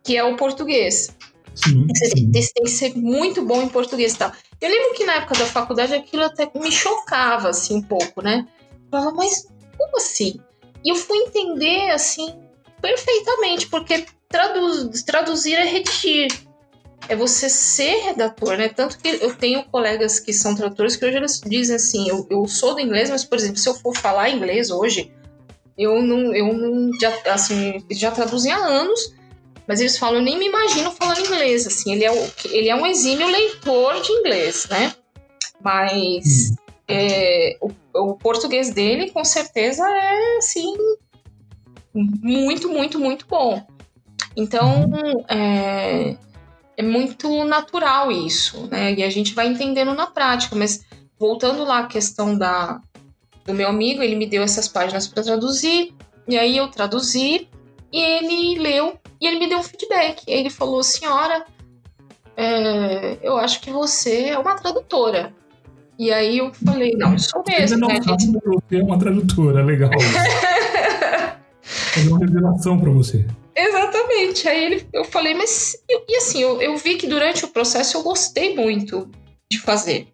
que 0.04 0.16
é 0.16 0.22
o 0.22 0.36
português. 0.36 1.08
Sim. 1.54 1.86
Tem, 1.86 2.30
tem 2.30 2.64
que 2.64 2.70
ser 2.70 2.96
muito 2.96 3.44
bom 3.44 3.62
em 3.62 3.68
português 3.68 4.14
e 4.14 4.18
tal. 4.18 4.32
Eu 4.60 4.68
lembro 4.68 4.94
que 4.94 5.04
na 5.04 5.14
época 5.14 5.38
da 5.38 5.46
faculdade 5.46 5.94
aquilo 5.94 6.24
até 6.24 6.50
me 6.54 6.72
chocava, 6.72 7.48
assim, 7.48 7.76
um 7.76 7.82
pouco, 7.82 8.22
né? 8.22 8.46
Eu 8.70 8.90
falava, 8.90 9.16
mas 9.16 9.46
como 9.78 9.96
assim? 9.96 10.40
E 10.84 10.90
eu 10.90 10.96
fui 10.96 11.18
entender, 11.18 11.90
assim, 11.90 12.34
perfeitamente, 12.80 13.68
porque 13.68 14.04
traduz, 14.28 15.02
traduzir 15.02 15.54
é 15.54 15.64
redigir. 15.64 16.28
É 17.08 17.14
você 17.14 17.48
ser 17.50 18.02
redator, 18.02 18.56
né? 18.56 18.68
Tanto 18.68 18.98
que 18.98 19.08
eu 19.08 19.34
tenho 19.34 19.62
colegas 19.64 20.18
que 20.18 20.32
são 20.32 20.54
tradutores 20.54 20.96
que 20.96 21.04
hoje 21.04 21.16
eles 21.18 21.40
dizem 21.46 21.76
assim: 21.76 22.08
eu, 22.08 22.26
eu 22.30 22.46
sou 22.48 22.74
do 22.74 22.80
inglês, 22.80 23.10
mas, 23.10 23.24
por 23.24 23.38
exemplo, 23.38 23.58
se 23.58 23.68
eu 23.68 23.74
for 23.74 23.94
falar 23.94 24.30
inglês 24.30 24.70
hoje, 24.70 25.12
eu 25.76 26.02
não, 26.02 26.34
eu 26.34 26.52
não 26.54 26.90
já, 26.98 27.12
assim, 27.26 27.84
já 27.90 28.10
traduzi 28.10 28.50
há 28.50 28.56
anos, 28.56 29.14
mas 29.66 29.80
eles 29.80 29.96
falam, 29.96 30.16
eu 30.16 30.22
nem 30.22 30.38
me 30.38 30.46
imagino 30.46 30.90
falando 30.90 31.20
inglês, 31.20 31.66
assim, 31.66 31.92
ele 31.92 32.04
é, 32.04 32.12
o, 32.12 32.32
ele 32.46 32.68
é 32.68 32.76
um 32.76 32.86
exímio 32.86 33.26
leitor 33.26 34.00
de 34.02 34.12
inglês, 34.12 34.66
né? 34.68 34.94
Mas 35.62 36.50
hum. 36.50 36.56
é, 36.88 37.56
o, 37.60 37.70
o, 37.94 38.14
português 38.16 38.70
dele, 38.70 39.10
com 39.10 39.24
certeza, 39.24 39.82
é, 39.88 40.36
assim, 40.36 40.76
muito, 41.94 42.68
muito, 42.68 42.98
muito 42.98 43.26
bom. 43.26 43.66
Então, 44.36 44.90
é, 45.28 46.16
é 46.76 46.82
muito 46.82 47.44
natural 47.44 48.12
isso, 48.12 48.66
né? 48.66 48.92
E 48.92 49.02
a 49.02 49.08
gente 49.08 49.32
vai 49.34 49.46
entendendo 49.46 49.94
na 49.94 50.06
prática, 50.06 50.54
mas 50.54 50.84
voltando 51.18 51.64
lá 51.64 51.80
à 51.80 51.86
questão 51.86 52.36
da, 52.36 52.80
do 53.46 53.54
meu 53.54 53.68
amigo, 53.68 54.02
ele 54.02 54.16
me 54.16 54.26
deu 54.26 54.42
essas 54.42 54.68
páginas 54.68 55.06
para 55.06 55.22
traduzir, 55.22 55.94
e 56.28 56.36
aí 56.36 56.56
eu 56.56 56.68
traduzi, 56.68 57.48
e 57.90 57.98
ele 57.98 58.58
leu 58.58 58.98
e 59.20 59.26
ele 59.26 59.38
me 59.38 59.48
deu 59.48 59.58
um 59.58 59.62
feedback. 59.62 60.22
Ele 60.26 60.50
falou: 60.50 60.82
Senhora, 60.82 61.44
é, 62.36 63.18
eu 63.22 63.36
acho 63.36 63.60
que 63.60 63.70
você 63.70 64.26
é 64.26 64.38
uma 64.38 64.56
tradutora. 64.56 65.32
E 65.98 66.12
aí 66.12 66.38
eu 66.38 66.52
falei: 66.52 66.92
Não, 66.96 67.18
sou 67.18 67.42
mesmo. 67.46 67.78
Não, 67.78 67.88
né, 67.88 68.00
gente? 68.02 68.26
Você 68.32 68.76
é 68.76 68.82
uma 68.82 68.98
tradutora, 68.98 69.64
legal. 69.64 69.90
é 71.96 72.08
uma 72.08 72.18
revelação 72.18 72.78
para 72.78 72.90
você. 72.90 73.24
Exatamente. 73.56 74.48
Aí 74.48 74.64
ele, 74.64 74.88
eu 74.92 75.04
falei, 75.04 75.34
mas. 75.34 75.76
E 75.88 76.16
assim, 76.16 76.42
eu, 76.42 76.60
eu 76.60 76.76
vi 76.76 76.96
que 76.96 77.06
durante 77.06 77.44
o 77.44 77.48
processo 77.48 77.96
eu 77.96 78.02
gostei 78.02 78.54
muito 78.54 79.08
de 79.50 79.60
fazer. 79.60 80.08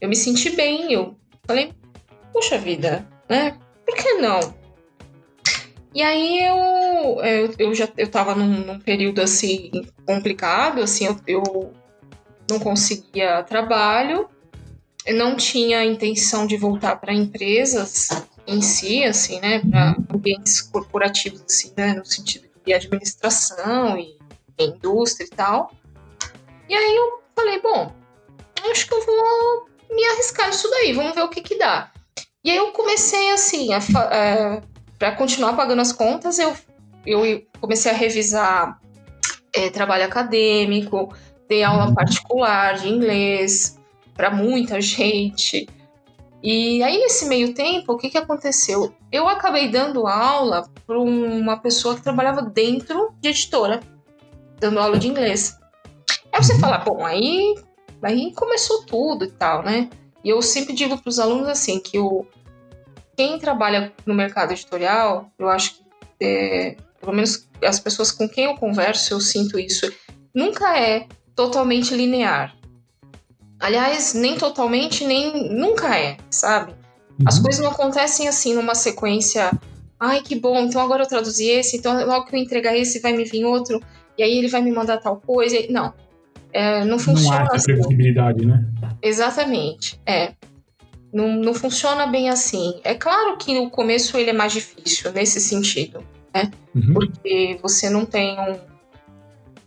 Eu 0.00 0.08
me 0.08 0.16
senti 0.16 0.50
bem. 0.50 0.92
Eu 0.92 1.14
falei, 1.46 1.72
puxa 2.32 2.56
vida, 2.58 3.06
né? 3.28 3.56
Por 3.84 3.94
que 3.94 4.14
não? 4.14 4.54
E 5.94 6.02
aí 6.02 6.44
eu, 6.44 6.56
eu, 7.58 7.74
já 7.74 7.88
eu 7.96 8.08
tava 8.08 8.34
num, 8.34 8.64
num, 8.66 8.80
período 8.80 9.20
assim 9.20 9.70
complicado, 10.06 10.82
assim, 10.82 11.06
eu, 11.06 11.16
eu 11.26 11.72
não 12.48 12.58
conseguia 12.58 13.42
trabalho, 13.42 14.28
eu 15.06 15.16
não 15.16 15.36
tinha 15.36 15.84
intenção 15.84 16.46
de 16.46 16.56
voltar 16.56 16.96
para 16.96 17.12
empresas 17.12 18.08
em 18.46 18.60
si, 18.60 19.04
assim, 19.04 19.40
né, 19.40 19.60
para 19.60 19.96
ambientes 20.12 20.60
corporativos, 20.60 21.42
assim, 21.42 21.72
né, 21.76 21.94
no 21.94 22.04
sentido 22.04 22.48
de 22.64 22.72
administração 22.72 23.96
e 23.98 24.18
indústria 24.58 25.24
e 25.24 25.30
tal. 25.30 25.72
E 26.68 26.74
aí 26.74 26.96
eu 26.96 27.22
falei, 27.34 27.60
bom, 27.60 27.92
acho 28.70 28.86
que 28.86 28.94
eu 28.94 29.04
vou 29.04 29.68
me 29.90 30.04
arriscar 30.04 30.48
nisso 30.48 30.68
daí, 30.70 30.92
vamos 30.92 31.14
ver 31.14 31.22
o 31.22 31.28
que 31.28 31.40
que 31.40 31.56
dá. 31.56 31.90
E 32.44 32.50
aí 32.50 32.56
eu 32.56 32.72
comecei 32.72 33.30
assim 33.30 33.72
a, 33.72 33.78
a 33.78 34.62
para 35.00 35.12
continuar 35.12 35.56
pagando 35.56 35.80
as 35.80 35.92
contas, 35.92 36.38
eu, 36.38 36.54
eu 37.06 37.42
comecei 37.60 37.90
a 37.90 37.94
revisar 37.94 38.80
é, 39.54 39.70
trabalho 39.70 40.04
acadêmico, 40.04 41.14
dei 41.48 41.62
aula 41.62 41.86
uhum. 41.86 41.94
particular 41.94 42.76
de 42.76 42.88
inglês 42.88 43.78
para 44.14 44.30
muita 44.30 44.80
gente. 44.82 45.68
E 46.42 46.82
aí, 46.82 46.98
nesse 46.98 47.26
meio 47.26 47.52
tempo, 47.52 47.92
o 47.92 47.98
que, 47.98 48.08
que 48.08 48.16
aconteceu? 48.16 48.94
Eu 49.12 49.28
acabei 49.28 49.68
dando 49.68 50.06
aula 50.06 50.70
para 50.86 50.98
uma 50.98 51.58
pessoa 51.58 51.94
que 51.94 52.02
trabalhava 52.02 52.40
dentro 52.40 53.12
de 53.20 53.28
editora, 53.28 53.80
dando 54.58 54.80
aula 54.80 54.98
de 54.98 55.08
inglês. 55.08 55.58
Aí 56.32 56.42
você 56.42 56.54
uhum. 56.54 56.60
fala, 56.60 56.78
bom, 56.78 57.04
aí, 57.04 57.54
aí 58.02 58.32
começou 58.34 58.84
tudo 58.86 59.24
e 59.24 59.30
tal, 59.30 59.62
né? 59.62 59.90
E 60.24 60.30
eu 60.30 60.40
sempre 60.40 60.74
digo 60.74 60.96
para 60.98 61.08
os 61.08 61.18
alunos 61.18 61.48
assim 61.48 61.80
que 61.80 61.98
o, 61.98 62.26
quem 63.16 63.38
trabalha 63.38 63.92
no 64.06 64.14
mercado 64.14 64.52
editorial, 64.52 65.30
eu 65.38 65.48
acho 65.48 65.74
que, 65.74 65.84
é, 66.24 66.76
pelo 67.00 67.12
menos 67.12 67.48
as 67.64 67.80
pessoas 67.80 68.12
com 68.12 68.28
quem 68.28 68.44
eu 68.44 68.54
converso, 68.54 69.14
eu 69.14 69.20
sinto 69.20 69.58
isso, 69.58 69.90
nunca 70.34 70.78
é 70.78 71.06
totalmente 71.34 71.94
linear. 71.94 72.54
Aliás, 73.58 74.14
nem 74.14 74.36
totalmente, 74.36 75.04
nem 75.04 75.52
nunca 75.52 75.96
é, 75.96 76.16
sabe? 76.30 76.74
As 77.26 77.36
uhum. 77.36 77.42
coisas 77.42 77.60
não 77.62 77.70
acontecem 77.70 78.28
assim 78.28 78.54
numa 78.54 78.74
sequência. 78.74 79.50
Ai, 79.98 80.22
que 80.22 80.34
bom, 80.34 80.58
então 80.60 80.80
agora 80.80 81.02
eu 81.02 81.08
traduzi 81.08 81.48
esse, 81.48 81.76
então 81.76 82.06
logo 82.06 82.26
que 82.26 82.34
eu 82.34 82.40
entregar 82.40 82.76
esse 82.76 83.00
vai 83.00 83.12
me 83.12 83.24
vir 83.24 83.44
outro, 83.44 83.82
e 84.16 84.22
aí 84.22 84.38
ele 84.38 84.48
vai 84.48 84.62
me 84.62 84.72
mandar 84.72 84.98
tal 84.98 85.20
coisa. 85.20 85.56
Não. 85.68 85.92
É, 86.52 86.84
não 86.84 86.98
funciona. 86.98 87.36
Não 87.36 87.42
há 87.42 87.44
essa 87.44 87.56
assim. 87.56 87.64
previsibilidade, 87.66 88.46
né? 88.46 88.64
Exatamente. 89.02 90.00
É. 90.06 90.32
Não, 91.12 91.28
não 91.28 91.52
funciona 91.52 92.06
bem 92.06 92.30
assim. 92.30 92.80
É 92.84 92.94
claro 92.94 93.36
que 93.36 93.52
no 93.52 93.68
começo 93.70 94.16
ele 94.16 94.30
é 94.30 94.32
mais 94.32 94.52
difícil 94.52 95.12
nesse 95.12 95.40
sentido, 95.40 96.02
né? 96.34 96.50
Uhum. 96.74 96.94
Porque 96.94 97.58
você 97.62 97.90
não 97.90 98.04
tem 98.04 98.38
um, 98.38 98.58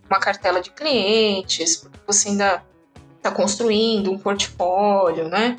uma 0.10 0.20
cartela 0.20 0.62
de 0.62 0.72
clientes, 0.72 1.88
você 2.06 2.30
ainda 2.30 2.64
está 3.18 3.32
construindo 3.32 4.12
um 4.12 4.18
portfólio, 4.18 5.30
né? 5.30 5.58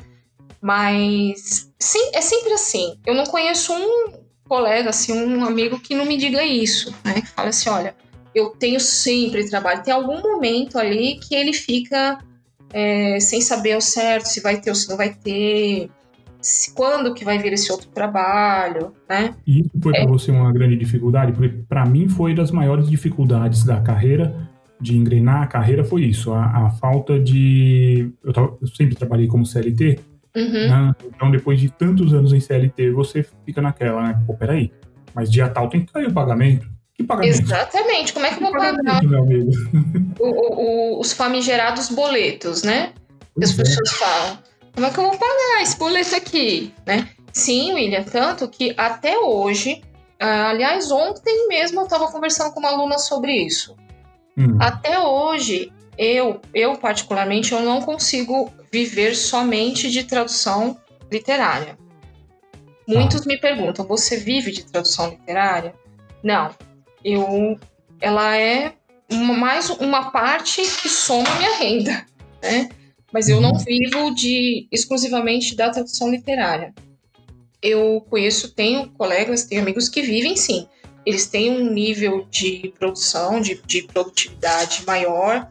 Mas 0.61 1.71
sim, 1.79 2.11
é 2.13 2.21
sempre 2.21 2.53
assim. 2.53 2.97
Eu 3.05 3.13
não 3.13 3.25
conheço 3.25 3.73
um 3.73 4.13
colega, 4.47 4.89
assim, 4.89 5.13
um 5.13 5.43
amigo 5.43 5.79
que 5.79 5.95
não 5.95 6.05
me 6.05 6.17
diga 6.17 6.43
isso, 6.43 6.93
né? 7.03 7.21
Que 7.21 7.27
fala 7.27 7.49
assim, 7.49 7.69
olha, 7.69 7.95
eu 8.33 8.49
tenho 8.49 8.79
sempre 8.79 9.49
trabalho. 9.49 9.83
Tem 9.83 9.93
algum 9.93 10.21
momento 10.21 10.77
ali 10.77 11.19
que 11.19 11.35
ele 11.35 11.53
fica 11.53 12.19
é, 12.71 13.19
sem 13.19 13.41
saber 13.41 13.73
ao 13.73 13.81
certo 13.81 14.25
se 14.25 14.41
vai 14.41 14.59
ter 14.59 14.69
ou 14.69 14.75
se 14.75 14.89
não 14.89 14.97
vai 14.97 15.13
ter, 15.13 15.89
quando 16.75 17.13
que 17.13 17.25
vai 17.25 17.37
vir 17.37 17.53
esse 17.53 17.71
outro 17.71 17.87
trabalho, 17.89 18.93
né? 19.09 19.33
E 19.45 19.61
isso 19.61 19.71
foi 19.81 19.93
é. 19.95 20.01
para 20.01 20.11
você 20.11 20.31
uma 20.31 20.51
grande 20.51 20.75
dificuldade? 20.75 21.31
Porque 21.31 21.49
para 21.49 21.85
mim 21.85 22.07
foi 22.07 22.33
das 22.33 22.51
maiores 22.51 22.89
dificuldades 22.89 23.63
da 23.63 23.81
carreira, 23.81 24.49
de 24.79 24.95
engrenar 24.95 25.43
a 25.43 25.47
carreira, 25.47 25.83
foi 25.83 26.03
isso, 26.03 26.33
a, 26.33 26.67
a 26.67 26.69
falta 26.71 27.19
de... 27.19 28.11
Eu, 28.23 28.33
tava, 28.33 28.57
eu, 28.61 28.67
sempre 28.67 28.95
trabalhei 28.95 29.27
como 29.27 29.45
CLT, 29.45 29.99
uhum. 30.35 30.51
né? 30.51 30.95
então 31.05 31.31
depois 31.31 31.59
de 31.59 31.69
tantos 31.69 32.13
anos 32.13 32.33
em 32.33 32.39
CLT, 32.39 32.91
você 32.91 33.25
fica 33.45 33.61
naquela, 33.61 34.03
né? 34.03 34.21
Pô, 34.27 34.33
peraí, 34.33 34.71
mas 35.13 35.31
dia 35.31 35.47
tal 35.47 35.69
tem 35.69 35.85
que 35.85 35.91
cair 35.91 36.07
o 36.07 36.13
pagamento. 36.13 36.67
Que 36.93 37.03
pagamento? 37.03 37.41
Exatamente. 37.41 38.13
Como 38.13 38.25
é 38.25 38.29
que 38.29 38.41
eu 38.41 38.41
vou 38.41 38.51
pagar 38.51 39.01
o, 40.19 40.97
o, 40.97 40.99
os 40.99 41.11
famigerados 41.11 41.89
boletos, 41.89 42.63
né? 42.63 42.93
As 43.41 43.53
é. 43.53 43.63
pessoas 43.63 43.91
falam. 43.91 44.44
Como 44.75 44.85
é 44.85 44.91
que 44.91 44.99
eu 44.99 45.03
vou 45.03 45.17
pagar 45.17 45.61
esse 45.61 45.77
boleto 45.77 46.15
aqui, 46.15 46.73
né? 46.85 47.09
Sim, 47.31 47.73
William, 47.73 48.03
tanto 48.03 48.47
que 48.49 48.73
até 48.77 49.17
hoje, 49.17 49.81
ah, 50.19 50.49
aliás, 50.49 50.91
ontem 50.91 51.47
mesmo 51.47 51.79
eu 51.79 51.85
estava 51.85 52.11
conversando 52.11 52.53
com 52.53 52.59
uma 52.59 52.69
aluna 52.69 52.97
sobre 52.97 53.31
isso. 53.31 53.75
Hum. 54.37 54.57
Até 54.59 54.99
hoje, 54.99 55.71
eu, 55.97 56.41
eu 56.53 56.77
particularmente, 56.77 57.53
eu 57.53 57.61
não 57.61 57.81
consigo 57.81 58.51
viver 58.69 59.15
somente 59.15 59.89
de 59.89 60.03
tradução 60.03 60.77
literária. 61.09 61.77
Muitos 62.85 63.21
ah. 63.21 63.25
me 63.27 63.37
perguntam: 63.39 63.87
você 63.87 64.17
vive 64.17 64.51
de 64.51 64.65
tradução 64.65 65.09
literária? 65.09 65.73
Não, 66.21 66.53
eu, 67.03 67.57
ela 68.01 68.35
é 68.37 68.73
uma, 69.09 69.33
mais 69.33 69.69
uma 69.69 70.11
parte 70.11 70.61
que 70.61 70.89
soma 70.89 71.33
minha 71.35 71.55
renda, 71.57 72.05
né? 72.41 72.69
Mas 73.15 73.29
eu 73.29 73.39
não 73.39 73.51
uhum. 73.51 73.59
vivo 73.59 74.13
de 74.13 74.67
exclusivamente 74.69 75.55
da 75.55 75.69
tradução 75.69 76.11
literária. 76.11 76.73
Eu 77.63 78.05
conheço, 78.09 78.53
tenho 78.53 78.89
colegas, 78.89 79.45
tenho 79.45 79.61
amigos 79.61 79.87
que 79.87 80.01
vivem 80.01 80.35
sim. 80.35 80.67
Eles 81.05 81.25
têm 81.25 81.49
um 81.49 81.71
nível 81.71 82.27
de 82.29 82.73
produção, 82.77 83.39
de, 83.39 83.61
de 83.65 83.83
produtividade 83.83 84.85
maior, 84.85 85.49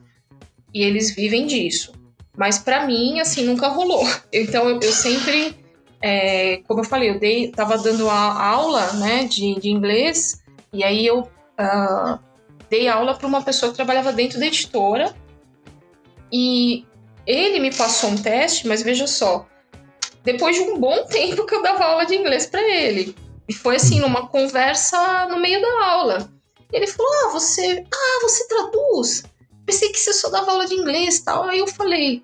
e 0.74 0.82
eles 0.82 1.14
vivem 1.14 1.46
disso. 1.46 1.94
Mas 2.36 2.58
para 2.58 2.86
mim, 2.86 3.18
assim, 3.18 3.46
nunca 3.46 3.68
rolou. 3.68 4.06
Então 4.30 4.68
eu, 4.68 4.78
eu 4.80 4.92
sempre, 4.92 5.56
é, 6.02 6.58
como 6.68 6.80
eu 6.80 6.84
falei, 6.84 7.08
eu 7.08 7.18
dei, 7.18 7.50
tava 7.50 7.78
dando 7.78 8.10
a 8.10 8.46
aula, 8.46 8.92
né, 8.92 9.24
de, 9.24 9.58
de 9.58 9.70
inglês, 9.70 10.44
e 10.70 10.84
aí 10.84 11.06
eu 11.06 11.20
uh, 11.20 12.18
dei 12.68 12.88
aula 12.88 13.14
para 13.14 13.26
uma 13.26 13.40
pessoa 13.40 13.70
que 13.70 13.76
trabalhava 13.76 14.12
dentro 14.12 14.38
da 14.38 14.44
editora, 14.46 15.14
e 16.30 16.84
ele 17.26 17.60
me 17.60 17.74
passou 17.74 18.10
um 18.10 18.16
teste, 18.16 18.66
mas 18.66 18.82
veja 18.82 19.06
só, 19.06 19.46
depois 20.22 20.56
de 20.56 20.62
um 20.62 20.78
bom 20.78 21.04
tempo 21.08 21.46
que 21.46 21.54
eu 21.54 21.62
dava 21.62 21.84
aula 21.84 22.06
de 22.06 22.14
inglês 22.14 22.46
para 22.46 22.62
ele. 22.62 23.14
E 23.48 23.52
foi 23.52 23.76
assim, 23.76 24.00
numa 24.00 24.28
conversa 24.28 25.26
no 25.28 25.38
meio 25.38 25.60
da 25.60 25.86
aula. 25.86 26.30
Ele 26.72 26.86
falou: 26.86 27.12
Ah, 27.12 27.28
você. 27.32 27.84
Ah, 27.92 28.18
você 28.22 28.48
traduz? 28.48 29.22
pensei 29.64 29.90
que 29.90 29.98
você 29.98 30.12
só 30.12 30.30
dava 30.30 30.52
aula 30.52 30.66
de 30.66 30.74
inglês 30.74 31.18
e 31.18 31.24
tal. 31.24 31.44
Aí 31.44 31.58
eu 31.58 31.66
falei, 31.66 32.22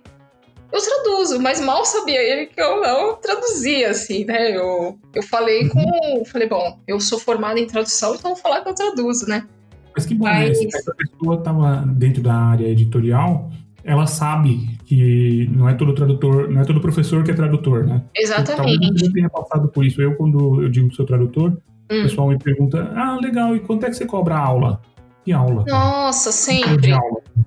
eu 0.72 0.80
traduzo, 0.80 1.40
mas 1.40 1.60
mal 1.60 1.84
sabia 1.84 2.22
ele 2.22 2.46
que 2.46 2.60
eu 2.60 2.80
não 2.80 3.16
traduzia, 3.16 3.90
assim, 3.90 4.24
né? 4.24 4.56
Eu, 4.56 4.98
eu 5.14 5.22
falei 5.22 5.68
com. 5.68 6.24
Falei, 6.26 6.48
bom, 6.48 6.78
eu 6.86 7.00
sou 7.00 7.18
formada 7.18 7.58
em 7.58 7.66
tradução, 7.66 8.14
então 8.14 8.34
vou 8.34 8.40
falar 8.40 8.62
que 8.62 8.68
eu 8.68 8.74
traduzo, 8.74 9.26
né? 9.26 9.46
Mas 9.94 10.06
que 10.06 10.14
bom, 10.14 10.24
mas... 10.24 10.48
né? 10.48 10.54
Se 10.54 10.76
essa 10.76 10.94
pessoa 10.94 11.36
estava 11.36 11.84
dentro 11.86 12.22
da 12.22 12.34
área 12.34 12.68
editorial, 12.68 13.50
ela 13.84 14.06
sabe 14.06 14.78
que 14.84 15.48
não 15.52 15.68
é 15.68 15.74
todo 15.74 15.94
tradutor, 15.94 16.50
não 16.50 16.60
é 16.60 16.64
todo 16.64 16.80
professor 16.80 17.24
que 17.24 17.30
é 17.30 17.34
tradutor, 17.34 17.86
né? 17.86 18.02
Exatamente. 18.14 18.78
Talvez 18.80 19.02
eu 19.02 19.12
tenha 19.12 19.30
passado 19.30 19.68
por 19.68 19.84
isso. 19.84 20.00
Eu, 20.00 20.14
quando 20.16 20.62
eu 20.62 20.68
digo 20.68 20.88
que 20.88 20.96
sou 20.96 21.06
tradutor, 21.06 21.50
hum. 21.50 22.00
o 22.00 22.02
pessoal 22.02 22.28
me 22.28 22.38
pergunta: 22.38 22.92
ah, 22.94 23.18
legal, 23.20 23.54
e 23.56 23.60
quanto 23.60 23.86
é 23.86 23.90
que 23.90 23.94
você 23.94 24.06
cobra 24.06 24.36
a 24.36 24.40
aula? 24.40 24.80
Que 25.24 25.32
aula? 25.32 25.64
Nossa, 25.66 26.32
sempre. 26.32 26.92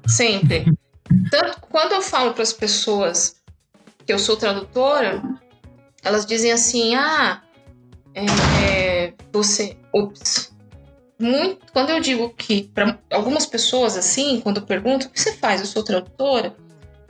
Sempre. 0.08 0.74
Tanto 1.30 1.62
quando 1.69 1.93
eu 1.93 2.02
falo 2.02 2.34
para 2.34 2.43
as 2.43 2.54
pessoas 2.54 3.36
que 4.06 4.13
eu 4.13 4.19
sou 4.19 4.36
tradutora, 4.36 5.22
elas 6.04 6.26
dizem 6.26 6.52
assim: 6.52 6.96
ah, 6.96 7.41
é, 8.15 9.13
você. 9.32 9.78
Ups. 9.93 10.53
Muito, 11.19 11.71
quando 11.71 11.91
eu 11.91 11.99
digo 11.99 12.30
que 12.34 12.63
para 12.63 12.97
algumas 13.12 13.45
pessoas 13.45 13.95
assim, 13.95 14.41
quando 14.41 14.58
eu 14.58 14.65
pergunto 14.65 15.08
o 15.08 15.10
que 15.10 15.19
você 15.19 15.34
faz, 15.34 15.62
eu 15.62 15.67
sou 15.67 15.84
tradutora, 15.84 16.56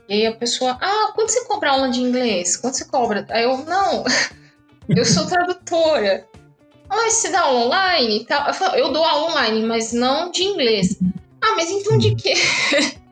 e 0.08 0.14
aí 0.14 0.26
a 0.26 0.36
pessoa, 0.36 0.76
ah, 0.80 1.12
quanto 1.14 1.30
você 1.30 1.44
cobra 1.46 1.70
aula 1.70 1.88
de 1.88 2.00
inglês? 2.00 2.56
Quanto 2.56 2.76
você 2.76 2.84
cobra? 2.84 3.26
Aí 3.30 3.44
eu, 3.44 3.58
não, 3.64 4.04
eu 4.88 5.04
sou 5.04 5.26
tradutora. 5.26 6.26
Ah, 6.88 7.10
você 7.10 7.30
dá 7.30 7.40
aula 7.40 7.66
online 7.66 8.20
e 8.20 8.24
tal? 8.26 8.46
Eu, 8.46 8.54
falo, 8.54 8.76
eu 8.76 8.92
dou 8.92 9.04
aula 9.04 9.30
online, 9.30 9.64
mas 9.64 9.92
não 9.92 10.30
de 10.30 10.42
inglês. 10.42 10.98
Ah, 11.42 11.54
mas 11.56 11.70
então 11.70 11.98
de 11.98 12.14
quê? 12.14 12.34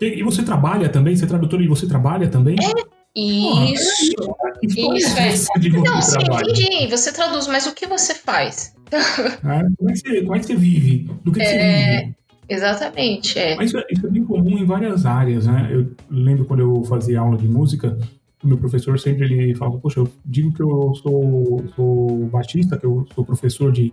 E 0.00 0.22
você 0.22 0.42
trabalha 0.42 0.88
também? 0.88 1.14
Você 1.14 1.24
é 1.24 1.28
tradutor 1.28 1.60
e 1.60 1.68
você 1.68 1.86
trabalha 1.86 2.28
também? 2.28 2.56
É. 2.62 2.97
Isso, 3.18 4.14
oh, 4.20 4.94
isso 4.94 5.18
é. 5.18 5.30
Não, 5.80 6.02
sim, 6.02 6.18
entendi. 6.22 6.86
Você 6.86 7.12
traduz, 7.12 7.48
mas 7.48 7.66
o 7.66 7.74
que 7.74 7.86
você 7.86 8.14
faz? 8.14 8.74
Ah, 9.42 9.64
como, 9.76 9.90
é 9.90 9.92
que 9.92 9.98
você, 9.98 10.22
como 10.22 10.36
é 10.36 10.38
que 10.38 10.46
você 10.46 10.54
vive? 10.54 11.10
Do 11.24 11.32
que, 11.32 11.40
é, 11.40 11.44
que 11.44 11.50
você 11.50 11.56
é, 11.56 12.00
vive? 12.00 12.16
Exatamente, 12.48 13.38
é. 13.38 13.56
Mas 13.56 13.70
isso, 13.70 13.78
é, 13.78 13.84
isso 13.90 14.06
é 14.06 14.10
bem 14.10 14.24
comum 14.24 14.56
em 14.56 14.64
várias 14.64 15.04
áreas, 15.04 15.46
né? 15.46 15.68
Eu 15.70 15.90
lembro 16.08 16.44
quando 16.44 16.60
eu 16.60 16.84
fazia 16.84 17.20
aula 17.20 17.36
de 17.36 17.48
música, 17.48 17.98
o 18.42 18.46
meu 18.46 18.56
professor 18.56 18.98
sempre 19.00 19.24
ele 19.24 19.54
falava, 19.54 19.78
poxa, 19.78 19.98
eu 19.98 20.08
digo 20.24 20.52
que 20.52 20.62
eu 20.62 20.94
sou, 20.94 21.64
sou 21.74 22.26
batista, 22.26 22.78
que 22.78 22.86
eu 22.86 23.04
sou 23.14 23.24
professor 23.24 23.72
de, 23.72 23.92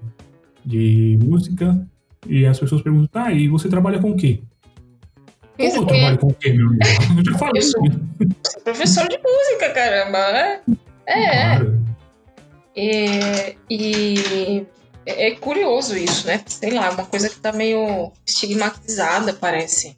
de 0.63 1.17
música, 1.23 1.85
e 2.27 2.45
as 2.45 2.59
pessoas 2.59 2.81
perguntam, 2.81 3.07
tá, 3.07 3.31
e 3.31 3.47
você 3.47 3.67
trabalha 3.67 3.99
com 3.99 4.11
o 4.11 4.15
quê? 4.15 4.41
Como 5.57 5.75
eu 5.75 5.85
trabalho 5.85 6.17
com 6.17 6.27
o 6.27 6.33
quê, 6.33 6.53
meu 6.53 6.67
amigo? 6.67 6.83
Eu 7.17 7.31
já 7.31 7.37
falei. 7.37 7.61
Eu 7.61 7.61
sou, 7.61 7.83
professor 8.63 9.07
de 9.07 9.17
música, 9.17 9.69
caramba, 9.73 10.31
né? 10.31 10.59
É. 11.07 11.55
Claro. 11.57 11.85
É, 12.77 13.55
e 13.69 14.65
é, 15.05 15.27
é 15.27 15.35
curioso 15.35 15.95
isso, 15.97 16.27
né? 16.27 16.41
Sei 16.45 16.71
lá, 16.71 16.89
uma 16.89 17.05
coisa 17.05 17.29
que 17.29 17.37
tá 17.37 17.53
meio 17.53 18.11
estigmatizada, 18.25 19.33
parece. 19.33 19.95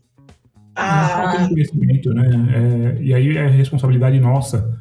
Ah. 0.75 1.07
Falta 1.07 1.43
de 1.43 1.49
conhecimento, 1.49 2.13
né? 2.13 2.97
É, 2.99 3.01
e 3.01 3.13
aí 3.13 3.37
é 3.37 3.47
responsabilidade 3.47 4.19
nossa, 4.19 4.79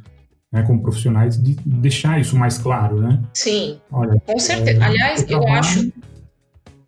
né, 0.52 0.62
como 0.62 0.82
profissionais, 0.82 1.42
de 1.42 1.56
deixar 1.64 2.20
isso 2.20 2.36
mais 2.36 2.58
claro, 2.58 3.00
né? 3.00 3.22
Sim, 3.32 3.80
Olha, 3.90 4.20
com 4.26 4.38
certeza. 4.38 4.78
É, 4.78 4.84
Aliás, 4.84 5.22
eu 5.22 5.28
trabalho... 5.28 5.58
acho, 5.58 5.92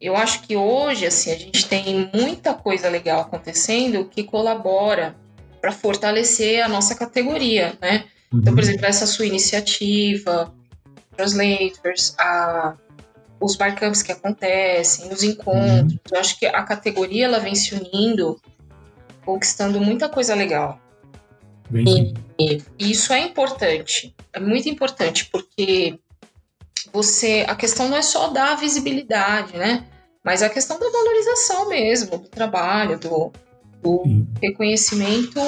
eu 0.00 0.16
acho 0.16 0.42
que 0.42 0.56
hoje, 0.56 1.06
assim, 1.06 1.32
a 1.32 1.36
gente 1.36 1.66
tem 1.66 2.10
muita 2.14 2.54
coisa 2.54 2.88
legal 2.88 3.20
acontecendo 3.20 4.04
que 4.04 4.22
colabora 4.22 5.16
para 5.60 5.72
fortalecer 5.72 6.64
a 6.64 6.68
nossa 6.68 6.94
categoria, 6.94 7.76
né? 7.80 8.04
Uhum. 8.32 8.40
Então, 8.40 8.54
por 8.54 8.62
uhum. 8.62 8.68
exemplo, 8.68 8.86
essa 8.86 9.06
sua 9.06 9.26
iniciativa, 9.26 10.54
translators, 11.16 12.14
a, 12.18 12.76
os 13.40 13.56
barcamps 13.56 14.02
que 14.02 14.12
acontecem, 14.12 15.12
os 15.12 15.22
encontros. 15.22 15.92
Uhum. 15.92 15.98
Eu 16.12 16.20
acho 16.20 16.38
que 16.38 16.46
a 16.46 16.62
categoria 16.62 17.24
ela 17.24 17.40
vem 17.40 17.54
se 17.54 17.74
unindo 17.74 18.40
conquistando 19.24 19.80
muita 19.80 20.08
coisa 20.08 20.34
legal. 20.34 20.80
E, 21.74 22.14
e 22.38 22.62
isso 22.78 23.12
é 23.12 23.20
importante, 23.20 24.14
é 24.32 24.40
muito 24.40 24.68
importante, 24.70 25.26
porque 25.26 25.98
você. 26.92 27.44
A 27.48 27.54
questão 27.54 27.88
não 27.88 27.96
é 27.96 28.02
só 28.02 28.28
dar 28.28 28.56
visibilidade, 28.56 29.56
né? 29.56 29.84
Mas 30.24 30.42
a 30.42 30.48
questão 30.48 30.78
da 30.78 30.90
valorização 30.90 31.68
mesmo, 31.68 32.18
do 32.18 32.28
trabalho, 32.28 32.98
do, 32.98 33.32
do 33.82 34.26
reconhecimento 34.42 35.40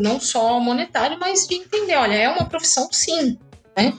não 0.00 0.20
só 0.20 0.60
monetário, 0.60 1.18
mas 1.18 1.46
de 1.46 1.54
entender, 1.54 1.96
olha, 1.96 2.14
é 2.14 2.28
uma 2.28 2.44
profissão 2.44 2.88
sim, 2.90 3.38
né? 3.76 3.94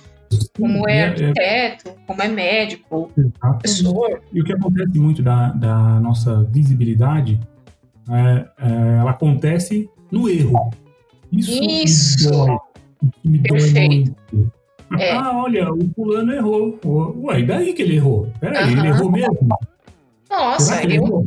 Como 0.58 0.88
é, 0.88 0.94
é, 0.94 0.98
é 0.98 1.06
arquiteto, 1.06 1.96
como 2.06 2.22
é 2.22 2.28
médico, 2.28 3.12
professor. 3.40 4.22
E 4.34 4.42
o 4.42 4.44
que 4.44 4.54
acontece 4.54 5.00
muito 5.00 5.24
da, 5.24 5.50
da 5.50 6.00
nossa 6.00 6.44
visibilidade 6.44 7.40
é, 8.10 8.46
é, 8.60 8.98
ela 9.00 9.12
acontece 9.12 9.90
no 10.12 10.30
erro. 10.30 10.70
Isso, 11.32 11.52
Isso. 11.64 12.30
me 12.30 12.32
dói. 12.32 12.58
Me 13.24 13.40
dói 13.40 13.88
muito. 13.88 14.57
É. 14.97 15.12
Ah, 15.12 15.32
olha, 15.36 15.71
o 15.71 15.89
fulano 15.95 16.32
errou. 16.32 16.80
Ué, 17.23 17.41
e 17.41 17.45
daí 17.45 17.73
que 17.73 17.82
ele 17.82 17.95
errou? 17.95 18.32
Peraí, 18.39 18.71
ele 18.71 18.88
errou 18.88 19.12
mesmo? 19.12 19.47
Nossa, 20.30 20.84
eu... 20.84 20.91
Errou? 20.91 21.26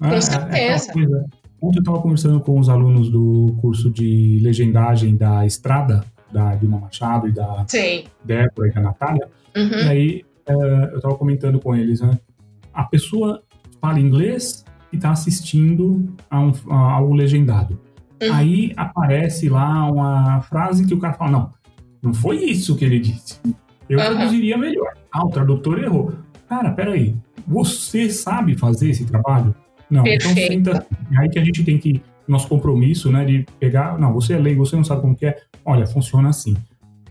Ah, 0.00 0.08
com 0.08 0.14
é, 0.14 0.78
certeza. 0.78 1.26
Ontem 1.60 1.78
eu 1.78 1.80
estava 1.80 2.00
conversando 2.00 2.40
com 2.40 2.58
os 2.58 2.68
alunos 2.68 3.10
do 3.10 3.56
curso 3.60 3.90
de 3.90 4.38
legendagem 4.42 5.16
da 5.16 5.44
Estrada, 5.44 6.04
da 6.32 6.54
Dilma 6.54 6.78
Machado 6.78 7.28
e 7.28 7.32
da 7.32 7.64
Sim. 7.66 8.04
Débora 8.24 8.68
e 8.68 8.72
da 8.72 8.80
Natália. 8.80 9.28
Uhum. 9.56 9.68
E 9.68 9.88
aí 9.88 10.24
é, 10.46 10.52
eu 10.92 10.96
estava 10.96 11.14
comentando 11.16 11.58
com 11.58 11.74
eles, 11.74 12.00
né? 12.00 12.18
A 12.72 12.84
pessoa 12.84 13.42
fala 13.80 13.98
inglês, 13.98 14.64
e 14.92 14.96
está 14.96 15.10
assistindo 15.10 16.14
a, 16.30 16.40
um, 16.40 16.52
a 16.70 16.92
algo 16.92 17.14
legendado. 17.14 17.78
Uhum. 18.22 18.32
Aí 18.32 18.72
aparece 18.76 19.48
lá 19.48 19.90
uma 19.90 20.40
frase 20.42 20.86
que 20.86 20.94
o 20.94 20.98
cara 20.98 21.14
fala: 21.14 21.30
não, 21.30 21.50
não 22.02 22.14
foi 22.14 22.36
isso 22.36 22.76
que 22.76 22.84
ele 22.84 22.98
disse. 22.98 23.40
Eu 23.88 23.98
uhum. 23.98 24.04
traduziria 24.04 24.56
melhor. 24.56 24.92
Ah, 25.12 25.24
o 25.24 25.30
tradutor 25.30 25.78
errou. 25.82 26.12
Cara, 26.48 26.70
peraí, 26.70 27.14
você 27.46 28.10
sabe 28.10 28.56
fazer 28.56 28.90
esse 28.90 29.04
trabalho? 29.04 29.54
Não, 29.90 30.06
então 30.06 30.34
Perfeito. 30.34 30.52
então 30.54 30.74
senta. 30.74 30.86
É 31.12 31.18
aí 31.20 31.28
que 31.28 31.38
a 31.38 31.44
gente 31.44 31.64
tem 31.64 31.78
que, 31.78 32.02
nosso 32.26 32.48
compromisso, 32.48 33.10
né, 33.10 33.24
de 33.24 33.46
pegar, 33.58 33.98
não, 33.98 34.12
você 34.12 34.34
é 34.34 34.38
leigo, 34.38 34.64
você 34.64 34.76
não 34.76 34.84
sabe 34.84 35.00
como 35.00 35.16
que 35.16 35.26
é. 35.26 35.36
Olha, 35.64 35.86
funciona 35.86 36.28
assim. 36.28 36.56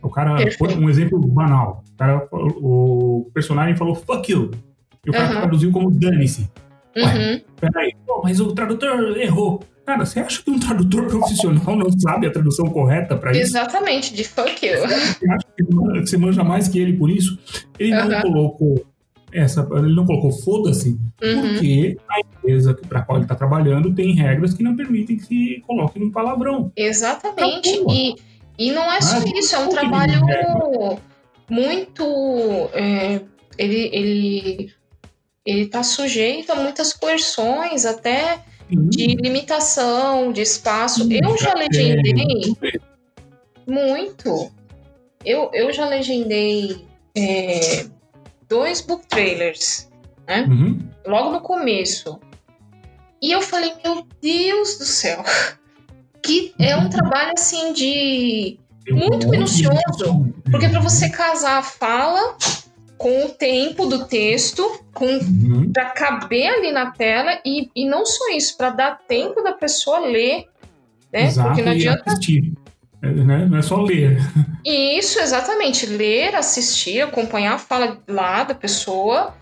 O 0.01 0.09
cara, 0.09 0.35
Perfeito. 0.35 0.79
um 0.79 0.89
exemplo 0.89 1.19
banal. 1.19 1.83
O, 1.93 1.97
cara, 1.97 2.27
o 2.31 3.29
personagem 3.33 3.75
falou 3.75 3.95
fuck 3.95 4.31
you. 4.31 4.51
E 5.05 5.09
o 5.09 5.13
cara 5.13 5.25
Aham. 5.25 5.39
traduziu 5.41 5.71
como 5.71 5.89
dane-se. 5.89 6.49
Uhum. 6.97 7.41
Peraí, 7.59 7.93
pô, 8.05 8.21
mas 8.23 8.39
o 8.39 8.53
tradutor 8.53 9.17
errou. 9.17 9.61
Cara, 9.85 10.05
você 10.05 10.19
acha 10.19 10.41
que 10.43 10.51
um 10.51 10.59
tradutor 10.59 11.05
profissional 11.07 11.75
não 11.75 11.89
sabe 11.99 12.27
a 12.27 12.31
tradução 12.31 12.65
correta 12.67 13.15
para 13.15 13.31
isso? 13.31 13.41
Exatamente, 13.41 14.13
de 14.13 14.23
fuck 14.23 14.65
you. 14.65 14.77
Você 14.79 15.29
acha 15.31 15.47
que 15.55 15.63
você 15.63 16.17
manja 16.17 16.43
mais 16.43 16.67
que 16.67 16.77
ele 16.79 16.93
por 16.93 17.09
isso? 17.09 17.37
Ele 17.79 17.91
não 17.91 18.11
Aham. 18.11 18.21
colocou 18.21 18.85
essa, 19.31 19.67
ele 19.73 19.93
não 19.93 20.05
colocou 20.05 20.31
foda-se, 20.31 20.97
Uhum. 21.21 21.41
porque 21.41 21.97
a 22.09 22.19
empresa 22.19 22.73
para 22.87 23.01
qual 23.01 23.17
ele 23.17 23.25
está 23.25 23.35
trabalhando 23.35 23.93
tem 23.93 24.13
regras 24.13 24.53
que 24.53 24.63
não 24.63 24.75
permitem 24.75 25.17
que 25.17 25.23
se 25.25 25.63
coloque 25.67 26.01
um 26.01 26.09
palavrão. 26.11 26.71
Exatamente. 26.75 27.77
Tá. 27.83 27.93
E, 27.93 28.15
e 28.57 28.71
não 28.71 28.91
é 28.91 28.99
só 29.01 29.17
Ah, 29.17 29.23
isso, 29.37 29.55
é 29.55 29.59
um 29.59 29.69
trabalho 29.69 30.21
muito. 31.49 32.03
é, 32.73 33.21
ele, 33.57 33.89
ele, 33.93 34.71
ele 35.47 35.65
tá 35.67 35.81
sujeito 35.81 36.51
a 36.51 36.55
muitas 36.55 36.91
coerções, 36.91 37.85
até 37.85 38.43
de 38.69 39.15
limitação, 39.15 40.33
de 40.33 40.41
espaço. 40.41 41.07
Eu 41.09 41.37
já 41.37 41.53
legendei 41.53 42.53
É, 42.63 42.77
muito. 43.65 44.51
Eu, 45.23 45.49
eu 45.53 45.71
já 45.71 45.87
legendei 45.87 46.85
é, 47.15 47.85
dois 48.49 48.81
book 48.81 49.07
trailers, 49.07 49.87
Uhum. 50.29 50.79
logo 51.05 51.31
no 51.31 51.39
começo. 51.39 52.19
E 53.21 53.31
eu 53.31 53.41
falei, 53.41 53.71
meu 53.81 54.05
Deus 54.21 54.77
do 54.77 54.83
céu. 54.85 55.23
Que 56.21 56.53
é 56.59 56.75
um 56.75 56.89
trabalho 56.89 57.31
assim 57.37 57.71
de. 57.71 58.59
Muito 58.89 59.29
minucioso. 59.29 60.33
Porque 60.51 60.67
para 60.67 60.81
você 60.81 61.09
casar 61.09 61.59
a 61.59 61.63
fala 61.63 62.35
com 62.97 63.25
o 63.25 63.29
tempo 63.29 63.85
do 63.85 64.05
texto, 64.07 64.63
com 64.93 65.05
Uhum. 65.05 65.71
para 65.71 65.85
caber 65.91 66.47
ali 66.47 66.71
na 66.71 66.91
tela 66.91 67.39
e, 67.45 67.69
e 67.75 67.85
não 67.87 68.05
só 68.05 68.29
isso, 68.31 68.57
para 68.57 68.71
dar 68.71 68.99
tempo 69.07 69.41
da 69.43 69.51
pessoa 69.53 69.99
ler, 69.99 70.45
né? 71.13 71.25
Exato, 71.27 71.49
Porque 71.49 71.61
não 71.61 71.71
adianta 71.73 72.03
assistir. 72.07 72.53
É, 73.01 73.07
né? 73.11 73.45
Não 73.45 73.57
é 73.59 73.61
só 73.61 73.79
ler. 73.81 74.17
Isso, 74.65 75.19
exatamente. 75.19 75.85
Ler, 75.85 76.35
assistir, 76.35 76.99
acompanhar 77.01 77.53
a 77.53 77.57
fala 77.59 78.01
lá 78.07 78.43
da 78.43 78.55
pessoa, 78.55 79.35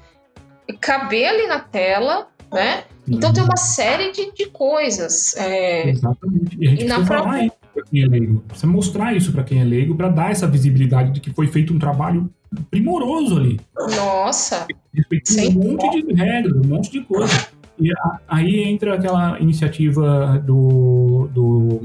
caber 0.81 1.27
ali 1.29 1.47
na 1.47 1.59
tela, 1.59 2.27
né? 2.51 2.83
Então 3.07 3.31
tem 3.31 3.41
uma 3.43 3.55
série 3.57 4.11
de, 4.11 4.31
de 4.33 4.47
coisas. 4.47 5.35
é, 5.37 5.89
Exatamente. 5.89 6.57
E 6.59 6.67
a 6.67 6.69
gente 6.71 6.83
E 6.83 6.87
na 6.87 7.05
própria- 7.05 7.51
para 7.75 7.83
quem 7.83 8.03
é 8.03 8.07
leigo. 8.07 8.39
Precisa 8.47 8.67
mostrar 8.67 9.13
isso 9.13 9.31
para 9.31 9.43
quem 9.43 9.59
é 9.59 9.63
leigo, 9.63 9.95
para 9.95 10.09
dar 10.09 10.31
essa 10.31 10.47
visibilidade 10.47 11.11
de 11.11 11.19
que 11.19 11.31
foi 11.31 11.47
feito 11.47 11.73
um 11.73 11.79
trabalho 11.79 12.29
primoroso 12.71 13.37
ali. 13.37 13.59
nossa, 13.75 14.65
Respeitou 14.93 15.35
Sim. 15.35 15.59
um 15.59 15.73
monte 15.73 16.01
de 16.01 16.13
regras, 16.13 16.55
um 16.55 16.67
monte 16.67 16.91
de 16.91 17.01
coisa. 17.01 17.47
E 17.77 17.91
aí 18.27 18.63
entra 18.63 18.95
aquela 18.95 19.39
iniciativa 19.39 20.41
do. 20.45 21.29
do. 21.33 21.81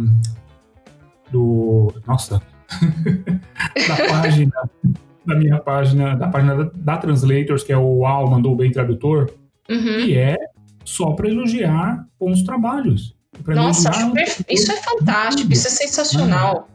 do 1.31 1.93
nossa. 2.07 2.41
da 3.89 3.97
página. 4.09 4.53
Da 5.27 5.35
minha 5.35 5.59
página, 5.59 6.17
da 6.17 6.29
página 6.29 6.57
da, 6.57 6.71
da 6.75 6.97
Translators, 6.97 7.63
que 7.63 7.73
é 7.73 7.77
o 7.77 7.99
UAU 7.99 8.31
Mandou 8.31 8.57
Bem 8.57 8.71
Tradutor, 8.71 9.31
uhum. 9.69 10.05
que 10.05 10.17
é 10.17 10.37
só 10.85 11.13
para 11.13 11.29
elogiar 11.29 12.07
bons 12.19 12.43
trabalhos. 12.43 13.15
Nossa, 13.47 13.91
perfe- 14.11 14.45
isso 14.51 14.71
é 14.73 14.77
fantástico, 14.77 15.53
isso 15.53 15.67
é 15.67 15.71
sensacional. 15.71 16.69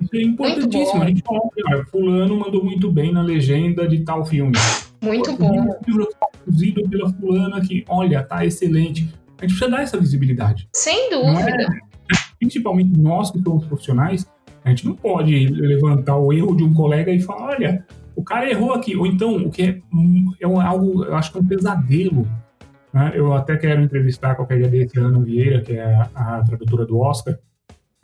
Isso 0.00 0.16
é 0.16 0.22
importantíssimo. 0.22 1.02
A 1.02 1.06
gente 1.06 1.22
fala, 1.22 1.84
fulano 1.90 2.36
mandou 2.36 2.64
muito 2.64 2.90
bem 2.90 3.12
na 3.12 3.22
legenda 3.22 3.86
de 3.88 4.00
tal 4.00 4.24
filme. 4.24 4.52
Muito 5.00 5.32
Pô, 5.36 5.48
bom. 5.48 5.60
O 5.62 5.76
livro 5.86 6.08
produzido 6.44 6.88
pela 6.88 7.12
fulana 7.14 7.60
que, 7.60 7.84
olha, 7.88 8.22
tá 8.22 8.44
excelente. 8.44 9.08
A 9.38 9.42
gente 9.42 9.56
precisa 9.56 9.68
dar 9.70 9.82
essa 9.82 9.98
visibilidade. 9.98 10.68
Sem 10.74 11.06
é? 11.06 11.10
dúvida. 11.10 11.66
Principalmente 12.38 12.98
nós 12.98 13.30
que 13.30 13.40
somos 13.42 13.64
profissionais, 13.64 14.26
a 14.64 14.70
gente 14.70 14.86
não 14.86 14.94
pode 14.94 15.46
levantar 15.48 16.16
o 16.16 16.32
erro 16.32 16.56
de 16.56 16.62
um 16.62 16.72
colega 16.72 17.10
e 17.12 17.20
falar, 17.20 17.56
olha, 17.56 17.84
o 18.14 18.22
cara 18.22 18.48
errou 18.50 18.72
aqui. 18.72 18.96
Ou 18.96 19.06
então, 19.06 19.36
o 19.36 19.50
que 19.50 19.62
é, 19.62 19.78
é 20.40 20.46
algo, 20.46 21.04
eu 21.04 21.14
acho 21.16 21.32
que 21.32 21.38
é 21.38 21.40
um 21.40 21.46
pesadelo. 21.46 22.26
Né? 22.92 23.12
Eu 23.14 23.32
até 23.32 23.56
quero 23.56 23.80
entrevistar 23.82 24.34
qualquer 24.34 24.58
dia 24.58 24.68
desse 24.68 24.98
a 24.98 25.02
Ana 25.02 25.20
Vieira, 25.20 25.62
que 25.62 25.72
é 25.74 25.84
a, 26.14 26.38
a 26.38 26.44
tradutora 26.44 26.84
do 26.86 26.98
Oscar. 27.00 27.34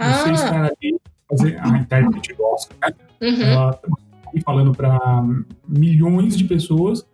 Você 0.00 0.28
Ah, 0.28 0.32
está 0.32 0.64
ali 0.66 1.00
fazer 1.28 1.58
a 1.60 1.68
intérprete 1.78 2.34
do 2.34 2.44
Oscar. 2.44 2.76
né? 2.80 2.94
uhum. 3.22 3.42
Ela 3.42 3.72
tá 3.74 3.88
aí 4.34 4.40
falando 4.42 4.72
para 4.74 4.98
milhões 5.66 6.36
de 6.36 6.44
pessoas 6.44 7.04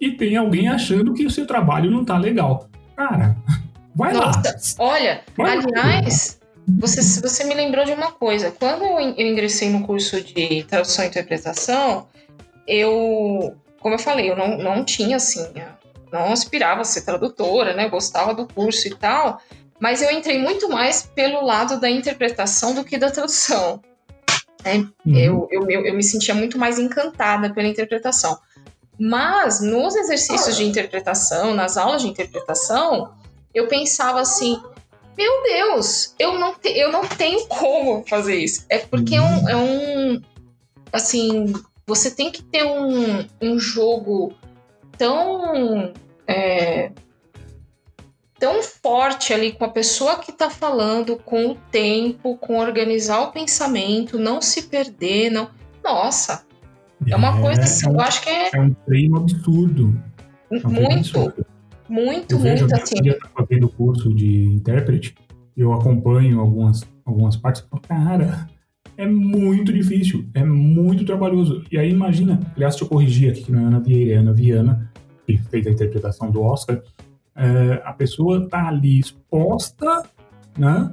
e 0.00 0.12
tem 0.12 0.36
alguém 0.36 0.68
achando 0.68 1.12
que 1.14 1.26
o 1.26 1.30
seu 1.30 1.46
trabalho 1.46 1.90
não 1.90 2.04
tá 2.04 2.16
legal. 2.16 2.68
Cara, 2.96 3.36
vai 3.94 4.12
lá. 4.14 4.26
Nossa, 4.26 4.74
olha, 4.78 5.20
Vai 5.36 5.56
lá. 5.56 5.62
aliás, 5.64 6.38
você, 6.78 7.00
você 7.20 7.44
me 7.44 7.54
lembrou 7.54 7.84
de 7.84 7.92
uma 7.92 8.12
coisa. 8.12 8.50
Quando 8.52 8.84
eu 8.84 8.98
eu 9.00 9.26
ingressei 9.26 9.70
no 9.70 9.84
curso 9.86 10.22
de 10.22 10.62
tradução 10.64 11.04
e 11.04 11.08
interpretação, 11.08 12.06
eu, 12.66 13.54
como 13.80 13.94
eu 13.94 13.98
falei, 13.98 14.30
eu 14.30 14.36
não, 14.36 14.58
não 14.58 14.84
tinha 14.84 15.16
assim, 15.16 15.46
não 16.12 16.32
aspirava 16.32 16.82
a 16.82 16.84
ser 16.84 17.02
tradutora, 17.02 17.74
né? 17.74 17.88
Gostava 17.88 18.34
do 18.34 18.46
curso 18.46 18.88
e 18.88 18.94
tal, 18.94 19.40
mas 19.80 20.02
eu 20.02 20.10
entrei 20.10 20.38
muito 20.38 20.68
mais 20.68 21.02
pelo 21.02 21.44
lado 21.44 21.80
da 21.80 21.88
interpretação 21.90 22.74
do 22.74 22.84
que 22.84 22.98
da 22.98 23.10
tradução. 23.10 23.80
Uhum. 24.66 24.92
Eu, 25.06 25.48
eu, 25.50 25.70
eu, 25.70 25.86
eu 25.86 25.94
me 25.94 26.02
sentia 26.02 26.34
muito 26.34 26.58
mais 26.58 26.78
encantada 26.78 27.52
pela 27.52 27.68
interpretação. 27.68 28.38
Mas 28.98 29.60
nos 29.60 29.94
exercícios 29.94 30.56
de 30.56 30.64
interpretação, 30.64 31.54
nas 31.54 31.76
aulas 31.76 32.02
de 32.02 32.08
interpretação, 32.08 33.12
eu 33.54 33.68
pensava 33.68 34.20
assim: 34.20 34.60
meu 35.16 35.42
Deus, 35.44 36.14
eu 36.18 36.38
não, 36.38 36.54
te- 36.54 36.76
eu 36.76 36.90
não 36.90 37.06
tenho 37.06 37.46
como 37.46 38.04
fazer 38.08 38.36
isso. 38.36 38.64
É 38.68 38.78
porque 38.78 39.14
é 39.14 39.20
um. 39.20 39.48
É 39.48 39.56
um 39.56 40.22
assim, 40.92 41.52
você 41.86 42.10
tem 42.10 42.30
que 42.30 42.42
ter 42.42 42.64
um, 42.64 43.24
um 43.40 43.58
jogo 43.58 44.34
tão. 44.98 45.92
é, 46.26 46.90
tão 48.38 48.62
forte 48.62 49.32
ali 49.32 49.52
com 49.52 49.64
a 49.64 49.68
pessoa 49.68 50.16
que 50.18 50.32
tá 50.32 50.48
falando, 50.48 51.16
com 51.16 51.50
o 51.50 51.54
tempo, 51.70 52.36
com 52.36 52.58
organizar 52.58 53.22
o 53.22 53.32
pensamento, 53.32 54.18
não 54.18 54.40
se 54.40 54.62
perder, 54.68 55.30
não. 55.30 55.50
Nossa, 55.82 56.44
é 57.06 57.16
uma 57.16 57.40
coisa 57.40 57.62
assim, 57.62 57.86
é 57.86 57.90
um, 57.90 57.94
eu 57.94 58.00
acho 58.00 58.22
que 58.22 58.30
é 58.30 58.50
é 58.54 58.60
um 58.60 58.74
treino 58.86 59.16
absurdo. 59.16 60.00
É 60.50 60.56
um 60.56 60.60
treino 60.60 60.80
muito, 60.80 61.18
absurdo. 61.20 61.46
muito, 61.88 62.34
Eu 62.34 62.38
vejo 62.38 62.66
muito 62.66 62.82
assim. 62.82 62.96
filha 62.96 63.18
tá 63.18 63.28
fazendo 63.36 63.68
curso 63.68 64.14
de 64.14 64.44
intérprete, 64.46 65.14
eu 65.56 65.72
acompanho 65.72 66.40
algumas, 66.40 66.82
algumas 67.04 67.36
partes 67.36 67.64
cara, 67.88 68.48
é 68.96 69.06
muito 69.06 69.72
difícil, 69.72 70.26
é 70.34 70.44
muito 70.44 71.04
trabalhoso. 71.04 71.64
E 71.70 71.78
aí 71.78 71.90
imagina, 71.90 72.40
aliás, 72.54 72.74
deixa 72.74 72.84
eu 72.84 72.88
corrigir 72.88 73.30
aqui 73.30 73.44
que 73.44 73.52
não 73.52 73.60
é 73.60 73.64
Ana 73.64 73.80
Vieira, 73.80 74.12
é 74.12 74.16
Ana 74.16 74.32
Viana, 74.32 74.87
que 75.36 75.38
fez 75.50 75.66
a 75.66 75.70
interpretação 75.70 76.30
do 76.30 76.42
Oscar. 76.42 76.80
É, 77.36 77.82
a 77.84 77.92
pessoa 77.92 78.48
tá 78.48 78.66
ali 78.68 78.98
exposta, 78.98 80.02
né? 80.56 80.92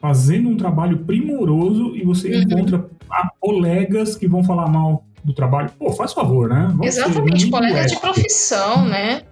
Fazendo 0.00 0.48
um 0.48 0.56
trabalho 0.56 0.98
primoroso 0.98 1.96
e 1.96 2.04
você 2.04 2.34
Uhum. 2.34 2.42
encontra 2.42 2.86
colegas 3.38 4.16
que 4.16 4.26
vão 4.28 4.42
falar 4.44 4.68
mal 4.68 5.04
do 5.24 5.32
trabalho. 5.34 5.70
Pô, 5.78 5.92
faz 5.92 6.12
favor, 6.12 6.48
né? 6.48 6.68
Vamos 6.70 6.94
ser, 6.94 7.00
Exatamente, 7.02 7.50
colegas 7.50 7.90
de 7.90 8.00
profissão, 8.00 8.84
né? 8.86 9.22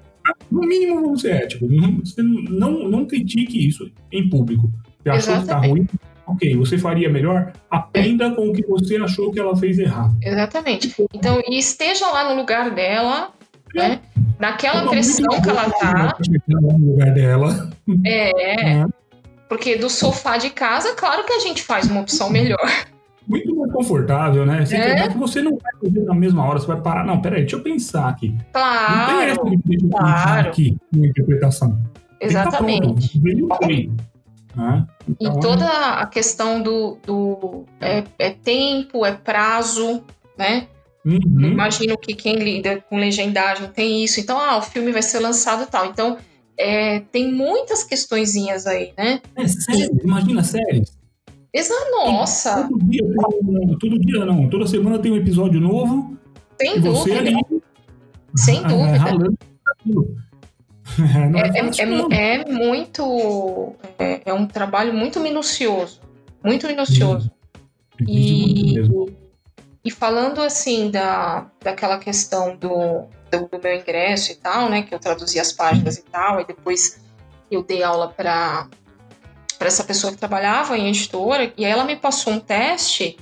No 0.51 0.61
mínimo, 0.61 1.01
vamos 1.01 1.23
ser 1.23 1.33
éticos. 1.43 1.71
Não, 2.19 2.71
não, 2.73 2.89
não 2.89 3.07
critique 3.07 3.67
isso 3.67 3.91
em 4.13 4.29
público. 4.29 4.71
Você 5.03 5.09
achou 5.11 5.35
que 5.35 5.41
está 5.41 5.53
Exatamente. 5.55 5.71
ruim? 5.71 5.89
Ok, 6.27 6.57
você 6.57 6.77
faria 6.77 7.09
melhor? 7.09 7.53
Aprenda 7.71 8.31
com 8.33 8.49
o 8.49 8.53
que 8.53 8.67
você 8.67 8.97
achou 8.97 9.31
que 9.33 9.41
ela 9.41 9.57
fez 9.57 9.79
errado. 9.79 10.14
Exatamente. 10.22 10.95
Então, 11.14 11.41
e 11.47 11.57
esteja 11.59 12.07
lá 12.11 12.29
no 12.29 12.39
lugar 12.39 12.75
dela, 12.75 13.31
né? 13.75 14.01
Naquela 14.39 14.89
pressão 14.89 15.41
que 15.43 15.49
ela 15.49 15.71
tá. 15.71 16.16
lá 16.49 16.79
no 16.79 16.93
lugar 16.93 17.12
dela. 17.12 17.71
É, 18.05 18.64
né? 18.64 18.87
porque 19.49 19.77
do 19.77 19.89
sofá 19.89 20.37
de 20.37 20.51
casa, 20.51 20.95
claro 20.95 21.25
que 21.25 21.33
a 21.33 21.41
gente 21.41 21.62
faz 21.62 21.91
uma 21.91 22.03
opção 22.03 22.29
melhor. 22.31 22.71
Muito 23.27 23.55
mais 23.57 23.73
confortável, 23.73 24.47
né? 24.47 24.64
Você 24.64 24.77
É. 24.77 25.09
que 25.09 25.19
você 25.19 25.43
não 25.43 25.53
vai 25.59 25.73
fazer 25.83 26.03
na 26.05 26.14
mesma 26.14 26.45
hora, 26.47 26.59
você 26.59 26.66
vai 26.66 26.81
parar. 26.81 27.05
Não, 27.05 27.21
peraí, 27.21 27.41
deixa 27.41 27.57
eu 27.57 27.62
pensar 27.62 28.09
aqui. 28.09 28.29
Não 28.31 29.07
tem 29.07 29.27
essa 29.27 29.41
Claro, 29.41 29.51
de 29.51 29.57
deixa 29.57 29.85
eu 29.85 29.91
pensar 29.91 30.25
claro. 30.25 30.49
aqui 30.49 30.77
na 30.93 31.07
interpretação. 31.07 31.71
Tem 32.19 32.29
que 32.29 32.35
tá 32.35 32.41
exatamente. 32.41 32.81
pronto, 32.81 33.23
veio 33.23 33.45
o 33.47 33.49
treino, 33.59 33.97
né? 34.57 34.87
E 35.09 35.12
Então, 35.27 35.41
toda 35.41 35.66
a 35.66 36.07
questão 36.07 36.62
do, 36.62 36.99
do 37.07 37.64
é, 37.81 38.03
é 38.19 38.31
tempo, 38.31 39.05
é 39.05 39.12
prazo, 39.12 40.03
né? 40.37 40.66
Uhum. 41.09 41.51
Imagino 41.53 41.97
que 41.99 42.15
quem 42.15 42.37
lida 42.37 42.81
com 42.89 42.99
legendagem 42.99 43.69
tem 43.69 44.03
isso. 44.05 44.21
Então, 44.21 44.39
ah, 44.39 44.59
o 44.59 44.63
filme 44.63 44.93
vai 44.93 45.03
ser 45.03 45.19
lançado 45.21 45.63
e 45.65 45.67
tal. 45.67 45.87
Então, 45.87 46.19
é, 46.57 47.01
tem 47.13 47.33
muitas 47.33 47.83
questõezinhas 47.85 48.67
aí, 48.67 48.93
né? 48.97 49.21
É 49.37 49.47
sério, 49.47 49.99
imagina 50.05 50.43
séries. 50.43 50.97
Exa 51.53 51.75
nossa, 51.91 52.69
Todo 52.69 52.85
dia, 52.85 53.03
um- 53.05 53.79
todo 53.79 53.99
dia 53.99 54.25
não, 54.25 54.49
toda 54.51 54.67
semana 54.67 54.99
tem 54.99 55.11
um 55.13 55.17
episódio 55.17 55.59
novo 55.61 56.17
sem 56.61 56.77
e 56.77 56.81
dúvida. 56.81 57.19
ali 57.21 57.35
Sem 58.37 58.59
ah, 58.59 58.63
dúvida. 58.69 58.99
ralando 58.99 59.39
É, 60.99 61.59
é- 61.83 61.87
não. 61.87 62.09
é- 62.11 62.35
é 62.43 62.45
muito. 62.53 63.75
É, 63.99 64.21
é 64.27 64.35
um 64.35 64.47
trabalho 64.47 64.93
muito 64.93 65.21
minucioso. 65.21 66.01
Muito 66.45 66.67
minucioso. 66.67 67.31
E, 68.07 68.75
e 69.89 69.91
falando 69.91 70.43
assim 70.43 70.91
da, 70.91 71.51
daquela 71.62 71.99
questão 71.99 72.55
do, 72.55 73.07
do, 73.30 73.49
do 73.49 73.59
meu 73.62 73.74
ingresso 73.74 74.32
e 74.32 74.34
tal, 74.34 74.68
né? 74.68 74.82
Que 74.82 74.95
eu 74.95 74.99
traduzi 74.99 75.41
as 75.41 75.51
páginas 75.51 75.97
e 75.97 76.03
tal, 76.03 76.43
e 76.43 76.45
depois 76.45 77.01
eu 77.51 77.62
dei 77.62 77.82
aula 77.82 78.09
para 78.09 78.68
para 79.59 79.66
essa 79.66 79.82
pessoa 79.82 80.12
que 80.12 80.18
trabalhava 80.18 80.78
em 80.78 80.89
editora, 80.89 81.53
e 81.57 81.64
aí 81.64 81.72
ela 81.72 81.84
me 81.84 81.97
passou 81.97 82.32
um 82.32 82.39
teste 82.39 83.18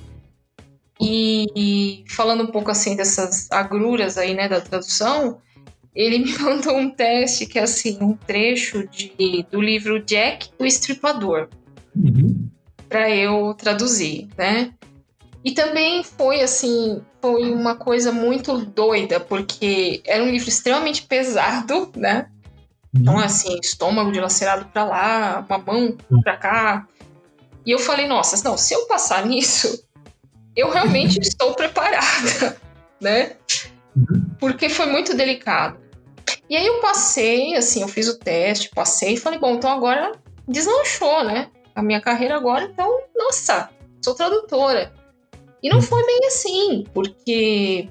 e, 1.01 1.47
e 1.55 2.03
falando 2.11 2.43
um 2.43 2.51
pouco 2.51 2.69
assim 2.69 2.95
dessas 2.95 3.49
agruras 3.49 4.19
aí, 4.19 4.35
né, 4.35 4.47
da 4.47 4.61
tradução, 4.61 5.41
ele 5.95 6.19
me 6.23 6.37
mandou 6.37 6.77
um 6.77 6.91
teste 6.91 7.47
que 7.47 7.57
é 7.57 7.63
assim, 7.63 7.97
um 7.99 8.13
trecho 8.13 8.87
de, 8.87 9.47
do 9.49 9.59
livro 9.59 9.99
Jack 10.03 10.49
o 10.59 10.65
Estripador 10.65 11.47
Uhum. 11.95 12.47
para 12.87 13.09
eu 13.09 13.55
traduzir, 13.55 14.27
né? 14.37 14.71
E 15.47 15.51
também 15.51 16.03
foi 16.03 16.41
assim, 16.41 17.01
foi 17.21 17.53
uma 17.53 17.77
coisa 17.77 18.11
muito 18.11 18.57
doida, 18.57 19.17
porque 19.17 20.03
era 20.05 20.21
um 20.21 20.29
livro 20.29 20.49
extremamente 20.49 21.03
pesado, 21.03 21.89
né? 21.95 22.27
Então, 22.93 23.17
assim, 23.17 23.57
estômago 23.63 24.11
dilacerado 24.11 24.65
para 24.65 24.83
lá, 24.83 25.45
uma 25.47 25.57
mão 25.57 25.95
para 26.21 26.35
cá. 26.35 26.87
E 27.65 27.71
eu 27.71 27.79
falei, 27.79 28.09
nossa, 28.09 28.43
não, 28.43 28.57
se 28.57 28.73
eu 28.73 28.87
passar 28.87 29.25
nisso, 29.25 29.85
eu 30.53 30.69
realmente 30.69 31.17
estou 31.21 31.53
preparada, 31.53 32.57
né? 32.99 33.37
Porque 34.41 34.67
foi 34.67 34.87
muito 34.87 35.15
delicado. 35.15 35.79
E 36.49 36.57
aí 36.57 36.67
eu 36.67 36.81
passei, 36.81 37.55
assim, 37.55 37.83
eu 37.83 37.87
fiz 37.87 38.09
o 38.09 38.19
teste, 38.19 38.69
passei 38.71 39.13
e 39.13 39.17
falei, 39.17 39.39
bom, 39.39 39.55
então 39.55 39.71
agora 39.71 40.11
deslanchou, 40.45 41.23
né? 41.23 41.49
A 41.73 41.81
minha 41.81 42.01
carreira 42.01 42.35
agora, 42.35 42.65
então, 42.65 42.99
nossa, 43.15 43.69
sou 44.03 44.13
tradutora. 44.13 44.96
E 45.61 45.69
não 45.69 45.81
foi 45.81 46.05
bem 46.05 46.19
assim, 46.27 46.83
porque, 46.93 47.89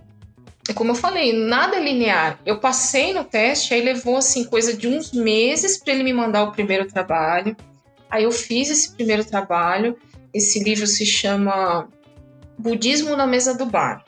como 0.74 0.92
eu 0.92 0.94
falei, 0.94 1.32
nada 1.32 1.76
é 1.76 1.80
linear. 1.80 2.38
Eu 2.46 2.60
passei 2.60 3.12
no 3.12 3.24
teste, 3.24 3.74
aí 3.74 3.82
levou, 3.82 4.16
assim, 4.16 4.44
coisa 4.44 4.72
de 4.74 4.86
uns 4.86 5.12
meses 5.12 5.76
para 5.78 5.92
ele 5.92 6.04
me 6.04 6.12
mandar 6.12 6.44
o 6.44 6.52
primeiro 6.52 6.86
trabalho. 6.86 7.56
Aí 8.08 8.24
eu 8.24 8.30
fiz 8.32 8.70
esse 8.70 8.92
primeiro 8.94 9.24
trabalho. 9.24 9.96
Esse 10.32 10.62
livro 10.62 10.86
se 10.86 11.04
chama 11.04 11.88
Budismo 12.58 13.16
na 13.16 13.26
Mesa 13.26 13.54
do 13.54 13.66
Bar. 13.66 14.04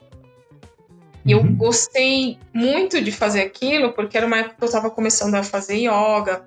E 1.27 1.33
eu 1.33 1.41
Uhum. 1.41 1.57
gostei 1.57 2.39
muito 2.55 3.03
de 3.03 3.11
fazer 3.13 3.43
aquilo, 3.43 3.93
porque 3.93 4.17
era 4.17 4.27
uma 4.27 4.39
época 4.39 4.57
que 4.57 4.63
eu 4.65 4.67
estava 4.67 4.89
começando 4.91 5.35
a 5.35 5.43
fazer 5.43 5.77
yoga. 5.77 6.45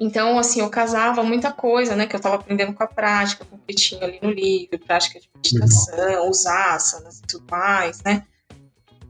Então, 0.00 0.38
assim, 0.38 0.60
eu 0.60 0.70
casava 0.70 1.22
muita 1.22 1.52
coisa, 1.52 1.94
né? 1.94 2.06
Que 2.06 2.16
eu 2.16 2.18
estava 2.18 2.36
aprendendo 2.36 2.72
com 2.72 2.82
a 2.82 2.86
prática, 2.86 3.44
com 3.44 3.56
o 3.56 3.58
que 3.58 3.74
tinha 3.74 4.02
ali 4.02 4.18
no 4.22 4.30
livro, 4.30 4.78
prática 4.78 5.20
de 5.20 5.28
meditação, 5.36 6.30
os 6.30 6.46
asanas 6.46 7.18
e 7.18 7.22
tudo 7.26 7.44
mais, 7.50 8.02
né? 8.02 8.24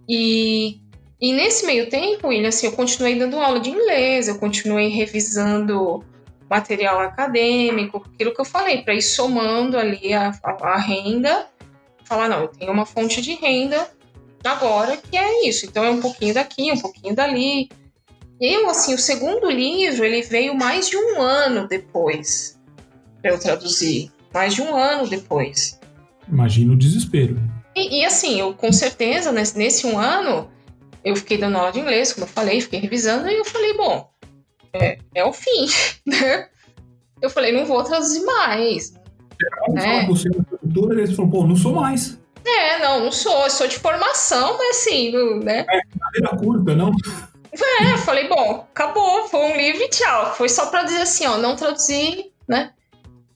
E, 0.08 0.80
e 1.20 1.32
nesse 1.32 1.64
meio 1.64 1.88
tempo, 1.88 2.28
William, 2.28 2.48
assim, 2.48 2.66
eu 2.66 2.72
continuei 2.72 3.16
dando 3.16 3.38
aula 3.38 3.60
de 3.60 3.70
inglês, 3.70 4.26
eu 4.26 4.38
continuei 4.38 4.88
revisando 4.88 6.04
material 6.50 6.98
acadêmico, 6.98 8.04
aquilo 8.12 8.34
que 8.34 8.40
eu 8.40 8.44
falei, 8.44 8.82
para 8.82 8.92
ir 8.92 9.02
somando 9.02 9.78
ali 9.78 10.12
a, 10.12 10.32
a, 10.42 10.50
a 10.70 10.76
renda, 10.76 11.46
falar, 12.04 12.28
não, 12.28 12.40
eu 12.40 12.48
tenho 12.48 12.72
uma 12.72 12.84
fonte 12.84 13.22
de 13.22 13.34
renda 13.34 13.88
agora 14.42 14.96
que 14.96 15.16
é 15.16 15.46
isso. 15.48 15.66
Então 15.66 15.84
é 15.84 15.90
um 15.90 16.00
pouquinho 16.00 16.34
daqui, 16.34 16.72
um 16.72 16.80
pouquinho 16.80 17.14
dali. 17.14 17.68
Eu, 18.40 18.70
assim, 18.70 18.94
o 18.94 18.98
segundo 18.98 19.50
livro, 19.50 20.04
ele 20.04 20.22
veio 20.22 20.54
mais 20.54 20.88
de 20.88 20.96
um 20.96 21.20
ano 21.20 21.68
depois 21.68 22.58
para 23.20 23.32
eu 23.32 23.38
traduzir. 23.38 24.10
Mais 24.32 24.54
de 24.54 24.62
um 24.62 24.74
ano 24.74 25.08
depois. 25.08 25.78
Imagina 26.28 26.72
o 26.72 26.76
desespero. 26.76 27.36
E, 27.76 28.00
e, 28.00 28.04
assim, 28.04 28.40
eu 28.40 28.54
com 28.54 28.72
certeza, 28.72 29.30
nesse, 29.30 29.58
nesse 29.58 29.86
um 29.86 29.98
ano, 29.98 30.48
eu 31.04 31.14
fiquei 31.16 31.36
dando 31.36 31.58
aula 31.58 31.72
de 31.72 31.80
inglês, 31.80 32.12
como 32.12 32.24
eu 32.24 32.30
falei, 32.30 32.60
fiquei 32.60 32.80
revisando, 32.80 33.28
e 33.28 33.36
eu 33.36 33.44
falei, 33.44 33.76
bom, 33.76 34.08
é, 34.72 34.98
é 35.14 35.24
o 35.24 35.32
fim, 35.32 35.66
né? 36.06 36.48
Eu 37.20 37.28
falei, 37.28 37.52
não 37.52 37.66
vou 37.66 37.82
traduzir 37.84 38.24
mais. 38.24 38.94
Vamos 39.66 39.84
É. 39.84 40.00
com 40.06 40.14
você 40.14 40.28
na 40.30 40.44
tradutora, 40.44 40.94
e 41.00 41.02
eles 41.04 41.16
falam, 41.16 41.30
pô, 41.30 41.46
não 41.46 41.56
sou 41.56 41.74
mais. 41.74 42.18
É, 42.44 42.78
não, 42.78 43.04
não 43.04 43.12
sou, 43.12 43.42
eu 43.44 43.50
sou 43.50 43.68
de 43.68 43.78
formação, 43.78 44.56
mas 44.56 44.78
assim, 44.78 45.12
não- 45.12 45.38
né? 45.40 45.64
Carreira 45.64 46.36
curta, 46.38 46.74
não? 46.74 46.90
É, 47.52 47.92
eu 47.92 47.98
falei, 47.98 48.28
bom, 48.28 48.66
acabou, 48.70 49.28
foi 49.28 49.40
um 49.40 49.56
livro 49.56 49.82
e 49.82 49.88
tchau. 49.88 50.34
Foi 50.34 50.48
só 50.48 50.66
pra 50.66 50.84
dizer 50.84 51.02
assim, 51.02 51.26
ó, 51.26 51.36
não 51.36 51.56
traduzi, 51.56 52.30
né? 52.46 52.72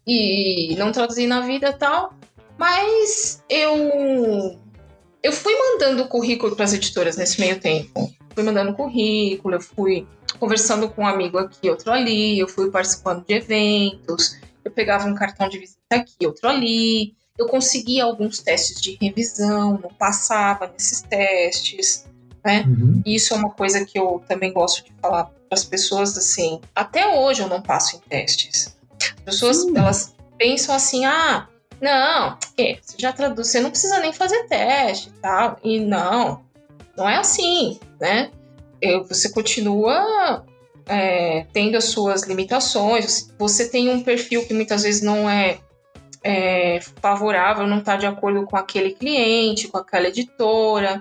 E 0.07 0.75
não 0.77 0.93
traduzi 0.93 1.27
na 1.27 1.41
vida 1.41 1.73
tal. 1.73 2.15
Mas 2.59 3.43
eu 3.49 4.59
eu 5.23 5.33
fui 5.33 5.55
mandando 5.55 6.07
currículo 6.07 6.55
para 6.55 6.67
as 6.67 6.75
editoras 6.75 7.17
nesse 7.17 7.41
meio 7.41 7.59
tempo. 7.59 8.13
Fui 8.35 8.43
mandando 8.43 8.75
currículo, 8.75 9.55
eu 9.55 9.61
fui 9.61 10.07
conversando 10.39 10.89
com 10.91 11.03
um 11.03 11.07
amigo 11.07 11.39
aqui, 11.39 11.71
outro 11.71 11.91
ali, 11.91 12.39
eu 12.39 12.47
fui 12.47 12.71
participando 12.71 13.25
de 13.25 13.35
eventos, 13.35 14.39
eu 14.65 14.71
pegava 14.71 15.07
um 15.07 15.15
cartão 15.15 15.49
de 15.49 15.59
visita 15.59 15.79
aqui, 15.91 16.27
outro 16.27 16.49
ali. 16.49 17.15
Eu 17.39 17.47
conseguia 17.47 18.05
alguns 18.05 18.39
testes 18.39 18.81
de 18.81 18.97
revisão, 19.01 19.79
não 19.83 19.91
passava 19.91 20.69
nesses 20.69 21.01
testes, 21.03 22.07
né? 22.45 22.65
Uhum. 22.67 23.03
E 23.05 23.15
isso 23.15 23.33
é 23.35 23.37
uma 23.37 23.51
coisa 23.51 23.85
que 23.85 23.99
eu 23.99 24.23
também 24.29 24.53
gosto 24.53 24.85
de 24.85 24.93
falar 25.01 25.25
para 25.25 25.35
as 25.51 25.65
pessoas 25.65 26.17
assim. 26.17 26.61
Até 26.75 27.19
hoje 27.19 27.43
eu 27.43 27.49
não 27.49 27.63
passo 27.63 27.97
em 27.97 28.01
testes. 28.01 28.77
As 29.01 29.25
pessoas 29.25 29.63
Sim. 29.63 29.77
elas 29.77 30.15
pensam 30.37 30.75
assim: 30.75 31.05
ah, 31.05 31.49
não, 31.81 32.37
você 32.57 32.79
já 32.99 33.13
traduz, 33.13 33.49
você 33.49 33.61
não 33.61 33.71
precisa 33.71 33.99
nem 34.01 34.13
fazer 34.13 34.45
teste 34.45 35.09
e 35.09 35.21
tal. 35.21 35.57
E 35.63 35.81
não, 35.81 36.45
não 36.97 37.09
é 37.09 37.17
assim, 37.17 37.79
né? 38.01 38.31
Eu- 38.81 39.05
você 39.05 39.31
continua 39.31 40.45
é, 40.87 41.47
tendo 41.53 41.77
as 41.77 41.85
suas 41.85 42.25
limitações. 42.25 43.33
Você 43.39 43.69
tem 43.69 43.89
um 43.89 44.03
perfil 44.03 44.47
que 44.47 44.53
muitas 44.53 44.83
vezes 44.83 45.03
não 45.03 45.29
é, 45.29 45.59
é, 46.23 46.81
favorável, 47.01 47.67
não 47.67 47.79
está 47.79 47.97
de 47.97 48.07
acordo 48.07 48.45
com 48.45 48.57
aquele 48.57 48.93
cliente, 48.93 49.69
com 49.69 49.79
aquela 49.79 50.09
editora. 50.09 51.01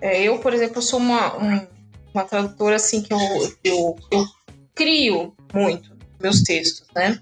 É, 0.00 0.22
eu, 0.22 0.38
por 0.38 0.52
exemplo, 0.54 0.80
sou 0.82 0.98
uma, 0.98 1.36
um- 1.36 1.66
uma 2.14 2.24
tradutora 2.24 2.76
assim 2.76 3.02
que 3.02 3.12
eu, 3.12 3.18
eu, 3.64 3.96
eu 4.10 4.24
crio 4.74 5.34
muito 5.52 5.90
meus 6.20 6.42
textos, 6.42 6.86
né? 6.94 7.20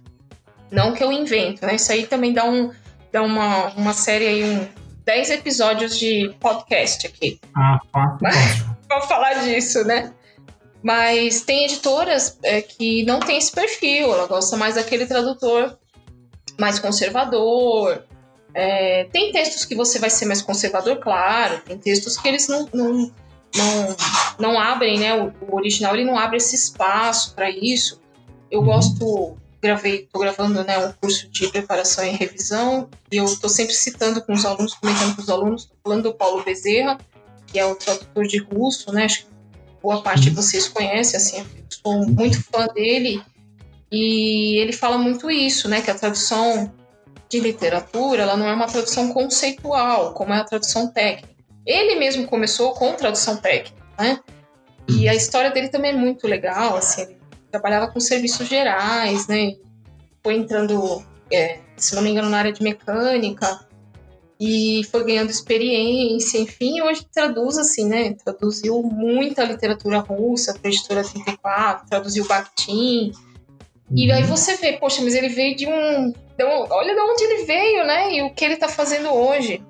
Não 0.71 0.93
que 0.93 1.03
eu 1.03 1.11
invento, 1.13 1.65
né? 1.65 1.75
Isso 1.77 1.91
aí 1.93 2.07
também 2.07 2.33
dá, 2.33 2.45
um, 2.45 2.71
dá 3.13 3.23
uma, 3.23 3.69
uma 3.75 3.93
série 3.93 4.27
aí, 4.27 4.45
um 4.45 4.67
10 5.05 5.31
episódios 5.31 5.99
de 5.99 6.35
podcast 6.41 7.07
aqui 7.07 7.41
Ah, 7.57 7.79
fácil. 7.93 8.77
pra 8.87 9.01
falar 9.03 9.35
disso, 9.45 9.85
né? 9.85 10.13
Mas 10.83 11.41
tem 11.43 11.65
editoras 11.65 12.39
é, 12.43 12.61
que 12.63 13.05
não 13.05 13.19
tem 13.19 13.37
esse 13.39 13.51
perfil, 13.51 14.13
ela 14.13 14.27
gosta 14.27 14.57
mais 14.57 14.77
daquele 14.77 15.07
tradutor 15.07 15.77
mais 16.59 16.79
conservador. 16.79 18.05
É, 18.61 19.05
tem 19.13 19.31
textos 19.31 19.65
que 19.65 19.77
você 19.77 20.01
vai 20.01 20.11
ser 20.11 20.27
mais 20.27 20.43
conservador, 20.43 20.97
claro, 20.97 21.61
tem 21.65 21.79
textos 21.79 22.17
que 22.17 22.27
eles 22.27 22.49
não, 22.49 22.69
não, 22.75 23.13
não, 23.55 23.97
não 24.37 24.61
abrem, 24.61 24.99
né? 24.99 25.15
O, 25.15 25.33
o 25.49 25.55
original 25.55 25.95
ele 25.95 26.05
não 26.05 26.19
abre 26.19 26.39
esse 26.39 26.57
espaço 26.57 27.37
para 27.37 27.49
isso. 27.49 28.01
Eu 28.51 28.59
Uhum. 28.59 28.67
gosto, 28.67 29.37
gravei, 29.63 30.09
tô 30.13 30.19
gravando 30.19 30.65
né, 30.65 30.77
um 30.77 30.93
curso 31.01 31.29
de 31.29 31.47
preparação 31.47 32.05
e 32.05 32.11
revisão, 32.11 32.89
e 33.13 33.19
eu 33.19 33.37
tô 33.39 33.49
sempre 33.49 33.75
citando 33.75 34.21
com 34.23 34.33
os 34.33 34.45
alunos, 34.45 34.75
comentando 34.75 35.15
com 35.15 35.23
os 35.23 35.31
alunos, 35.31 35.67
tô 35.67 35.77
falando 35.85 36.03
do 36.03 36.15
Paulo 36.15 36.43
Bezerra, 36.43 36.99
que 37.47 37.61
é 37.61 37.65
o 37.65 37.77
tradutor 37.77 38.27
de 38.27 38.39
russo, 38.39 38.91
né? 38.91 39.05
Acho 39.05 39.21
que 39.21 39.29
boa 39.81 40.03
parte 40.03 40.23
de 40.23 40.31
vocês 40.31 40.67
conhecem, 40.67 41.17
assim, 41.17 41.39
eu 41.39 41.47
sou 41.71 42.09
muito 42.09 42.43
fã 42.43 42.67
dele. 42.75 43.23
E 43.93 44.61
ele 44.61 44.73
fala 44.73 44.99
muito 44.99 45.31
isso, 45.31 45.69
né? 45.69 45.81
Que 45.81 45.93
a 45.93 45.95
tradução 45.95 46.73
de 47.29 47.41
literatura, 47.41 48.23
ela 48.23 48.37
não 48.37 48.49
é 48.49 48.55
uma 48.55 48.67
tradução 48.67 49.13
conceitual, 49.13 50.15
como 50.15 50.33
é 50.33 50.39
a 50.39 50.45
tradução 50.45 50.91
técnica. 50.91 51.29
Ele 51.67 51.97
mesmo 51.97 52.27
começou 52.27 52.73
com 52.73 52.95
tradução 52.95 53.37
técnica, 53.37 53.83
né? 53.99 54.19
E 54.89 55.09
a 55.09 55.15
história 55.15 55.51
dele 55.51 55.69
também 55.69 55.93
é 55.93 55.97
muito 55.97 56.27
legal, 56.27 56.77
assim, 56.77 57.03
ele 57.03 57.19
trabalhava 57.51 57.89
com 57.89 58.01
serviços 58.01 58.49
gerais, 58.49 59.27
né? 59.29 59.57
Foi 60.23 60.35
entrando, 60.35 61.05
é, 61.31 61.59
se 61.77 61.95
não 61.95 62.03
me 62.03 62.11
engano, 62.11 62.31
na 62.31 62.39
área 62.39 62.53
de 62.53 62.63
mecânica, 62.63 63.69
e 64.41 64.83
foi 64.91 65.05
ganhando 65.05 65.31
experiência, 65.31 66.39
enfim, 66.39 66.81
hoje 66.81 67.05
traduz 67.13 67.59
assim, 67.59 67.87
né? 67.87 68.15
Traduziu 68.25 68.81
muita 68.83 69.45
literatura 69.45 69.99
russa 69.99 70.55
para 70.55 70.69
a 70.69 70.73
editora 70.73 71.03
34, 71.03 71.89
traduziu 71.89 72.25
Bakhtin. 72.27 73.13
E 73.91 74.13
aí 74.13 74.23
você 74.23 74.57
vê, 74.57 74.75
poxa, 74.75 75.03
mas 75.03 75.15
ele 75.15 75.29
veio 75.29 75.57
de 75.57 75.67
um. 75.67 76.13
Um- 76.47 76.67
olha 76.71 76.95
de 76.95 77.01
onde 77.01 77.25
ele 77.25 77.45
veio, 77.45 77.87
né? 77.87 78.13
E 78.13 78.23
o 78.23 78.35
que 78.35 78.45
ele 78.45 78.57
tá 78.57 78.69
fazendo 78.69 79.13
hoje. 79.13 79.63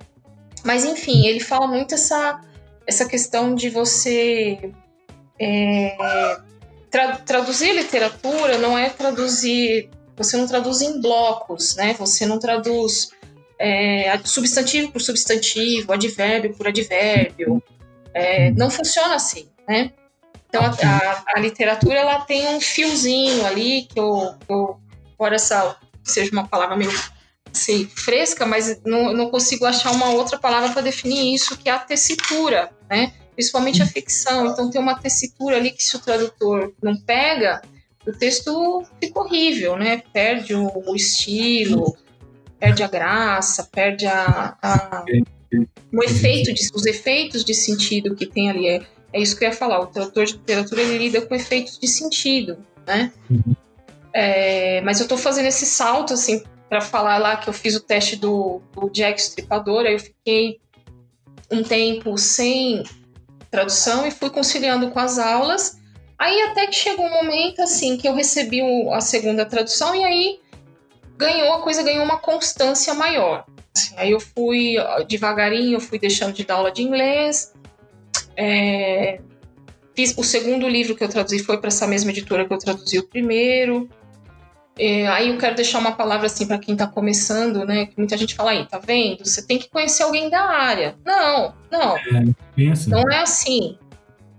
Mas 0.65 0.85
enfim, 0.85 1.27
ele 1.27 1.41
fala 1.41 1.67
muito 1.67 1.95
essa, 1.95 2.41
essa 2.87 3.09
questão 3.09 3.55
de 3.55 3.71
você 3.71 4.73
é, 5.39 5.97
tra 6.91 7.17
traduzir 7.19 7.73
literatura 7.75 8.59
não 8.59 8.77
é 8.77 8.91
traduzir. 8.91 9.91
Você 10.17 10.37
não 10.37 10.47
traduz 10.47 10.83
em 10.83 11.01
blocos, 11.01 11.77
né? 11.77 11.95
Você 11.95 12.27
não 12.27 12.39
traduz 12.39 13.11
é, 13.59 14.19
substantivo 14.25 14.91
por 14.93 15.01
substantivo, 15.01 15.93
advérbio 15.93 16.55
por 16.57 16.67
advérbio. 16.67 17.63
É, 18.13 18.51
não 18.53 18.71
funciona 18.71 19.15
assim, 19.15 19.49
né? 19.67 19.93
Então 20.49 20.63
a, 20.63 20.71
a, 20.71 21.25
a, 21.37 21.41
literatura 21.41 21.99
ela 21.99 22.21
tem 22.23 22.49
um 22.49 22.61
fiozinho 22.61 23.45
ali 23.47 23.83
que 23.83 24.01
eu, 24.01 24.35
eu 24.49 24.81
embora 25.13 25.37
essa 25.37 25.77
seja 26.11 26.31
uma 26.33 26.47
palavra 26.47 26.77
meio 26.77 26.93
assim, 27.53 27.87
fresca, 27.87 28.47
mas 28.47 28.81
não, 28.85 29.13
não 29.13 29.31
consigo 29.31 29.65
achar 29.65 29.93
uma 29.93 30.11
outra 30.11 30.39
palavra 30.39 30.71
para 30.71 30.83
definir 30.83 31.35
isso, 31.35 31.57
que 31.57 31.69
é 31.69 31.73
a 31.73 31.79
tessitura, 31.79 32.71
né? 32.89 33.13
Principalmente 33.35 33.83
a 33.83 33.87
ficção. 33.87 34.47
Então 34.47 34.71
tem 34.71 34.81
uma 34.81 34.99
tessitura 34.99 35.57
ali 35.57 35.71
que 35.71 35.83
se 35.83 35.97
o 35.97 36.01
tradutor 36.01 36.73
não 36.83 36.97
pega, 36.97 37.63
o 38.07 38.13
texto 38.13 38.85
fica 39.01 39.21
horrível, 39.21 39.77
né? 39.77 40.03
Perde 40.13 40.55
o, 40.55 40.71
o 40.87 40.95
estilo, 40.95 41.97
perde 42.59 42.83
a 42.83 42.89
graça, 42.89 43.69
perde 43.73 44.07
a, 44.07 44.57
a 44.63 45.05
o 45.93 46.05
efeito 46.05 46.53
de, 46.53 46.69
os 46.75 46.85
efeitos 46.85 47.45
de 47.45 47.55
sentido 47.55 48.15
que 48.15 48.27
tem 48.27 48.51
ali. 48.51 48.69
É, 48.69 48.87
é 49.13 49.21
isso 49.21 49.37
que 49.37 49.45
eu 49.45 49.49
ia 49.49 49.55
falar. 49.55 49.81
O 49.81 49.87
tradutor 49.87 50.27
de 50.27 50.33
literatura 50.35 50.83
ele 50.83 50.99
lida 50.99 51.23
com 51.23 51.35
efeitos 51.35 51.79
de 51.79 51.89
sentido, 51.89 52.59
né? 52.87 53.13
Uhum. 53.31 53.57
É, 54.21 54.81
mas 54.81 54.99
eu 54.99 55.05
estou 55.05 55.17
fazendo 55.17 55.47
esse 55.47 55.65
salto 55.65 56.13
assim 56.13 56.43
para 56.69 56.81
falar 56.81 57.19
lá 57.19 57.37
que 57.37 57.49
eu 57.49 57.53
fiz 57.53 57.77
o 57.77 57.81
teste 57.81 58.17
do, 58.17 58.61
do 58.73 58.91
Jack 58.91 59.21
Stripador, 59.21 59.87
aí 59.87 59.93
eu 59.93 60.01
fiquei 60.01 60.59
um 61.49 61.63
tempo 61.63 62.19
sem 62.19 62.83
tradução 63.49 64.05
e 64.09 64.11
fui 64.11 64.29
conciliando 64.29 64.91
com 64.91 64.99
as 64.99 65.21
aulas. 65.21 65.79
Aí 66.19 66.43
até 66.51 66.67
que 66.67 66.75
chegou 66.75 67.07
um 67.07 67.13
momento 67.13 67.63
assim 67.63 67.97
que 67.97 68.09
eu 68.09 68.13
recebi 68.13 68.61
a 68.93 69.01
segunda 69.01 69.47
tradução 69.47 69.95
e 69.95 70.03
aí 70.03 70.41
ganhou 71.17 71.53
a 71.53 71.63
coisa 71.63 71.85
ganhou 71.85 72.05
uma 72.05 72.19
constância 72.19 72.93
maior. 72.95 73.47
Assim, 73.77 73.95
aí 73.97 74.11
eu 74.11 74.19
fui 74.19 74.75
devagarinho, 75.07 75.77
eu 75.77 75.81
fui 75.81 75.97
deixando 75.97 76.33
de 76.33 76.45
dar 76.45 76.55
aula 76.55 76.73
de 76.73 76.83
inglês. 76.83 77.55
É, 78.37 79.21
fiz 79.95 80.13
o 80.19 80.25
segundo 80.25 80.69
livro 80.69 80.97
que 80.97 81.05
eu 81.05 81.09
traduzi 81.09 81.39
foi 81.39 81.59
para 81.59 81.69
essa 81.69 81.87
mesma 81.87 82.11
editora 82.11 82.45
que 82.45 82.53
eu 82.53 82.59
traduzi 82.59 82.99
o 82.99 83.07
primeiro. 83.07 83.89
É, 84.79 85.09
aí 85.09 85.29
eu 85.29 85.39
quero 85.39 85.57
deixar 85.57 85.81
uma 85.81 85.93
palavra 85.93 86.27
assim 86.27 86.47
para 86.47 86.59
quem 86.59 86.75
está 86.75 86.87
começando, 86.87 87.65
né? 87.65 87.87
Que 87.87 87.95
muita 87.99 88.17
gente 88.17 88.35
fala 88.35 88.53
aí, 88.53 88.65
tá 88.67 88.79
vendo? 88.79 89.27
Você 89.27 89.45
tem 89.45 89.59
que 89.59 89.69
conhecer 89.69 90.05
alguém 90.05 90.31
da 90.31 90.41
área. 90.41 90.95
Não, 91.05 91.53
não. 91.71 91.97
É, 91.97 92.71
assim. 92.71 92.91
Não 92.91 93.11
é 93.11 93.19
assim. 93.21 93.79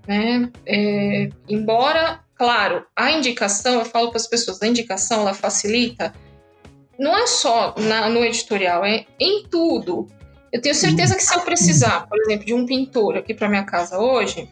Né? 0.08 0.50
É, 0.66 1.30
embora, 1.48 2.22
claro, 2.36 2.86
a 2.96 3.12
indicação, 3.12 3.76
eu 3.76 3.86
falo 3.86 4.10
para 4.10 4.18
as 4.18 4.28
pessoas, 4.28 4.62
a 4.62 4.68
indicação 4.68 5.22
ela 5.22 5.34
facilita. 5.34 6.14
Não 6.98 7.18
é 7.18 7.28
só 7.28 7.76
na, 7.78 8.10
no 8.10 8.24
editorial, 8.24 8.86
é 8.86 9.06
em 9.20 9.44
tudo. 9.44 10.08
Eu 10.52 10.62
tenho 10.62 10.74
certeza 10.74 11.16
que 11.16 11.24
se 11.24 11.36
eu 11.36 11.42
precisar, 11.42 12.08
por 12.08 12.18
exemplo, 12.18 12.46
de 12.46 12.54
um 12.54 12.66
pintor 12.66 13.18
aqui 13.18 13.34
para 13.34 13.50
minha 13.50 13.64
casa 13.64 14.00
hoje, 14.00 14.50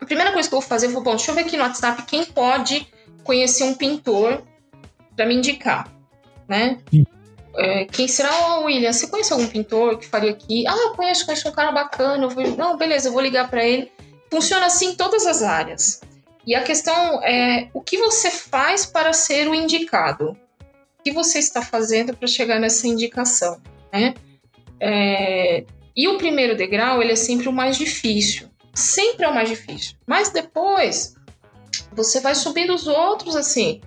a 0.00 0.04
primeira 0.04 0.32
coisa 0.32 0.48
que 0.48 0.54
eu 0.54 0.60
vou 0.60 0.68
fazer, 0.68 0.86
eu 0.86 0.90
vou, 0.90 1.02
bom, 1.02 1.14
deixa 1.14 1.30
eu 1.30 1.34
ver 1.34 1.42
aqui 1.42 1.56
no 1.56 1.62
WhatsApp 1.62 2.02
quem 2.04 2.24
pode 2.24 2.86
conhecer 3.22 3.64
um 3.64 3.74
pintor 3.74 4.42
para 5.16 5.26
me 5.26 5.34
indicar, 5.34 5.90
né? 6.46 6.78
É, 7.56 7.86
quem 7.86 8.06
será 8.06 8.60
o 8.60 8.64
William? 8.64 8.92
Você 8.92 9.06
conhece 9.06 9.32
algum 9.32 9.46
pintor 9.46 9.98
que 9.98 10.06
faria 10.06 10.30
aqui? 10.30 10.66
Ah, 10.68 10.76
eu 10.76 10.94
conheço, 10.94 11.24
conheço 11.24 11.48
um 11.48 11.52
cara 11.52 11.72
bacana. 11.72 12.28
Vou... 12.28 12.46
Não, 12.56 12.76
beleza, 12.76 13.08
eu 13.08 13.12
vou 13.12 13.22
ligar 13.22 13.48
para 13.48 13.64
ele. 13.64 13.90
Funciona 14.30 14.66
assim 14.66 14.90
em 14.90 14.94
todas 14.94 15.26
as 15.26 15.42
áreas. 15.42 16.02
E 16.46 16.54
a 16.54 16.62
questão 16.62 17.22
é 17.24 17.70
o 17.72 17.80
que 17.80 17.96
você 17.96 18.30
faz 18.30 18.84
para 18.84 19.12
ser 19.12 19.48
o 19.48 19.54
indicado? 19.54 20.36
O 21.00 21.02
que 21.02 21.10
você 21.10 21.38
está 21.38 21.62
fazendo 21.62 22.14
para 22.14 22.28
chegar 22.28 22.60
nessa 22.60 22.86
indicação, 22.86 23.60
né? 23.92 24.14
É... 24.78 25.64
E 25.96 26.06
o 26.08 26.18
primeiro 26.18 26.54
degrau, 26.54 27.02
ele 27.02 27.12
é 27.12 27.16
sempre 27.16 27.48
o 27.48 27.52
mais 27.52 27.78
difícil. 27.78 28.48
Sempre 28.74 29.24
é 29.24 29.28
o 29.28 29.34
mais 29.34 29.48
difícil. 29.48 29.96
Mas 30.06 30.28
depois, 30.28 31.14
você 31.92 32.20
vai 32.20 32.34
subindo 32.34 32.74
os 32.74 32.86
outros, 32.86 33.34
assim 33.34 33.80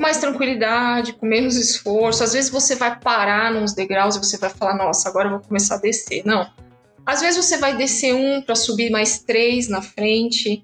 com 0.00 0.02
mais 0.02 0.16
tranquilidade, 0.16 1.12
com 1.12 1.26
menos 1.26 1.56
esforço. 1.56 2.24
Às 2.24 2.32
vezes 2.32 2.50
você 2.50 2.74
vai 2.74 2.98
parar 2.98 3.52
nos 3.52 3.74
degraus 3.74 4.16
e 4.16 4.18
você 4.18 4.38
vai 4.38 4.48
falar, 4.48 4.74
nossa, 4.74 5.10
agora 5.10 5.28
eu 5.28 5.32
vou 5.32 5.40
começar 5.40 5.74
a 5.74 5.78
descer. 5.78 6.22
Não. 6.24 6.50
Às 7.04 7.20
vezes 7.20 7.44
você 7.44 7.58
vai 7.58 7.76
descer 7.76 8.14
um 8.14 8.40
para 8.40 8.54
subir 8.54 8.90
mais 8.90 9.18
três 9.18 9.68
na 9.68 9.82
frente. 9.82 10.62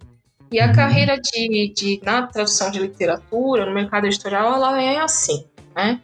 E 0.51 0.59
a 0.59 0.69
uhum. 0.69 0.73
carreira 0.73 1.21
de, 1.21 1.73
de, 1.75 2.01
na 2.03 2.27
tradução 2.27 2.71
de 2.71 2.79
literatura, 2.79 3.67
no 3.67 3.75
mercado 3.75 4.07
editorial, 4.07 4.55
ela 4.55 4.81
é 4.81 4.99
assim, 5.01 5.45
né? 5.75 6.01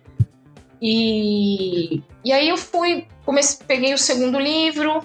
E, 0.80 2.02
e 2.24 2.32
aí 2.32 2.48
eu 2.48 2.58
fui, 2.58 3.06
comecei, 3.24 3.64
peguei 3.66 3.94
o 3.94 3.98
segundo 3.98 4.38
livro, 4.38 5.00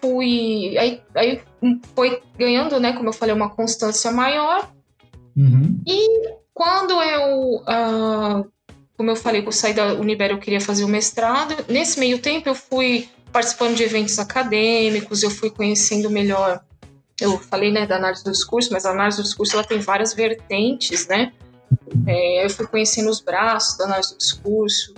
fui, 0.00 0.76
aí, 0.78 1.02
aí 1.14 1.42
foi 1.94 2.22
ganhando, 2.38 2.80
né, 2.80 2.94
como 2.94 3.10
eu 3.10 3.12
falei, 3.12 3.34
uma 3.34 3.50
constância 3.50 4.10
maior. 4.10 4.72
Uhum. 5.36 5.78
E 5.86 6.45
quando 6.56 7.02
eu, 7.02 7.56
uh, 7.56 8.50
como 8.96 9.10
eu 9.10 9.14
falei, 9.14 9.42
que 9.42 9.48
eu 9.48 9.52
saí 9.52 9.74
da 9.74 9.92
Unibero, 9.92 10.32
eu 10.32 10.38
queria 10.38 10.60
fazer 10.60 10.84
o 10.84 10.88
mestrado. 10.88 11.54
Nesse 11.68 12.00
meio 12.00 12.18
tempo, 12.18 12.48
eu 12.48 12.54
fui 12.54 13.10
participando 13.30 13.76
de 13.76 13.82
eventos 13.82 14.18
acadêmicos, 14.18 15.22
eu 15.22 15.30
fui 15.30 15.50
conhecendo 15.50 16.08
melhor. 16.08 16.64
Eu 17.20 17.38
falei, 17.38 17.70
né, 17.70 17.86
da 17.86 17.96
análise 17.96 18.24
do 18.24 18.30
discurso, 18.32 18.72
mas 18.72 18.86
a 18.86 18.90
análise 18.90 19.18
do 19.18 19.24
discurso 19.24 19.54
ela 19.54 19.64
tem 19.64 19.80
várias 19.80 20.14
vertentes, 20.14 21.06
né? 21.06 21.30
É, 22.06 22.46
eu 22.46 22.48
fui 22.48 22.66
conhecendo 22.66 23.10
os 23.10 23.20
braços 23.20 23.76
da 23.76 23.84
análise 23.84 24.14
do 24.14 24.18
discurso 24.18 24.94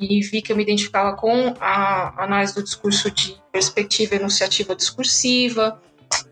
e 0.00 0.22
vi 0.22 0.40
que 0.40 0.50
eu 0.50 0.56
me 0.56 0.62
identificava 0.62 1.14
com 1.14 1.52
a 1.60 2.24
análise 2.24 2.54
do 2.54 2.62
discurso 2.62 3.10
de 3.10 3.36
perspectiva 3.52 4.14
enunciativa 4.14 4.74
discursiva, 4.74 5.78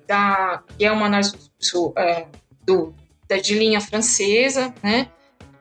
da, 0.08 0.62
que 0.78 0.86
é 0.86 0.90
uma 0.90 1.04
análise 1.04 1.32
do 1.32 1.38
discurso 1.38 1.92
é, 1.98 2.28
do, 2.64 2.94
de 3.38 3.54
linha 3.54 3.80
francesa, 3.80 4.74
né? 4.82 5.08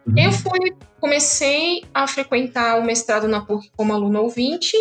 Uhum. 0.07 0.17
Eu 0.17 0.31
fui, 0.31 0.73
comecei 0.99 1.83
a 1.93 2.07
frequentar 2.07 2.79
o 2.79 2.83
mestrado 2.83 3.27
na 3.27 3.41
PUC 3.41 3.69
como 3.75 3.93
aluna 3.93 4.21
ouvinte, 4.21 4.75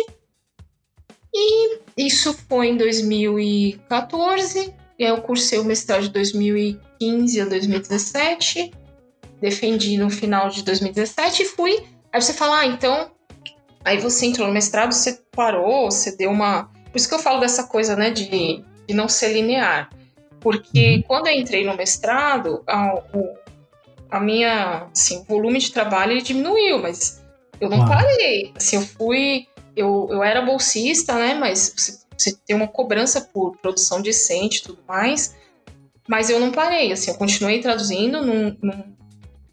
e 1.33 1.79
isso 1.97 2.33
foi 2.47 2.69
em 2.69 2.77
2014. 2.77 4.73
Eu 4.97 5.21
cursei 5.21 5.59
o 5.59 5.63
mestrado 5.63 6.03
de 6.03 6.09
2015 6.09 7.41
a 7.41 7.45
2017, 7.45 8.71
defendi 9.39 9.97
no 9.97 10.09
final 10.09 10.49
de 10.49 10.63
2017 10.63 11.43
e 11.43 11.45
fui. 11.45 11.83
Aí 12.11 12.21
você 12.21 12.33
fala, 12.33 12.59
ah, 12.59 12.65
então. 12.65 13.11
Aí 13.85 13.97
você 13.97 14.25
entrou 14.25 14.47
no 14.47 14.53
mestrado, 14.53 14.91
você 14.91 15.21
parou, 15.31 15.89
você 15.89 16.15
deu 16.15 16.31
uma. 16.31 16.65
Por 16.91 16.97
isso 16.97 17.07
que 17.07 17.15
eu 17.15 17.19
falo 17.19 17.39
dessa 17.39 17.63
coisa, 17.63 17.95
né, 17.95 18.09
de, 18.11 18.63
de 18.87 18.93
não 18.93 19.07
ser 19.07 19.31
linear. 19.31 19.89
Porque 20.39 20.95
uhum. 20.95 21.03
quando 21.03 21.27
eu 21.27 21.33
entrei 21.33 21.65
no 21.65 21.75
mestrado, 21.75 22.63
a, 22.67 22.95
o, 23.13 23.35
a 24.09 24.19
minha, 24.19 24.87
assim, 24.93 25.23
volume 25.27 25.59
de 25.59 25.71
trabalho 25.71 26.13
ele 26.13 26.21
diminuiu, 26.21 26.79
mas 26.79 27.23
eu 27.59 27.69
não 27.69 27.85
parei. 27.87 28.53
Assim, 28.55 28.77
eu 28.77 28.81
fui, 28.81 29.47
eu, 29.75 30.07
eu 30.11 30.23
era 30.23 30.41
bolsista, 30.41 31.13
né? 31.15 31.33
Mas 31.33 31.73
você, 31.75 31.99
você 32.17 32.37
tem 32.45 32.55
uma 32.55 32.67
cobrança 32.67 33.21
por 33.21 33.57
produção 33.57 34.01
decente 34.01 34.59
e 34.59 34.63
tudo 34.63 34.79
mais. 34.87 35.35
Mas 36.07 36.29
eu 36.29 36.39
não 36.39 36.51
parei, 36.51 36.91
assim, 36.91 37.11
eu 37.11 37.17
continuei 37.17 37.59
traduzindo 37.59 38.25
num, 38.25 38.57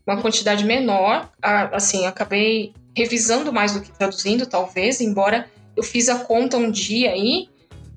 numa 0.07 0.23
quantidade 0.23 0.65
menor, 0.65 1.31
assim, 1.43 2.07
acabei 2.07 2.73
revisando 2.97 3.53
mais 3.53 3.75
do 3.75 3.83
que 3.83 3.93
traduzindo, 3.93 4.47
talvez, 4.47 5.03
embora 5.03 5.51
eu 5.77 5.83
fiz 5.83 6.09
a 6.09 6.21
conta 6.21 6.57
um 6.57 6.71
dia 6.71 7.11
aí, 7.11 7.51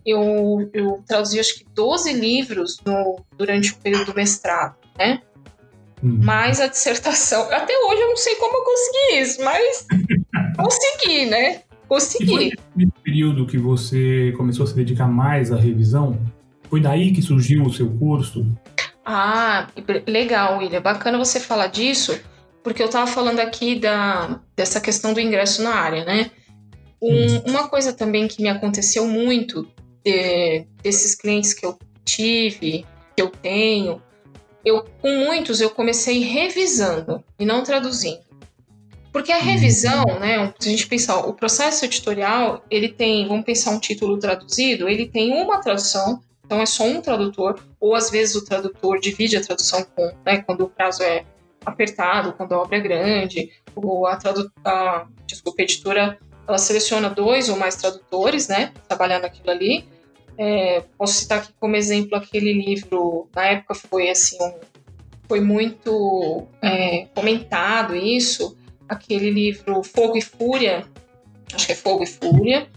eu, 0.06 0.70
eu 0.74 1.04
traduzi 1.08 1.40
acho 1.40 1.60
que 1.60 1.66
12 1.76 2.14
livros 2.14 2.80
no, 2.86 3.24
durante 3.38 3.72
o 3.72 3.78
período 3.78 4.06
do 4.06 4.16
mestrado, 4.16 4.76
né? 4.98 5.22
Hum. 6.04 6.20
Mas 6.24 6.60
a 6.62 6.68
dissertação, 6.68 7.42
até 7.52 7.74
hoje 7.78 8.02
eu 8.02 8.08
não 8.08 8.18
sei 8.18 8.36
como 8.36 8.58
eu 8.58 8.64
consegui 8.64 9.22
isso, 9.22 9.44
mas 9.44 9.88
consegui, 10.58 11.26
né? 11.26 11.62
Consegui. 11.88 12.28
Foi 12.28 12.54
nesse 12.76 12.92
período 13.04 13.46
que 13.46 13.58
você 13.58 14.34
começou 14.38 14.64
a 14.64 14.68
se 14.68 14.76
dedicar 14.76 15.08
mais 15.08 15.52
à 15.52 15.58
revisão? 15.58 16.20
Foi 16.70 16.80
daí 16.80 17.12
que 17.12 17.22
surgiu 17.22 17.64
o 17.64 17.74
seu 17.74 17.90
curso? 17.90 18.46
Ah, 19.04 19.68
legal, 20.08 20.60
William. 20.60 20.82
Bacana 20.82 21.18
você 21.18 21.40
falar 21.40 21.68
disso, 21.68 22.18
porque 22.64 22.82
eu 22.82 22.86
estava 22.86 23.08
falando 23.08 23.40
aqui 23.40 23.80
da, 23.80 24.40
dessa 24.56 24.80
questão 24.80 25.14
do 25.14 25.20
ingresso 25.20 25.64
na 25.64 25.74
área, 25.74 26.06
né? 26.06 26.30
Um, 27.02 27.50
uma 27.50 27.68
coisa 27.68 27.92
também 27.92 28.28
que 28.28 28.42
me 28.42 28.50
aconteceu 28.50 29.08
muito 29.08 29.68
de, 30.04 30.66
desses 30.82 31.16
clientes 31.16 31.54
que 31.54 31.66
eu 31.66 31.78
tive, 32.04 32.86
que 33.16 33.22
eu 33.22 33.30
tenho, 33.30 34.02
eu 34.64 34.86
com 35.02 35.10
muitos 35.26 35.62
eu 35.62 35.70
comecei 35.70 36.20
revisando 36.20 37.24
e 37.38 37.46
não 37.46 37.64
traduzindo. 37.64 38.22
Porque 39.12 39.32
a 39.32 39.38
uhum. 39.38 39.44
revisão, 39.44 40.06
né, 40.20 40.54
se 40.60 40.68
a 40.68 40.72
gente 40.72 40.88
pensar, 40.88 41.18
o 41.20 41.34
processo 41.34 41.86
editorial, 41.86 42.64
ele 42.70 42.90
tem, 42.90 43.28
vamos 43.28 43.44
pensar 43.44 43.72
um 43.72 43.80
título 43.80 44.20
traduzido, 44.20 44.88
ele 44.88 45.08
tem 45.08 45.34
uma 45.34 45.60
tradução 45.60 46.22
Então 46.46 46.62
é 46.62 46.66
só 46.66 46.84
um 46.84 47.02
tradutor, 47.02 47.60
ou 47.80 47.96
às 47.96 48.10
vezes 48.10 48.36
o 48.36 48.46
tradutor 48.46 49.00
divide 49.00 49.38
a 49.38 49.42
tradução 49.42 49.86
com, 49.96 50.12
né, 50.26 50.42
quando 50.42 50.62
o 50.62 50.70
prazo 50.70 51.04
é 51.04 51.26
apertado, 51.66 52.34
quando 52.34 52.54
a 52.54 52.60
obra 52.60 52.78
é 52.78 52.82
grande, 52.82 53.52
ou 53.76 54.06
a, 54.06 54.16
tradu 54.16 54.52
a, 54.64 55.08
desculpa, 55.26 55.62
a 55.62 55.64
editora 55.64 56.20
ela 56.50 56.58
seleciona 56.58 57.10
dois 57.10 57.48
ou 57.50 57.56
mais 57.56 57.76
tradutores, 57.76 58.48
né, 58.48 58.74
trabalhar 58.88 59.20
naquilo 59.20 59.52
ali. 59.52 59.86
É, 60.38 60.84
posso 60.98 61.14
citar 61.14 61.40
aqui 61.40 61.54
como 61.60 61.76
exemplo 61.76 62.18
aquele 62.18 62.54
livro, 62.54 63.28
na 63.36 63.46
época 63.46 63.76
foi 63.76 64.10
assim, 64.10 64.38
um, 64.42 64.54
foi 65.28 65.42
muito 65.42 66.48
é, 66.62 67.08
comentado 67.14 67.96
isso, 67.96 68.58
aquele 68.88 69.30
livro 69.30 69.84
Fogo 69.84 70.18
e 70.18 70.22
Fúria, 70.22 70.86
acho 71.54 71.66
que 71.66 71.74
é 71.74 71.76
Fogo 71.76 72.04
e 72.04 72.08
Fúria, 72.08 72.68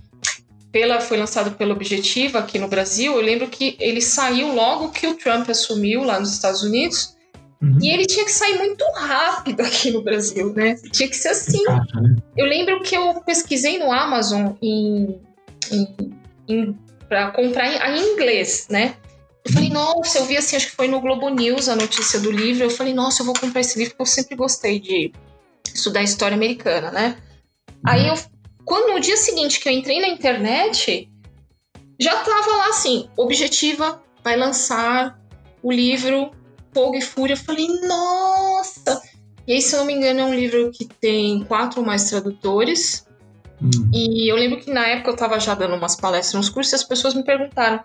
pela, 0.72 1.00
foi 1.00 1.18
lançado 1.18 1.52
pela 1.52 1.74
Objetiva 1.74 2.38
aqui 2.38 2.58
no 2.58 2.66
Brasil. 2.66 3.12
Eu 3.12 3.20
lembro 3.20 3.46
que 3.46 3.76
ele 3.78 4.00
saiu 4.00 4.54
logo 4.54 4.88
que 4.88 5.06
o 5.06 5.14
Trump 5.14 5.48
assumiu 5.50 6.02
lá 6.02 6.18
nos 6.18 6.32
Estados 6.32 6.62
Unidos. 6.62 7.11
Uhum. 7.62 7.78
E 7.80 7.90
ele 7.90 8.06
tinha 8.06 8.24
que 8.24 8.32
sair 8.32 8.58
muito 8.58 8.84
rápido 8.96 9.60
aqui 9.60 9.92
no 9.92 10.02
Brasil, 10.02 10.52
né? 10.52 10.74
Tinha 10.90 11.08
que 11.08 11.16
ser 11.16 11.28
assim. 11.28 11.62
Né? 11.62 12.16
Eu 12.36 12.46
lembro 12.46 12.82
que 12.82 12.96
eu 12.96 13.22
pesquisei 13.22 13.78
no 13.78 13.92
Amazon 13.92 14.54
em, 14.60 15.20
em, 15.70 15.96
em 16.48 16.78
para 17.08 17.30
comprar 17.30 17.68
em, 17.68 17.98
em, 17.98 18.12
inglês, 18.14 18.66
né? 18.68 18.96
Eu 19.44 19.52
falei, 19.52 19.70
nossa, 19.70 20.18
eu 20.18 20.24
vi 20.24 20.36
assim, 20.36 20.56
acho 20.56 20.70
que 20.70 20.76
foi 20.76 20.88
no 20.88 21.00
Globo 21.00 21.28
News 21.28 21.68
a 21.68 21.76
notícia 21.76 22.18
do 22.18 22.32
livro. 22.32 22.64
Eu 22.64 22.70
falei, 22.70 22.92
nossa, 22.92 23.22
eu 23.22 23.26
vou 23.26 23.34
comprar 23.34 23.60
esse 23.60 23.78
livro 23.78 23.94
porque 23.94 24.02
eu 24.02 24.06
sempre 24.06 24.34
gostei 24.34 24.80
de 24.80 25.12
estudar 25.72 26.02
história 26.02 26.34
americana, 26.34 26.90
né? 26.90 27.16
Uhum. 27.68 27.74
Aí 27.86 28.08
eu, 28.08 28.14
quando 28.64 28.92
no 28.92 29.00
dia 29.00 29.16
seguinte 29.16 29.60
que 29.60 29.68
eu 29.68 29.72
entrei 29.72 30.00
na 30.00 30.08
internet, 30.08 31.08
já 32.00 32.16
tava 32.16 32.56
lá 32.56 32.68
assim, 32.70 33.08
objetiva 33.16 34.02
vai 34.24 34.36
lançar 34.36 35.20
o 35.62 35.70
livro 35.70 36.30
Fogo 36.72 36.96
e 36.96 37.00
Fúria. 37.00 37.34
Eu 37.34 37.38
falei, 37.38 37.68
nossa! 37.86 39.00
E 39.46 39.54
aí, 39.54 39.62
se 39.62 39.74
eu 39.74 39.80
não 39.80 39.86
me 39.86 39.94
engano, 39.94 40.20
é 40.20 40.24
um 40.24 40.34
livro 40.34 40.70
que 40.70 40.84
tem 40.86 41.44
quatro 41.44 41.80
ou 41.80 41.86
mais 41.86 42.08
tradutores. 42.08 43.06
Hum. 43.60 43.90
E 43.92 44.30
eu 44.30 44.36
lembro 44.36 44.60
que 44.60 44.70
na 44.70 44.86
época 44.86 45.10
eu 45.10 45.14
estava 45.14 45.38
já 45.38 45.54
dando 45.54 45.74
umas 45.74 45.96
palestras 45.96 46.34
nos 46.34 46.48
cursos 46.48 46.72
e 46.72 46.76
as 46.76 46.84
pessoas 46.84 47.14
me 47.14 47.24
perguntaram: 47.24 47.80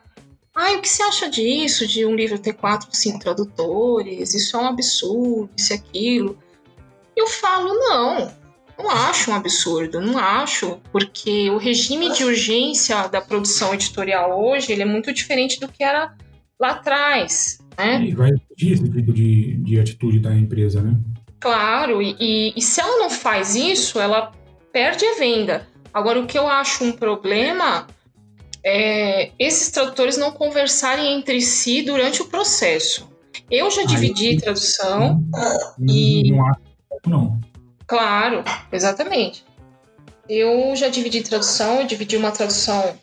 ah, 0.56 0.72
o 0.74 0.82
que 0.82 0.90
você 0.90 1.04
acha 1.04 1.30
disso, 1.30 1.88
de 1.88 2.06
um 2.06 2.16
livro 2.16 2.40
ter 2.40 2.54
quatro, 2.54 2.90
cinco 2.92 3.20
tradutores? 3.20 4.34
Isso 4.34 4.58
é 4.58 4.60
um 4.60 4.68
absurdo, 4.68 5.50
isso 5.56 5.74
e 5.74 5.76
aquilo. 5.76 6.38
Eu 7.16 7.28
falo: 7.28 7.74
não, 7.74 8.32
não 8.78 8.90
acho 8.90 9.32
um 9.32 9.36
absurdo, 9.36 10.00
não 10.00 10.18
acho, 10.18 10.80
porque 10.92 11.50
o 11.50 11.58
regime 11.58 12.12
de 12.12 12.24
urgência 12.24 13.08
da 13.08 13.20
produção 13.20 13.74
editorial 13.74 14.40
hoje 14.40 14.72
ele 14.72 14.84
é 14.84 14.86
muito 14.86 15.12
diferente 15.14 15.60
do 15.60 15.68
que 15.68 15.84
era 15.84 16.16
lá 16.60 16.72
atrás. 16.72 17.60
Né? 17.78 18.06
E 18.06 18.16
vai 18.16 18.32
exigir 18.32 18.74
esse 18.74 18.92
tipo 18.92 19.14
de, 19.14 19.56
de 19.58 19.80
atitude 19.80 20.20
da 20.20 20.34
empresa, 20.34 20.82
né? 20.82 20.98
Claro, 21.40 22.02
e, 22.02 22.54
e, 22.56 22.62
se 22.62 22.82
ela 22.82 22.98
não 22.98 23.10
faz 23.10 23.56
isso, 23.56 24.00
ela 24.00 24.32
perde 24.74 25.06
a 25.06 25.20
venda. 25.20 25.68
Agora, 25.94 26.20
o 26.20 26.26
que 26.26 26.38
eu 26.38 26.48
acho 26.48 26.84
um 26.84 26.92
problema 26.92 27.86
é 28.66 29.32
esses 29.38 29.70
tradutores 29.70 30.18
não 30.18 30.32
conversarem 30.32 31.14
entre 31.14 31.40
si 31.42 31.84
durante 31.84 32.22
o 32.22 32.26
processo. 32.26 33.08
Eu 33.50 33.70
já 33.70 33.84
dividi 33.84 34.30
Aí, 34.30 34.38
tradução 34.38 35.24
não, 35.32 35.88
e. 35.88 36.32
Não 36.32 36.48
acho, 36.48 36.62
não. 37.06 37.40
Claro, 37.86 38.44
exatamente. 38.72 39.46
Eu 40.28 40.76
já 40.76 40.90
dividi 40.90 41.22
tradução, 41.22 41.82
eu 41.82 41.88
dividi 41.88 42.18
uma 42.18 42.32
tradução 42.32 42.98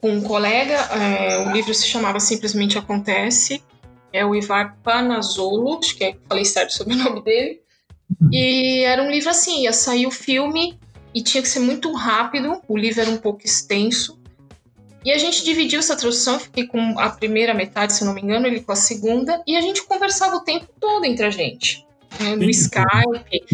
com 0.00 0.12
um 0.12 0.20
colega, 0.20 0.74
é, 0.74 1.48
o 1.48 1.50
livro 1.50 1.74
se 1.74 1.86
chamava 1.86 2.20
Simplesmente 2.20 2.78
Acontece, 2.78 3.60
é 4.12 4.24
o 4.24 4.34
Ivar 4.34 4.76
Panazzolo, 4.82 5.78
acho 5.78 5.96
que 5.96 6.04
é, 6.04 6.16
falei 6.28 6.44
certo 6.44 6.72
sobre 6.72 6.94
o 6.94 6.96
nome 7.02 7.22
dele. 7.22 7.60
E 8.32 8.84
era 8.84 9.02
um 9.02 9.10
livro 9.10 9.30
assim, 9.30 9.62
ia 9.62 9.72
sair 9.72 10.06
o 10.06 10.10
filme 10.10 10.78
e 11.14 11.22
tinha 11.22 11.42
que 11.42 11.48
ser 11.48 11.60
muito 11.60 11.92
rápido, 11.92 12.60
o 12.68 12.76
livro 12.76 13.00
era 13.00 13.10
um 13.10 13.18
pouco 13.18 13.44
extenso. 13.44 14.18
E 15.04 15.12
a 15.12 15.18
gente 15.18 15.44
dividiu 15.44 15.78
essa 15.78 15.96
tradução, 15.96 16.34
eu 16.34 16.40
fiquei 16.40 16.66
com 16.66 16.98
a 16.98 17.08
primeira 17.08 17.54
metade, 17.54 17.94
se 17.94 18.04
não 18.04 18.12
me 18.12 18.20
engano, 18.20 18.46
ele 18.46 18.60
com 18.60 18.72
a 18.72 18.76
segunda, 18.76 19.42
e 19.46 19.56
a 19.56 19.60
gente 19.60 19.84
conversava 19.84 20.36
o 20.36 20.40
tempo 20.40 20.66
todo 20.80 21.04
entre 21.04 21.24
a 21.24 21.30
gente. 21.30 21.86
Né, 22.18 22.34
no 22.34 22.50
Skype, 22.50 23.44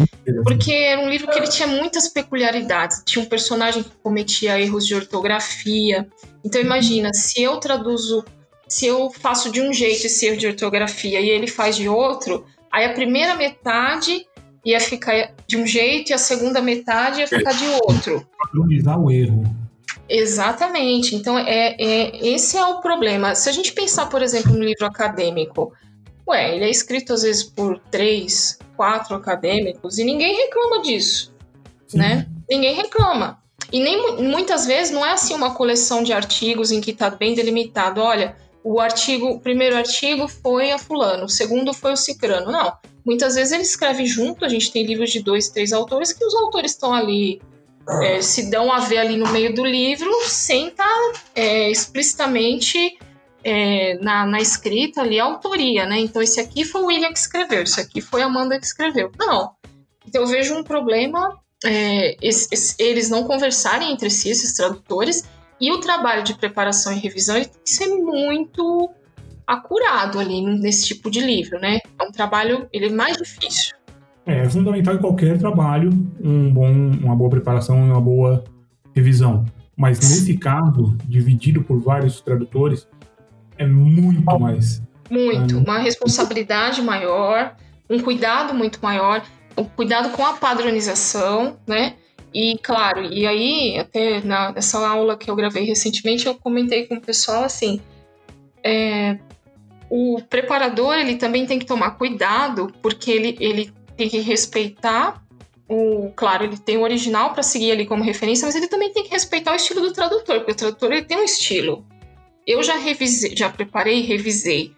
porque 0.43 0.73
era 0.73 0.99
um 1.01 1.09
livro 1.09 1.27
que 1.27 1.37
ele 1.37 1.47
tinha 1.47 1.67
muitas 1.67 2.07
peculiaridades. 2.07 3.03
Tinha 3.05 3.23
um 3.23 3.27
personagem 3.27 3.83
que 3.83 3.91
cometia 4.01 4.59
erros 4.59 4.87
de 4.87 4.95
ortografia. 4.95 6.07
Então 6.43 6.59
imagina, 6.59 7.13
se 7.13 7.43
eu 7.43 7.57
traduzo 7.57 8.25
se 8.67 8.85
eu 8.85 9.11
faço 9.11 9.51
de 9.51 9.61
um 9.61 9.73
jeito 9.73 10.05
esse 10.05 10.25
erro 10.25 10.37
de 10.37 10.47
ortografia 10.47 11.19
e 11.19 11.29
ele 11.29 11.47
faz 11.47 11.75
de 11.75 11.87
outro, 11.87 12.45
aí 12.71 12.85
a 12.85 12.93
primeira 12.93 13.35
metade 13.35 14.25
ia 14.65 14.79
ficar 14.79 15.33
de 15.47 15.57
um 15.57 15.67
jeito 15.67 16.09
e 16.09 16.13
a 16.13 16.17
segunda 16.17 16.61
metade 16.61 17.21
ia 17.21 17.27
ficar 17.27 17.53
de 17.53 17.65
outro. 17.83 18.27
Padronizar 18.37 18.99
o 18.99 19.11
erro. 19.11 19.43
Exatamente. 20.09 21.15
Então, 21.15 21.37
é, 21.37 21.75
é, 21.79 22.27
esse 22.27 22.57
é 22.57 22.65
o 22.65 22.79
problema. 22.79 23.35
Se 23.35 23.49
a 23.49 23.51
gente 23.51 23.73
pensar, 23.73 24.07
por 24.07 24.21
exemplo, 24.21 24.53
no 24.53 24.63
livro 24.63 24.85
acadêmico, 24.85 25.71
ué, 26.27 26.55
ele 26.55 26.65
é 26.65 26.69
escrito 26.69 27.13
às 27.13 27.21
vezes 27.21 27.43
por 27.43 27.79
três, 27.91 28.57
quatro 28.75 29.15
acadêmicos 29.15 29.97
e 29.97 30.03
ninguém 30.03 30.35
reclama 30.35 30.81
disso, 30.81 31.33
Sim. 31.87 31.97
né? 31.99 32.27
Ninguém 32.49 32.75
reclama. 32.75 33.39
E 33.71 33.79
nem 33.79 34.21
muitas 34.21 34.65
vezes 34.65 34.93
não 34.93 35.05
é 35.05 35.13
assim 35.13 35.33
uma 35.33 35.55
coleção 35.55 36.03
de 36.03 36.13
artigos 36.13 36.71
em 36.71 36.81
que 36.81 36.91
está 36.91 37.09
bem 37.09 37.33
delimitado. 37.33 38.01
Olha, 38.01 38.35
o 38.65 38.79
artigo, 38.79 39.27
o 39.27 39.39
primeiro 39.39 39.77
artigo 39.77 40.27
foi 40.27 40.71
a 40.71 40.79
fulano, 40.79 41.25
o 41.25 41.29
segundo 41.29 41.71
foi 41.71 41.93
o 41.93 41.95
cicrano. 41.95 42.51
Não. 42.51 42.73
Muitas 43.05 43.35
vezes 43.35 43.53
ele 43.53 43.61
escreve 43.61 44.07
junto, 44.07 44.43
a 44.43 44.49
gente 44.49 44.71
tem 44.71 44.83
livros 44.83 45.11
de 45.11 45.21
dois, 45.21 45.49
três 45.49 45.71
autores 45.71 46.11
que 46.11 46.25
os 46.25 46.33
autores 46.33 46.71
estão 46.71 46.91
ali, 46.91 47.39
é, 48.01 48.19
se 48.21 48.49
dão 48.49 48.71
a 48.71 48.79
ver 48.79 48.97
ali 48.97 49.17
no 49.17 49.31
meio 49.31 49.53
do 49.53 49.63
livro, 49.63 50.11
sem 50.23 50.69
estar 50.69 51.11
é, 51.35 51.69
explicitamente 51.69 52.97
é, 53.43 53.99
na, 53.99 54.25
na, 54.25 54.41
escrita 54.41 55.01
ali 55.01 55.19
a 55.19 55.25
autoria, 55.25 55.85
né? 55.85 55.99
Então 55.99 56.19
esse 56.19 56.39
aqui 56.39 56.65
foi 56.65 56.81
o 56.81 56.85
William 56.87 57.13
que 57.13 57.19
escreveu, 57.19 57.61
esse 57.61 57.79
aqui 57.79 58.01
foi 58.01 58.23
a 58.23 58.25
Amanda 58.25 58.59
que 58.59 58.65
escreveu. 58.65 59.11
Não. 59.19 59.51
Então 60.07 60.23
eu 60.23 60.27
vejo 60.27 60.55
um 60.55 60.63
problema 60.63 61.39
é, 61.63 62.17
eles 62.79 63.09
não 63.11 63.25
conversarem 63.25 63.91
entre 63.91 64.09
si, 64.09 64.29
esses 64.29 64.53
tradutores, 64.53 65.23
e 65.59 65.71
o 65.71 65.79
trabalho 65.79 66.23
de 66.23 66.33
preparação 66.35 66.93
e 66.93 66.99
revisão 66.99 67.35
ele 67.35 67.45
tem 67.45 67.61
que 67.63 67.69
ser 67.69 67.87
muito 67.87 68.89
acurado 69.47 70.19
ali 70.19 70.41
nesse 70.41 70.87
tipo 70.87 71.09
de 71.09 71.21
livro, 71.21 71.59
né? 71.59 71.79
É 71.99 72.03
um 72.03 72.11
trabalho, 72.11 72.67
ele 72.73 72.87
é 72.87 72.91
mais 72.91 73.17
difícil. 73.17 73.75
É, 74.25 74.39
é 74.39 74.49
fundamental 74.49 74.95
em 74.95 74.97
qualquer 74.97 75.37
trabalho 75.37 75.91
um 76.19 76.51
bom, 76.51 76.71
uma 76.71 77.15
boa 77.15 77.29
preparação 77.29 77.77
e 77.85 77.91
uma 77.91 78.01
boa 78.01 78.43
revisão. 78.93 79.45
Mas 79.77 79.99
nesse 79.99 80.37
caso, 80.37 80.95
dividido 81.05 81.61
por 81.61 81.79
vários 81.79 82.21
tradutores, 82.21 82.87
é 83.57 83.65
muito 83.65 84.39
mais. 84.39 84.81
Muito, 85.09 85.59
uma 85.59 85.77
responsabilidade 85.77 86.81
maior, 86.81 87.55
um 87.89 87.99
cuidado 87.99 88.53
muito 88.53 88.79
maior, 88.81 89.21
um 89.55 89.63
cuidado 89.63 90.09
com 90.09 90.25
a 90.25 90.33
padronização, 90.33 91.57
né? 91.67 91.95
E 92.35 92.57
claro, 92.57 93.01
e 93.13 93.25
aí, 93.25 93.79
até 93.79 94.19
na, 94.19 94.51
nessa 94.51 94.85
aula 94.85 95.15
que 95.15 95.31
eu 95.31 95.35
gravei 95.37 95.63
recentemente, 95.63 96.27
eu 96.27 96.35
comentei 96.35 96.85
com 96.85 96.95
o 96.95 97.01
pessoal 97.01 97.45
assim: 97.45 97.79
é, 98.61 99.17
o 99.89 100.21
preparador 100.29 100.95
ele 100.95 101.15
também 101.15 101.45
tem 101.45 101.57
que 101.57 101.65
tomar 101.65 101.91
cuidado, 101.91 102.73
porque 102.81 103.09
ele, 103.09 103.37
ele 103.39 103.71
tem 103.95 104.09
que 104.09 104.19
respeitar 104.19 105.23
o. 105.69 106.11
Claro, 106.13 106.43
ele 106.43 106.57
tem 106.57 106.75
o 106.75 106.81
original 106.81 107.31
para 107.31 107.41
seguir 107.41 107.71
ali 107.71 107.85
como 107.85 108.03
referência, 108.03 108.45
mas 108.45 108.53
ele 108.53 108.67
também 108.67 108.91
tem 108.91 109.03
que 109.03 109.11
respeitar 109.11 109.53
o 109.53 109.55
estilo 109.55 109.79
do 109.79 109.93
tradutor, 109.93 110.39
porque 110.39 110.51
o 110.51 110.55
tradutor 110.55 110.91
ele 110.91 111.05
tem 111.05 111.17
um 111.17 111.23
estilo. 111.23 111.85
Eu 112.45 112.61
já 112.61 112.75
revisei, 112.75 113.33
já 113.33 113.49
preparei 113.49 113.99
e 113.99 114.05
revisei 114.05 114.73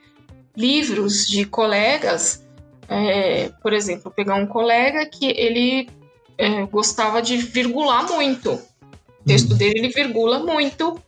livros 0.55 1.25
de 1.25 1.43
colegas. 1.43 2.45
É, 2.87 3.49
por 3.63 3.73
exemplo, 3.73 4.11
pegar 4.11 4.35
um 4.35 4.45
colega 4.45 5.07
que 5.07 5.25
ele 5.25 5.89
é, 6.37 6.65
gostava 6.65 7.21
de 7.21 7.37
virgular 7.37 8.07
muito. 8.11 8.53
O 8.53 9.23
texto 9.25 9.51
uhum. 9.51 9.57
dele 9.57 9.79
ele 9.79 9.89
virgula 9.89 10.39
muito. 10.39 10.99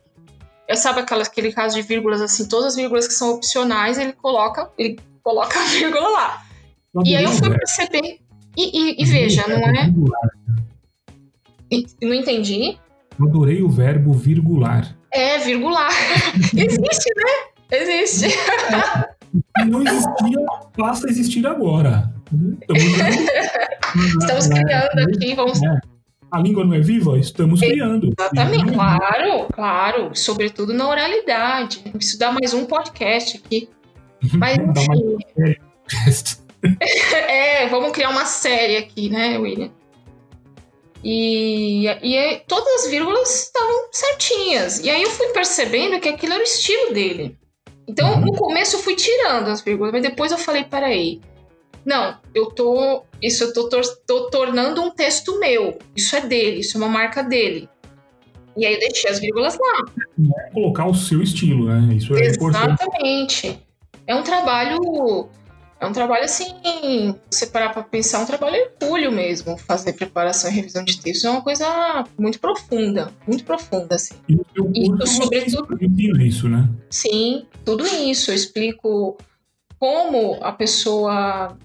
Eu 0.68 0.76
sabe 0.76 1.00
aquelas, 1.00 1.28
aquele 1.28 1.52
caso 1.52 1.76
de 1.76 1.82
vírgulas 1.82 2.20
assim, 2.20 2.46
todas 2.46 2.66
as 2.66 2.76
vírgulas 2.76 3.06
que 3.06 3.14
são 3.14 3.34
opcionais, 3.34 3.98
ele 3.98 4.12
coloca, 4.12 4.70
ele 4.78 4.98
coloca 5.22 5.58
a 5.58 5.64
vírgula 5.64 6.08
lá. 6.08 6.42
e 7.04 7.16
aí 7.16 7.24
eu 7.24 7.30
fui 7.30 7.50
perceber. 7.50 8.20
E, 8.56 8.78
e, 8.78 9.02
e 9.02 9.04
veja, 9.04 9.46
não 9.48 9.56
é? 9.56 9.92
E, 11.70 11.86
não 12.02 12.14
entendi. 12.14 12.78
Eu 13.18 13.26
adorei 13.26 13.62
o 13.62 13.68
verbo 13.68 14.12
virgular. 14.12 14.96
É, 15.12 15.38
virgular. 15.38 15.90
Existe, 16.54 17.10
né? 17.16 17.50
Existe. 17.72 18.28
não 19.66 19.82
existia, 19.82 20.46
passa 20.76 21.06
a 21.06 21.10
existir 21.10 21.46
agora. 21.46 22.12
Estamos 24.20 24.46
criando 24.48 25.14
aqui, 25.14 25.34
vamos. 25.34 25.62
É. 25.62 25.80
A 26.30 26.38
língua 26.38 26.64
não 26.64 26.74
é 26.74 26.80
viva? 26.80 27.18
Estamos 27.18 27.60
criando. 27.60 28.12
Exatamente, 28.18 28.72
claro, 28.72 29.46
claro. 29.52 30.10
Sobretudo 30.14 30.72
na 30.72 30.88
oralidade. 30.88 31.80
Preciso 31.90 32.18
dar 32.18 32.32
mais 32.32 32.54
um 32.54 32.66
podcast 32.66 33.36
aqui. 33.36 33.68
Mas, 34.34 34.56
enfim. 34.58 35.58
é, 37.28 37.66
vamos 37.66 37.90
criar 37.90 38.10
uma 38.10 38.24
série 38.24 38.76
aqui, 38.76 39.08
né, 39.08 39.38
William? 39.38 39.70
E, 41.02 41.86
e 41.86 42.42
todas 42.46 42.84
as 42.84 42.90
vírgulas 42.90 43.46
estavam 43.46 43.88
certinhas. 43.90 44.78
E 44.80 44.90
aí 44.90 45.02
eu 45.02 45.10
fui 45.10 45.28
percebendo 45.28 45.98
que 45.98 46.08
aquilo 46.08 46.34
era 46.34 46.42
o 46.42 46.44
estilo 46.44 46.92
dele. 46.92 47.36
Então, 47.88 48.14
uhum. 48.14 48.20
no 48.20 48.32
começo 48.34 48.76
eu 48.76 48.80
fui 48.80 48.94
tirando 48.94 49.48
as 49.48 49.62
vírgulas, 49.62 49.92
mas 49.92 50.02
depois 50.02 50.30
eu 50.30 50.38
falei, 50.38 50.64
peraí. 50.64 51.20
Não, 51.84 52.16
eu 52.34 52.46
tô. 52.46 53.02
Isso 53.22 53.44
eu 53.44 53.52
tô, 53.52 53.68
tô, 53.68 53.80
tô 54.06 54.30
tornando 54.30 54.82
um 54.82 54.90
texto 54.90 55.38
meu. 55.38 55.78
Isso 55.96 56.14
é 56.16 56.20
dele, 56.20 56.60
isso 56.60 56.76
é 56.76 56.80
uma 56.80 56.88
marca 56.88 57.22
dele. 57.22 57.68
E 58.56 58.66
aí 58.66 58.74
eu 58.74 58.80
deixei 58.80 59.10
as 59.10 59.18
vírgulas 59.18 59.58
lá. 59.58 59.92
É 60.46 60.50
colocar 60.50 60.86
o 60.86 60.94
seu 60.94 61.22
estilo, 61.22 61.66
né? 61.66 61.94
Isso 61.94 62.14
é 62.14 62.20
Exatamente. 62.20 63.46
importante. 63.46 63.58
É 64.06 64.14
um 64.14 64.22
trabalho 64.22 65.28
é 65.80 65.86
um 65.86 65.92
trabalho 65.92 66.24
assim, 66.24 66.52
você 67.30 67.46
parar 67.46 67.70
para 67.70 67.82
pensar, 67.82 68.18
é 68.18 68.22
um 68.22 68.26
trabalho 68.26 68.56
hercúleo 68.56 69.10
mesmo, 69.10 69.56
fazer 69.56 69.94
preparação 69.94 70.50
e 70.50 70.54
revisão 70.54 70.84
de 70.84 71.00
texto 71.00 71.26
é 71.26 71.30
uma 71.30 71.40
coisa 71.40 72.04
muito 72.18 72.38
profunda, 72.38 73.10
muito 73.26 73.44
profunda 73.44 73.94
assim. 73.94 74.14
E 74.28 74.34
isso, 74.34 75.06
sobretudo, 75.06 76.20
isso, 76.20 76.50
né? 76.50 76.68
Sim, 76.90 77.46
tudo 77.64 77.86
isso. 77.86 78.30
Eu 78.30 78.34
explico 78.34 79.16
como 79.78 80.36
a 80.42 80.52
pessoa 80.52 81.56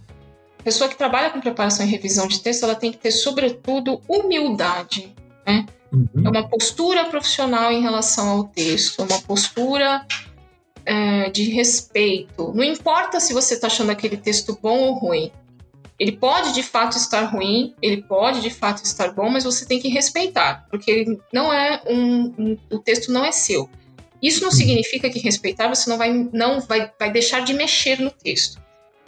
pessoa 0.66 0.90
que 0.90 0.98
trabalha 0.98 1.30
com 1.30 1.40
preparação 1.40 1.86
e 1.86 1.90
revisão 1.90 2.28
de 2.28 2.42
texto, 2.42 2.64
ela 2.64 2.74
tem 2.74 2.92
que 2.92 2.98
ter 2.98 3.12
sobretudo 3.12 4.02
humildade, 4.10 5.14
né? 5.46 5.68
Uhum. 5.94 6.26
É 6.26 6.30
uma 6.30 6.50
postura 6.50 7.06
profissional 7.06 7.72
em 7.72 7.82
relação 7.82 8.28
ao 8.30 8.44
texto, 8.46 9.00
é 9.00 9.06
uma 9.06 9.22
postura 9.22 10.06
é, 10.84 11.30
de 11.30 11.44
respeito. 11.52 12.52
Não 12.56 12.64
importa 12.64 13.20
se 13.20 13.32
você 13.32 13.54
está 13.54 13.68
achando 13.68 13.92
aquele 13.92 14.18
texto 14.18 14.58
bom 14.60 14.80
ou 14.80 14.94
ruim. 14.94 15.32
Ele 16.00 16.14
pode 16.14 16.52
de 16.52 16.64
fato 16.64 16.98
estar 16.98 17.22
ruim, 17.26 17.76
ele 17.80 18.02
pode 18.02 18.42
de 18.42 18.50
fato 18.50 18.84
estar 18.84 19.14
bom, 19.14 19.30
mas 19.30 19.44
você 19.44 19.66
tem 19.66 19.80
que 19.80 19.88
respeitar, 19.88 20.66
porque 20.70 20.92
ele 20.92 21.22
não 21.32 21.54
é 21.54 21.82
um, 21.88 22.34
um 22.38 22.58
o 22.72 22.80
texto 22.80 23.12
não 23.12 23.24
é 23.24 23.32
seu. 23.32 23.70
Isso 24.22 24.44
não 24.44 24.52
significa 24.52 25.10
que 25.12 25.20
respeitar 25.20 25.70
você 25.70 25.88
não 25.90 25.98
vai 25.98 26.12
não 26.34 26.60
vai, 26.60 26.92
vai 27.00 27.12
deixar 27.12 27.42
de 27.42 27.54
mexer 27.54 28.02
no 28.02 28.10
texto. 28.10 28.65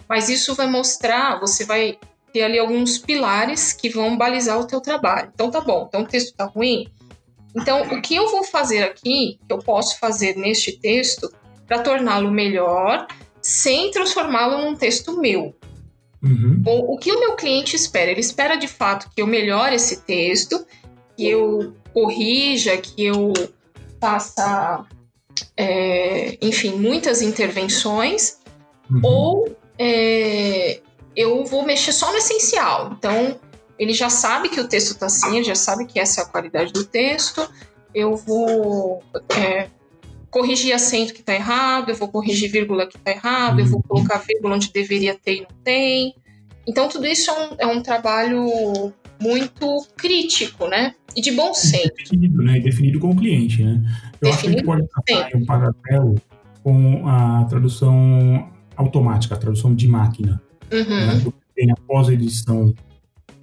Mas 0.08 0.30
isso 0.30 0.56
vai 0.56 0.68
mostrar, 0.68 1.40
você 1.40 1.66
vai 1.66 1.98
ter 2.32 2.44
ali 2.44 2.60
alguns 2.60 2.98
pilares 2.98 3.74
que 3.74 3.90
vão 3.90 4.18
balizar 4.18 4.60
o 4.60 4.68
teu 4.68 4.80
trabalho. 4.80 5.32
Então 5.34 5.50
tá 5.52 5.62
bom, 5.62 5.86
então 5.88 6.02
o 6.02 6.08
texto 6.08 6.36
tá 6.36 6.46
ruim. 6.46 6.88
Então 7.56 7.82
o 7.82 8.02
que 8.02 8.16
eu 8.16 8.30
vou 8.30 8.44
fazer 8.44 8.84
aqui, 8.84 9.40
que 9.46 9.54
eu 9.54 9.60
posso 9.60 10.00
fazer 10.00 10.38
neste 10.38 10.78
texto, 10.80 11.32
para 11.66 11.80
torná-lo 11.80 12.32
melhor, 12.32 13.08
sem 13.42 13.92
transformá-lo 13.92 14.64
num 14.64 14.76
texto 14.76 15.20
meu. 15.20 15.56
Uhum. 16.24 16.64
O, 16.66 16.96
o 16.96 16.98
que 16.98 17.12
o 17.12 17.20
meu 17.20 17.36
cliente 17.36 17.76
espera? 17.76 18.12
Ele 18.12 18.20
espera 18.20 18.56
de 18.56 18.68
fato 18.68 19.10
que 19.14 19.22
eu 19.22 19.28
melhore 19.28 19.76
esse 19.76 20.02
texto, 20.02 20.66
que 21.16 21.28
eu 21.28 21.74
corrija, 21.94 22.78
que 22.78 23.06
eu 23.06 23.34
faça, 24.00 24.86
é, 25.56 26.38
enfim, 26.42 26.72
muitas 26.72 27.22
intervenções, 27.22 28.38
uhum. 28.90 29.02
ou 29.04 29.57
é, 29.80 30.82
eu 31.16 31.46
vou 31.46 31.66
mexer 31.66 31.92
só 31.92 32.12
no 32.12 32.18
essencial. 32.18 32.94
Então, 32.98 33.40
ele 33.78 33.94
já 33.94 34.10
sabe 34.10 34.50
que 34.50 34.60
o 34.60 34.68
texto 34.68 34.92
está 34.92 35.08
assim, 35.08 35.36
ele 35.36 35.46
já 35.46 35.56
sabe 35.56 35.86
que 35.86 36.00
essa 36.00 36.22
é 36.22 36.24
a 36.24 36.28
qualidade 36.28 36.74
do 36.74 36.86
texto. 36.86 37.48
Eu 37.94 38.16
vou 38.16 39.04
é, 39.36 39.68
corrigir 40.30 40.74
acento 40.74 41.14
que 41.14 41.22
está 41.22 41.34
errado, 41.34 41.90
eu 41.90 41.96
vou 41.96 42.08
corrigir 42.08 42.52
vírgula 42.52 42.88
que 42.88 42.98
está 42.98 43.12
errado, 43.12 43.60
eu 43.60 43.66
vou 43.66 43.78
uhum. 43.78 43.84
colocar 43.88 44.18
vírgula 44.20 44.56
onde 44.56 44.72
deveria 44.72 45.16
ter 45.16 45.38
e 45.38 45.42
não 45.42 45.58
tem. 45.64 46.16
Então, 46.68 46.90
tudo 46.90 47.08
isso 47.08 47.32
é 47.32 47.34
um, 47.34 47.56
é 47.60 47.68
um 47.68 47.82
trabalho 47.82 48.94
muito 49.20 49.88
crítico, 49.96 50.68
né? 50.68 50.94
E 51.16 51.22
de 51.22 51.32
bom 51.32 51.54
senso. 51.54 51.92
Definido, 51.96 52.44
né? 52.44 52.60
Definido 52.60 53.00
com 53.00 53.12
o 53.12 53.16
cliente, 53.16 53.64
né? 53.64 53.82
Eu 54.22 54.32
Definido 54.32 54.72
acho 54.72 54.82
que 54.82 55.04
pode 55.04 55.06
tratar 55.08 55.38
um 55.38 55.46
paralelo 55.46 56.16
com 56.64 57.08
a 57.08 57.46
tradução 57.46 58.52
automática, 58.78 59.36
a 59.36 59.38
tradução 59.38 59.76
de 59.76 59.88
máquina. 59.88 60.42
Uhum. 60.72 61.08
Né? 61.08 61.16
Você 61.16 61.34
tem 61.56 61.72
a 61.72 61.76
pós-edição 61.76 62.74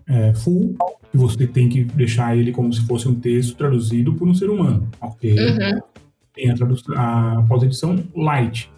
é, 0.07 0.33
full, 0.35 0.77
e 1.13 1.17
você 1.17 1.47
tem 1.47 1.69
que 1.69 1.85
deixar 1.85 2.37
ele 2.37 2.53
como 2.53 2.73
se 2.73 2.81
fosse 2.87 3.07
um 3.09 3.15
texto 3.15 3.57
traduzido 3.57 4.15
por 4.15 4.27
um 4.27 4.35
ser 4.35 4.49
humano, 4.49 4.89
ok? 5.01 5.37
Uhum 5.39 5.81
tem 6.35 6.51
a, 6.51 6.55
tradução, 6.55 6.95
a 6.99 7.45
pós-edição 7.49 8.05
light. 8.15 8.71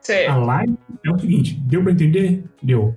Certo. 0.00 0.30
A 0.30 0.36
light 0.36 0.74
é 1.04 1.10
o 1.12 1.18
seguinte, 1.18 1.54
deu 1.54 1.82
para 1.82 1.92
entender? 1.92 2.42
Deu. 2.62 2.94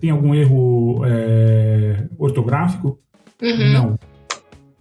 Tem 0.00 0.10
algum 0.10 0.34
erro 0.34 1.02
é, 1.04 2.06
ortográfico? 2.16 2.98
Uhum. 3.42 3.72
Não. 3.72 3.98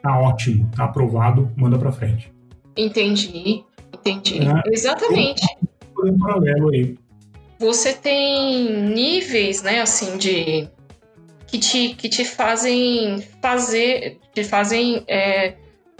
Tá 0.01 0.17
ótimo, 0.17 0.69
tá 0.75 0.85
aprovado, 0.85 1.51
manda 1.57 1.77
para 1.77 1.91
frente. 1.91 2.31
Entendi, 2.77 3.65
entendi. 3.93 4.39
É, 4.39 4.61
Exatamente. 4.71 5.45
Um 6.03 6.69
aí. 6.69 6.97
Você 7.59 7.93
tem 7.93 8.87
níveis, 8.87 9.61
né, 9.61 9.81
assim, 9.81 10.17
de 10.17 10.67
que 11.45 11.57
te, 11.57 11.95
que 11.95 12.07
te 12.07 12.23
fazem 12.23 13.21
fazer, 13.41 14.19
te 14.33 14.43
fazem 14.43 15.03
é, 15.07 15.55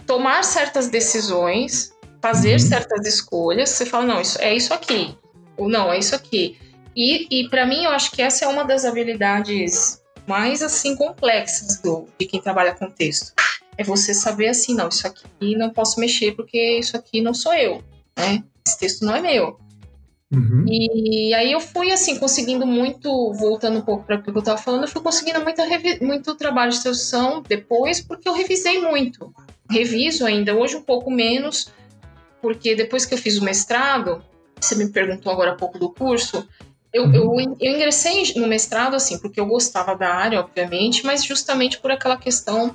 tomar 0.06 0.42
certas 0.44 0.88
decisões, 0.88 1.92
fazer 2.22 2.52
uhum. 2.52 2.58
certas 2.58 3.06
escolhas. 3.06 3.70
Você 3.70 3.84
fala, 3.84 4.06
não, 4.06 4.20
isso 4.20 4.40
é 4.40 4.54
isso 4.54 4.72
aqui, 4.72 5.16
ou 5.56 5.68
não, 5.68 5.92
é 5.92 5.98
isso 5.98 6.14
aqui. 6.14 6.56
E, 6.96 7.26
e 7.30 7.48
para 7.48 7.66
mim, 7.66 7.84
eu 7.84 7.90
acho 7.90 8.10
que 8.12 8.22
essa 8.22 8.44
é 8.44 8.48
uma 8.48 8.64
das 8.64 8.84
habilidades 8.84 10.00
mais 10.26 10.62
assim 10.62 10.94
complexas 10.94 11.80
do, 11.80 12.06
de 12.18 12.26
quem 12.26 12.40
trabalha 12.40 12.74
com 12.74 12.90
texto. 12.90 13.32
É 13.76 13.82
você 13.82 14.14
saber 14.14 14.48
assim, 14.48 14.74
não, 14.74 14.88
isso 14.88 15.06
aqui 15.06 15.56
não 15.56 15.70
posso 15.70 15.98
mexer 15.98 16.32
porque 16.32 16.78
isso 16.78 16.96
aqui 16.96 17.20
não 17.20 17.34
sou 17.34 17.54
eu, 17.54 17.82
né? 18.16 18.44
Esse 18.66 18.78
texto 18.78 19.04
não 19.04 19.16
é 19.16 19.20
meu. 19.20 19.58
Uhum. 20.32 20.64
E 20.68 21.34
aí 21.34 21.50
eu 21.50 21.60
fui 21.60 21.90
assim 21.90 22.18
conseguindo 22.18 22.64
muito, 22.64 23.32
voltando 23.32 23.78
um 23.78 23.82
pouco 23.82 24.04
para 24.04 24.16
o 24.16 24.22
que 24.22 24.30
eu 24.30 24.38
estava 24.38 24.58
falando, 24.58 24.82
eu 24.82 24.88
fui 24.88 25.02
conseguindo 25.02 25.42
muita 25.42 25.64
muito 26.00 26.34
trabalho 26.36 26.70
de 26.70 26.80
tradução 26.80 27.42
depois 27.42 28.00
porque 28.00 28.28
eu 28.28 28.32
revisei 28.32 28.80
muito 28.80 29.32
reviso 29.70 30.26
ainda, 30.26 30.54
hoje 30.54 30.76
um 30.76 30.82
pouco 30.82 31.10
menos, 31.10 31.72
porque 32.42 32.74
depois 32.74 33.06
que 33.06 33.14
eu 33.14 33.18
fiz 33.18 33.38
o 33.38 33.44
mestrado, 33.44 34.22
você 34.60 34.74
me 34.74 34.88
perguntou 34.88 35.32
agora 35.32 35.52
há 35.52 35.54
pouco 35.54 35.78
do 35.78 35.90
curso, 35.90 36.46
eu, 36.92 37.12
eu, 37.12 37.30
uhum. 37.30 37.56
eu, 37.60 37.72
ingressei 37.72 38.32
no 38.34 38.48
mestrado 38.48 38.96
assim, 38.96 39.18
porque 39.18 39.38
eu 39.38 39.46
gostava 39.46 39.94
da 39.94 40.12
área, 40.12 40.40
obviamente, 40.40 41.06
mas 41.06 41.24
justamente 41.24 41.78
por 41.78 41.92
aquela 41.92 42.16
questão 42.16 42.74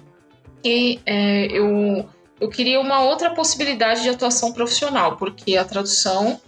que 0.63 1.01
é, 1.05 1.47
eu, 1.47 2.07
eu 2.39 2.49
queria 2.49 2.79
uma 2.79 3.01
outra 3.01 3.31
possibilidade 3.31 4.03
de 4.03 4.09
atuação 4.09 4.53
profissional, 4.53 5.17
porque 5.17 5.57
a 5.57 5.65
tradução, 5.65 6.39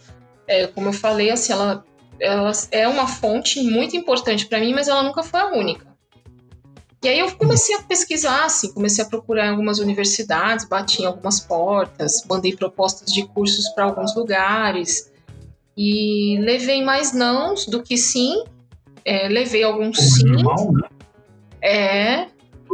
é, 0.47 0.67
como 0.67 0.87
eu 0.87 0.93
falei, 0.93 1.29
assim, 1.29 1.51
ela, 1.51 1.83
ela 2.19 2.51
é 2.71 2.87
uma 2.87 3.07
fonte 3.07 3.61
muito 3.61 3.95
importante 3.95 4.45
para 4.45 4.59
mim, 4.59 4.73
mas 4.73 4.87
ela 4.87 5.03
nunca 5.03 5.23
foi 5.23 5.39
a 5.39 5.51
única. 5.51 5.87
E 7.03 7.07
aí 7.07 7.19
eu 7.19 7.31
comecei 7.35 7.75
a 7.75 7.83
pesquisar, 7.83 8.45
assim, 8.45 8.73
comecei 8.73 9.03
a 9.03 9.07
procurar 9.07 9.47
em 9.47 9.49
algumas 9.49 9.77
universidades, 9.77 10.67
bati 10.67 11.03
em 11.03 11.05
algumas 11.05 11.39
portas, 11.39 12.25
mandei 12.27 12.55
propostas 12.55 13.13
de 13.13 13.23
cursos 13.27 13.69
para 13.69 13.83
alguns 13.83 14.15
lugares 14.15 15.11
e 15.77 16.39
levei 16.39 16.83
mais 16.83 17.13
nãos 17.13 17.67
do 17.67 17.83
que 17.83 17.97
sim. 17.97 18.43
É, 19.05 19.29
levei 19.29 19.63
alguns 19.63 19.97
sim. 19.99 20.27
Normal, 20.27 20.73
né? 20.73 20.89
É. 21.61 22.27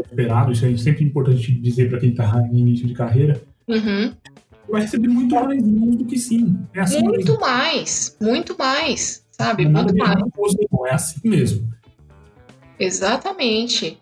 Esperado, 0.05 0.51
isso 0.53 0.65
é 0.65 0.76
sempre 0.78 1.03
importante 1.03 1.51
dizer 1.51 1.89
para 1.89 1.99
quem 1.99 2.11
está 2.11 2.41
em 2.51 2.59
início 2.59 2.88
de 2.88 2.93
carreira. 2.93 3.43
Uhum. 3.67 4.13
Vai 4.70 4.82
receber 4.82 5.07
muito 5.07 5.36
mais 5.36 5.64
não 5.64 5.91
do 5.91 6.05
que 6.05 6.18
sim. 6.18 6.57
É 6.74 6.82
assim 6.82 7.03
muito 7.03 7.18
mesmo. 7.18 7.39
mais, 7.39 8.18
muito 8.22 8.57
mais, 8.57 9.26
sabe? 9.32 9.68
Muito 9.68 9.95
mais. 9.95 10.20
Não, 10.72 10.88
é 10.88 10.93
assim 10.93 11.20
mesmo. 11.24 11.70
Exatamente. 12.80 13.99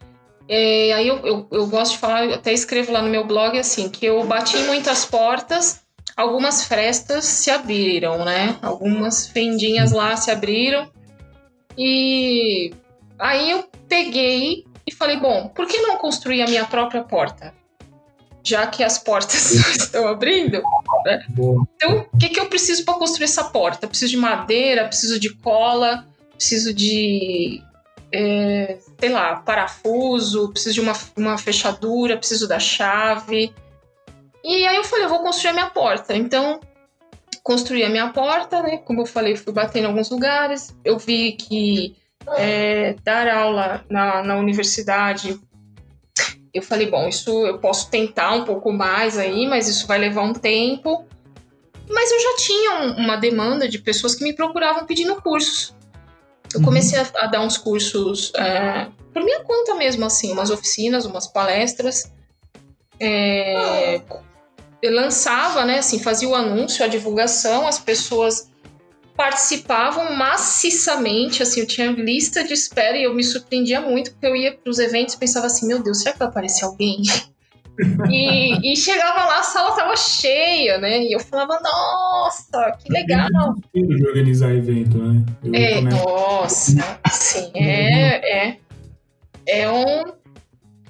É, 0.48 0.94
aí 0.94 1.08
eu, 1.08 1.18
eu, 1.20 1.48
eu, 1.52 1.68
gosto 1.68 1.94
de 1.94 1.98
falar, 2.00 2.26
eu 2.26 2.36
até 2.36 2.52
escrevo 2.52 2.92
lá 2.92 3.02
no 3.02 3.10
meu 3.10 3.26
blog 3.26 3.58
assim, 3.58 3.90
que 3.90 4.06
eu 4.06 4.24
bati 4.26 4.58
em 4.58 4.66
muitas 4.66 5.06
portas, 5.06 5.82
algumas 6.16 6.66
frestas 6.66 7.26
se 7.26 7.50
abriram, 7.50 8.26
né? 8.26 8.58
Algumas 8.62 9.28
fendinhas 9.28 9.92
lá 9.92 10.16
se 10.18 10.30
abriram. 10.30 10.90
E 11.78 12.74
aí 13.18 13.52
eu 13.52 13.66
peguei 13.88 14.66
e 14.86 14.94
falei, 14.94 15.18
bom, 15.18 15.48
por 15.50 15.68
que 15.68 15.80
não 15.80 15.98
construir 15.98 16.42
a 16.42 16.48
minha 16.48 16.66
própria 16.66 17.04
porta? 17.04 17.54
Já 18.44 18.68
que 18.68 18.84
as 18.84 18.98
portas 18.98 19.52
estão 19.78 20.08
abrindo. 20.08 20.62
Né? 21.06 21.26
Então, 21.30 22.08
o 22.14 22.18
que, 22.18 22.30
que 22.30 22.40
eu 22.40 22.48
preciso 22.48 22.84
para 22.84 22.96
construir 22.96 23.26
essa 23.26 23.44
porta? 23.46 23.88
preciso 23.88 24.12
de 24.12 24.18
madeira, 24.18 24.88
preciso 24.88 25.20
de 25.20 25.34
cola, 25.36 26.06
preciso 26.38 26.74
de 26.74 27.62
é, 28.14 28.78
sei 29.00 29.10
lá, 29.10 29.38
parafuso, 29.38 30.50
preciso 30.50 30.76
de 30.76 30.82
uma, 30.82 30.94
uma 31.16 31.38
fechadura, 31.38 32.18
preciso 32.18 32.48
da 32.48 32.60
chave. 32.60 33.54
E 34.44 34.66
aí 34.68 34.76
eu 34.76 34.84
falei, 34.84 35.06
eu 35.06 35.10
vou 35.10 35.24
construir 35.24 35.52
a 35.52 35.54
minha 35.54 35.70
porta. 35.70 36.16
Então, 36.16 36.60
construí 37.44 37.84
a 37.84 37.90
minha 37.90 38.10
porta, 38.10 38.62
né? 38.62 38.78
Como 38.78 39.02
eu 39.02 39.06
falei, 39.06 39.36
fui 39.36 39.54
bater 39.54 39.82
em 39.82 39.86
alguns 39.86 40.10
lugares. 40.10 40.76
Eu 40.84 40.98
vi 40.98 41.34
que 41.34 41.96
é, 42.38 42.96
dar 43.04 43.28
aula 43.30 43.86
na, 43.90 44.24
na 44.24 44.36
universidade, 44.36 45.40
eu 46.54 46.62
falei, 46.62 46.90
bom, 46.90 47.08
isso 47.08 47.46
eu 47.46 47.60
posso 47.60 47.90
tentar 47.90 48.34
um 48.34 48.44
pouco 48.44 48.72
mais 48.72 49.18
aí, 49.18 49.48
mas 49.48 49.68
isso 49.68 49.88
vai 49.88 49.98
levar 49.98 50.24
um 50.24 50.34
tempo. 50.34 51.06
Mas 51.90 52.12
eu 52.12 52.20
já 52.20 52.36
tinha 52.38 52.80
um, 52.80 53.04
uma 53.04 53.16
demanda 53.16 53.68
de 53.68 53.80
pessoas 53.80 54.16
que 54.16 54.24
me 54.24 54.34
procuravam 54.34 54.86
pedindo 54.86 55.16
cursos. 55.22 55.74
Eu 56.54 56.60
uhum. 56.60 56.66
comecei 56.66 57.00
a, 57.00 57.08
a, 57.22 57.28
dar 57.28 57.42
uns 57.42 57.58
cursos 57.58 58.34
é, 58.36 58.88
por 59.14 59.24
minha 59.24 59.44
conta 59.44 59.76
mesmo, 59.76 60.06
assim, 60.06 60.32
umas 60.32 60.50
oficinas, 60.50 61.06
umas 61.06 61.28
palestras. 61.28 62.12
É, 63.00 64.02
eu 64.82 64.94
lançava, 64.94 65.66
né, 65.66 65.80
assim, 65.80 66.00
fazia 66.00 66.28
o 66.28 66.36
anúncio, 66.36 66.84
a 66.84 66.88
divulgação, 66.88 67.68
as 67.68 67.80
pessoas 67.80 68.51
participavam 69.16 70.16
maciçamente, 70.16 71.44
assim, 71.44 71.62
eu 71.62 71.68
tinha 71.68 71.92
lista 71.92 72.44
de 72.44 72.54
espera 72.54 72.98
e 72.98 73.04
eu 73.04 73.14
me 73.14 73.24
surpreendia 73.24 73.82
muito, 73.82 74.12
porque 74.12 74.26
eu 74.26 74.36
ia 74.36 74.54
para 74.54 74.70
os 74.70 74.80
eventos 74.80 75.16
e 75.16 75.20
pensava 75.20 75.48
assim, 75.48 75.68
meu 75.68 75.82
Deus, 75.82 76.00
será 76.00 76.14
que 76.14 76.20
vai 76.20 76.28
aparecer 76.28 76.66
alguém? 76.66 77.02
e, 78.10 78.74
e, 78.74 78.76
chegava 78.76 79.26
lá, 79.26 79.40
a 79.40 79.44
sala 79.44 79.76
tava 79.76 79.96
cheia, 79.96 80.78
né? 80.78 81.04
E 81.04 81.14
eu 81.14 81.20
falava, 81.20 81.60
nossa, 81.62 82.78
que 82.80 82.92
legal. 82.92 83.28
É 83.76 83.80
de 83.80 84.08
organizar 84.08 84.54
evento, 84.54 84.98
né? 84.98 85.24
Eu 85.44 85.56
é, 85.56 85.82
nossa, 85.82 87.00
sim, 87.12 87.52
é, 87.56 88.48
é, 88.48 88.58
é 89.48 89.72
um, 89.72 90.04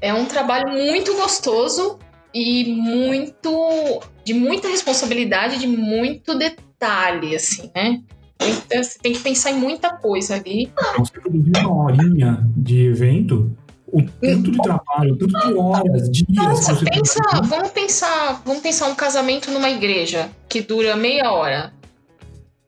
é 0.02 0.14
um 0.14 0.26
trabalho 0.26 0.70
muito 0.70 1.16
gostoso 1.16 2.00
e 2.34 2.74
muito, 2.74 4.02
de 4.24 4.34
muita 4.34 4.68
responsabilidade, 4.68 5.60
de 5.60 5.68
muito 5.68 6.38
detalhe, 6.38 6.71
assim, 6.82 7.72
né? 7.76 8.02
Então, 8.42 8.84
você 8.84 8.98
tem 9.00 9.14
que 9.14 9.20
pensar 9.20 9.52
em 9.52 9.60
muita 9.60 9.96
coisa 9.98 10.36
ali. 10.36 10.72
Você 10.98 11.12
produzir 11.14 11.58
uma 11.58 11.84
horinha 11.84 12.44
de 12.58 12.88
evento, 12.88 13.56
o 13.88 14.02
tanto 14.02 14.52
de 14.52 14.58
trabalho, 14.58 15.14
o 15.14 15.18
tanto 15.18 15.48
de 15.48 15.54
horas, 15.54 16.10
dias. 16.10 16.28
Nossa, 16.30 16.76
pensa, 16.76 17.20
vamos 17.44 17.70
pensar, 17.70 18.42
vamos 18.44 18.64
pensar 18.64 18.88
um 18.88 18.96
casamento 18.96 19.52
numa 19.52 19.70
igreja 19.70 20.32
que 20.50 20.62
dura 20.62 20.96
meia 20.96 21.32
hora. 21.32 21.74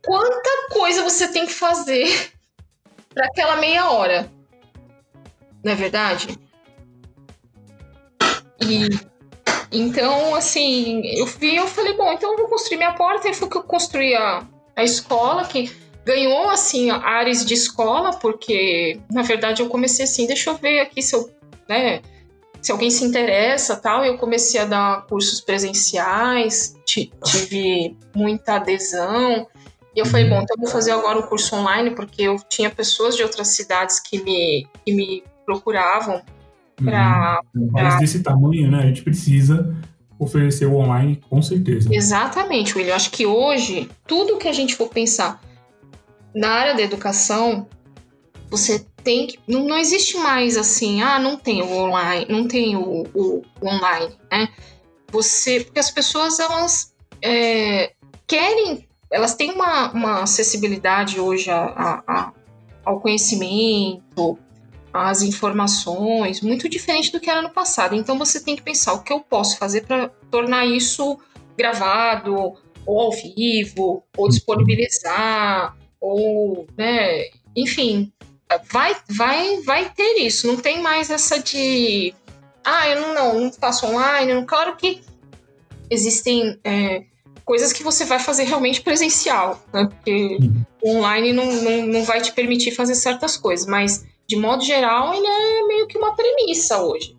Quanta 0.06 0.68
coisa 0.72 1.02
você 1.02 1.28
tem 1.28 1.46
que 1.48 1.54
fazer 1.54 2.06
para 3.14 3.26
aquela 3.26 3.56
meia 3.56 3.90
hora? 3.90 4.30
Não 5.64 5.72
é 5.72 5.76
verdade? 5.76 6.38
E 8.62 8.90
então, 9.74 10.36
assim, 10.36 11.02
eu 11.04 11.26
vi, 11.26 11.56
eu 11.56 11.68
falei, 11.68 11.94
bom, 11.94 12.12
então 12.14 12.32
eu 12.32 12.38
vou 12.38 12.48
construir 12.48 12.78
minha 12.78 12.94
porta. 12.94 13.28
E 13.28 13.34
foi 13.34 13.50
que 13.50 13.58
eu 13.58 13.64
construí 13.64 14.14
a, 14.14 14.48
a 14.76 14.84
escola, 14.84 15.46
que 15.46 15.72
ganhou, 16.06 16.50
assim, 16.50 16.92
áreas 16.92 17.46
de 17.46 17.54
escola, 17.54 18.12
porque, 18.18 19.00
na 19.12 19.24
verdade, 19.24 19.62
eu 19.62 19.70
comecei 19.70 20.06
assim, 20.06 20.28
deixa 20.28 20.50
eu 20.50 20.58
ver 20.58 20.80
aqui 20.82 21.02
se 21.02 21.16
eu, 21.16 21.30
né, 21.68 22.02
se 22.62 22.72
alguém 22.72 22.92
se 22.92 23.04
interessa 23.04 23.76
tal. 23.76 24.06
Eu 24.06 24.18
comecei 24.18 24.60
a 24.60 24.66
dar 24.66 25.08
cursos 25.08 25.42
presenciais, 25.42 26.76
tive 26.86 27.98
muita 28.16 28.56
adesão. 28.56 29.48
E 29.96 30.00
eu 30.00 30.06
falei, 30.06 30.30
bom, 30.30 30.42
então 30.42 30.56
eu 30.56 30.62
vou 30.62 30.70
fazer 30.70 30.92
agora 30.92 31.20
um 31.20 31.24
curso 31.24 31.56
online, 31.56 31.92
porque 31.92 32.24
eu 32.24 32.38
tinha 32.50 32.70
pessoas 32.70 33.16
de 33.16 33.24
outras 33.24 33.50
cidades 33.50 34.00
que 34.00 34.22
me, 34.22 34.68
que 34.86 34.94
me 34.94 35.24
procuravam 35.46 36.24
para. 36.84 37.42
Uhum. 37.56 37.70
Mas 37.72 38.00
desse 38.00 38.22
tamanho, 38.22 38.70
né? 38.70 38.80
A 38.80 38.86
gente 38.88 39.04
precisa 39.04 39.76
oferecer 40.18 40.66
o 40.66 40.76
online, 40.76 41.22
com 41.30 41.42
certeza. 41.42 41.90
Exatamente, 41.92 42.78
William. 42.78 42.96
Acho 42.96 43.12
que 43.12 43.26
hoje, 43.26 43.90
tudo 44.08 44.38
que 44.38 44.48
a 44.48 44.54
gente 44.54 44.76
for 44.76 44.90
pensar 44.90 45.42
na 46.34 46.50
área 46.50 46.76
da 46.76 46.82
educação, 46.82 47.68
você 48.50 48.86
tem 49.04 49.28
que. 49.28 49.40
Não, 49.48 49.66
não 49.66 49.78
existe 49.78 50.18
mais 50.18 50.58
assim, 50.58 51.02
ah, 51.02 51.20
não 51.20 51.38
tem 51.38 51.62
o 51.62 51.72
online, 51.72 52.26
não 52.30 52.48
tem 52.48 52.76
o, 52.76 53.04
o, 53.14 53.42
o 53.62 53.68
online, 53.68 54.16
né? 54.32 54.50
Você. 55.12 55.62
Porque 55.62 55.80
as 55.80 55.92
pessoas, 55.92 56.40
elas 56.40 56.94
é, 57.22 57.94
querem. 58.28 58.88
Elas 59.12 59.36
têm 59.36 59.52
uma, 59.52 59.92
uma 59.92 60.24
acessibilidade 60.24 61.20
hoje 61.20 61.50
a, 61.52 61.66
a, 61.66 62.04
a, 62.08 62.34
ao 62.84 63.00
conhecimento, 63.00 64.40
às 64.94 65.24
informações, 65.24 66.42
muito 66.42 66.70
diferente 66.70 67.12
do 67.12 67.20
que 67.20 67.30
era 67.30 67.42
no 67.42 67.50
passado. 67.50 67.96
Então 67.96 68.18
você 68.18 68.40
tem 68.40 68.56
que 68.56 68.62
pensar 68.62 68.94
o 68.94 69.02
que 69.02 69.12
eu 69.12 69.20
posso 69.20 69.58
fazer 69.58 69.86
para 69.86 70.10
tornar 70.30 70.66
isso 70.66 71.18
gravado, 71.58 72.54
ou 72.86 73.00
ao 73.00 73.12
vivo, 73.12 74.04
ou 74.16 74.30
disponibilizar, 74.30 75.76
ou, 76.00 76.68
né, 76.78 77.26
enfim, 77.56 78.12
vai, 78.72 78.96
vai, 79.10 79.62
vai 79.62 79.90
ter 79.90 80.20
isso. 80.20 80.48
Não 80.48 80.58
tem 80.58 80.82
mais 80.82 81.10
essa 81.10 81.40
de, 81.40 82.14
ah, 82.64 82.88
eu 82.90 83.02
não, 83.02 83.14
não, 83.14 83.42
não 83.42 83.52
faço 83.52 83.86
online. 83.88 84.46
Claro 84.46 84.76
que 84.76 85.02
existem 85.90 86.60
é, 86.64 87.04
coisas 87.46 87.74
que 87.74 87.84
você 87.84 88.06
vai 88.06 88.20
fazer 88.20 88.44
realmente 88.44 88.82
presencial, 88.82 89.64
né? 89.74 89.88
Porque 89.90 90.38
online 90.84 91.34
não, 91.34 91.46
não, 91.46 91.88
não 91.88 92.04
vai 92.04 92.22
te 92.22 92.32
permitir 92.32 92.72
fazer 92.72 92.96
certas 92.96 93.38
coisas, 93.38 93.66
mas 93.66 94.06
de 94.28 94.36
modo 94.36 94.64
geral, 94.64 95.14
ele 95.14 95.28
é 95.28 95.68
meio 95.68 95.88
que 95.88 95.98
uma 95.98 96.16
premissa 96.16 96.82
hoje. 96.82 97.16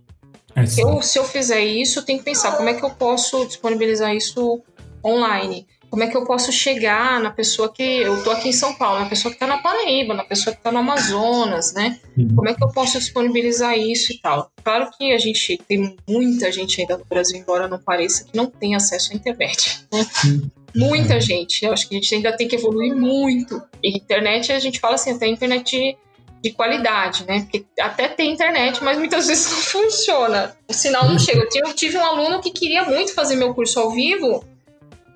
É 0.57 0.63
eu, 0.79 1.03
se 1.03 1.19
eu 1.19 1.25
fizer 1.25 1.61
isso, 1.61 1.99
eu 1.99 2.05
tenho 2.05 2.19
que 2.19 2.25
pensar 2.25 2.57
como 2.57 2.69
é 2.69 2.75
que 2.75 2.85
eu 2.85 2.91
posso 2.91 3.45
disponibilizar 3.47 4.15
isso 4.15 4.63
online 5.05 5.67
como 5.95 6.03
é 6.03 6.09
que 6.09 6.17
eu 6.17 6.25
posso 6.25 6.51
chegar 6.51 7.21
na 7.21 7.31
pessoa 7.31 7.73
que 7.73 7.81
eu 7.81 8.21
tô 8.25 8.33
aqui 8.33 8.49
em 8.49 8.53
São 8.53 8.75
Paulo, 8.75 8.99
na 8.99 9.09
pessoa 9.09 9.31
que 9.31 9.37
está 9.37 9.47
na 9.47 9.59
Paraíba, 9.59 10.13
na 10.13 10.25
pessoa 10.25 10.53
que 10.53 10.59
está 10.59 10.73
no 10.73 10.81
Amazonas, 10.81 11.73
né? 11.73 12.01
Uhum. 12.19 12.35
Como 12.35 12.49
é 12.49 12.55
que 12.55 12.65
eu 12.65 12.69
posso 12.73 12.99
disponibilizar 12.99 13.79
isso 13.79 14.13
e 14.13 14.19
tal? 14.19 14.51
Claro 14.65 14.91
que 14.99 15.13
a 15.13 15.19
gente 15.19 15.57
tem 15.69 15.97
muita 16.09 16.51
gente 16.51 16.81
ainda 16.81 16.99
no 16.99 17.05
Brasil, 17.05 17.39
embora 17.39 17.69
não 17.69 17.79
pareça, 17.79 18.25
que 18.25 18.37
não 18.37 18.47
tem 18.47 18.75
acesso 18.75 19.13
à 19.13 19.15
internet. 19.15 19.87
Né? 19.93 20.05
Uhum. 20.25 20.51
Muita 20.75 21.21
gente. 21.21 21.65
Eu 21.65 21.73
acho 21.73 21.89
que 21.89 21.95
a 21.95 22.01
gente 22.01 22.13
ainda 22.13 22.37
tem 22.37 22.49
que 22.49 22.57
evoluir 22.57 22.93
muito. 22.93 23.63
E 23.81 23.97
internet, 23.97 24.51
a 24.51 24.59
gente 24.59 24.81
fala 24.81 24.97
assim, 24.97 25.13
até 25.13 25.29
internet 25.29 25.71
de, 25.71 25.97
de 26.45 26.53
qualidade, 26.53 27.25
né? 27.25 27.41
Porque 27.41 27.65
até 27.81 28.07
tem 28.07 28.33
internet, 28.33 28.85
mas 28.85 28.99
muitas 28.99 29.27
vezes 29.29 29.51
não 29.51 29.59
funciona. 29.59 30.55
O 30.69 30.75
sinal 30.75 31.09
não 31.09 31.19
chega. 31.19 31.49
Eu 31.55 31.73
tive 31.73 31.97
um 31.97 32.05
aluno 32.05 32.43
que 32.43 32.51
queria 32.51 32.85
muito 32.85 33.15
fazer 33.15 33.35
meu 33.35 33.55
curso 33.55 33.81
ao 33.81 33.91
vivo 33.91 34.45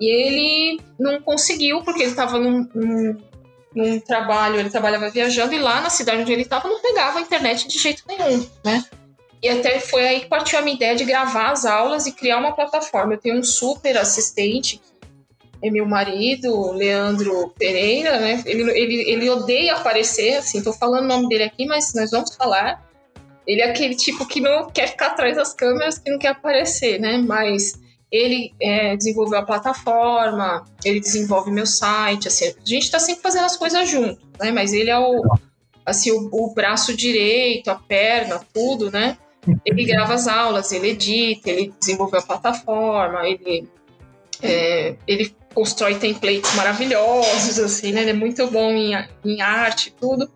e 0.01 0.09
ele 0.09 0.81
não 0.99 1.21
conseguiu, 1.21 1.83
porque 1.83 2.01
ele 2.01 2.09
estava 2.09 2.39
num, 2.39 2.67
num, 2.73 3.17
num, 3.75 3.99
trabalho, 3.99 4.59
ele 4.59 4.71
trabalhava 4.71 5.09
viajando, 5.09 5.53
e 5.53 5.59
lá 5.59 5.81
na 5.81 5.89
cidade 5.89 6.21
onde 6.21 6.31
ele 6.31 6.41
estava 6.41 6.67
não 6.67 6.81
pegava 6.81 7.19
a 7.19 7.21
internet 7.21 7.67
de 7.67 7.77
jeito 7.77 8.03
nenhum, 8.07 8.47
né? 8.65 8.83
E 9.43 9.49
até 9.49 9.79
foi 9.79 10.07
aí 10.07 10.21
que 10.21 10.27
partiu 10.27 10.57
a 10.57 10.61
minha 10.61 10.75
ideia 10.75 10.95
de 10.95 11.05
gravar 11.05 11.51
as 11.51 11.65
aulas 11.65 12.07
e 12.07 12.11
criar 12.11 12.37
uma 12.37 12.53
plataforma. 12.53 13.13
Eu 13.13 13.19
tenho 13.19 13.37
um 13.37 13.43
super 13.43 13.97
assistente, 13.97 14.77
que 14.77 14.98
é 15.61 15.69
meu 15.69 15.85
marido, 15.85 16.71
Leandro 16.71 17.53
Pereira, 17.57 18.19
né? 18.19 18.41
Ele, 18.45 18.69
ele, 18.71 19.11
ele 19.11 19.29
odeia 19.29 19.75
aparecer, 19.75 20.37
assim, 20.37 20.63
tô 20.63 20.71
falando 20.71 21.03
o 21.03 21.07
nome 21.07 21.27
dele 21.27 21.43
aqui, 21.43 21.65
mas 21.65 21.93
nós 21.93 22.11
vamos 22.11 22.35
falar. 22.35 22.87
Ele 23.45 23.61
é 23.61 23.69
aquele 23.69 23.95
tipo 23.95 24.25
que 24.25 24.39
não 24.39 24.69
quer 24.69 24.87
ficar 24.87 25.07
atrás 25.07 25.35
das 25.35 25.53
câmeras, 25.53 25.97
que 25.97 26.11
não 26.11 26.19
quer 26.19 26.29
aparecer, 26.29 26.99
né? 26.99 27.17
Mas 27.17 27.73
ele 28.11 28.53
é, 28.61 28.95
desenvolveu 28.95 29.39
a 29.39 29.45
plataforma, 29.45 30.65
ele 30.83 30.99
desenvolve 30.99 31.51
meu 31.51 31.65
site, 31.65 32.27
assim, 32.27 32.47
a 32.47 32.53
gente 32.65 32.83
está 32.83 32.99
sempre 32.99 33.21
fazendo 33.21 33.45
as 33.45 33.55
coisas 33.57 33.87
junto, 33.87 34.19
né? 34.39 34.51
Mas 34.51 34.73
ele 34.73 34.89
é 34.89 34.97
o, 34.97 35.21
assim, 35.85 36.11
o, 36.11 36.29
o, 36.31 36.53
braço 36.53 36.95
direito, 36.95 37.69
a 37.69 37.75
perna, 37.75 38.41
tudo, 38.53 38.91
né? 38.91 39.17
Ele 39.65 39.85
grava 39.85 40.13
as 40.13 40.27
aulas, 40.27 40.71
ele 40.71 40.89
edita, 40.89 41.49
ele 41.49 41.73
desenvolveu 41.79 42.19
a 42.19 42.23
plataforma, 42.23 43.27
ele, 43.27 43.67
é, 44.41 44.95
ele 45.07 45.35
constrói 45.53 45.95
templates 45.95 46.53
maravilhosos, 46.55 47.59
assim, 47.59 47.91
né? 47.91 48.01
Ele 48.01 48.11
é 48.11 48.13
muito 48.13 48.45
bom 48.47 48.71
em, 48.71 48.93
em 49.25 49.41
arte, 49.41 49.93
tudo. 49.99 50.29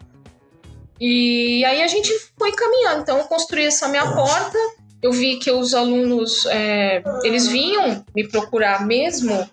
E 0.99 1.64
aí 1.66 1.82
a 1.82 1.88
gente 1.88 2.11
foi 2.38 2.51
caminhando. 2.51 3.01
Então 3.01 3.18
eu 3.18 3.26
construí 3.26 3.66
essa 3.66 3.88
minha 3.88 4.14
porta 4.14 4.57
eu 5.03 5.11
vi 5.11 5.36
que 5.36 5.51
os 5.51 5.74
alunos 5.74 6.45
é, 6.45 7.03
eles 7.24 7.45
vinham 7.45 8.03
me 8.16 8.26
procurar 8.26 8.88
mesmo 8.88 9.47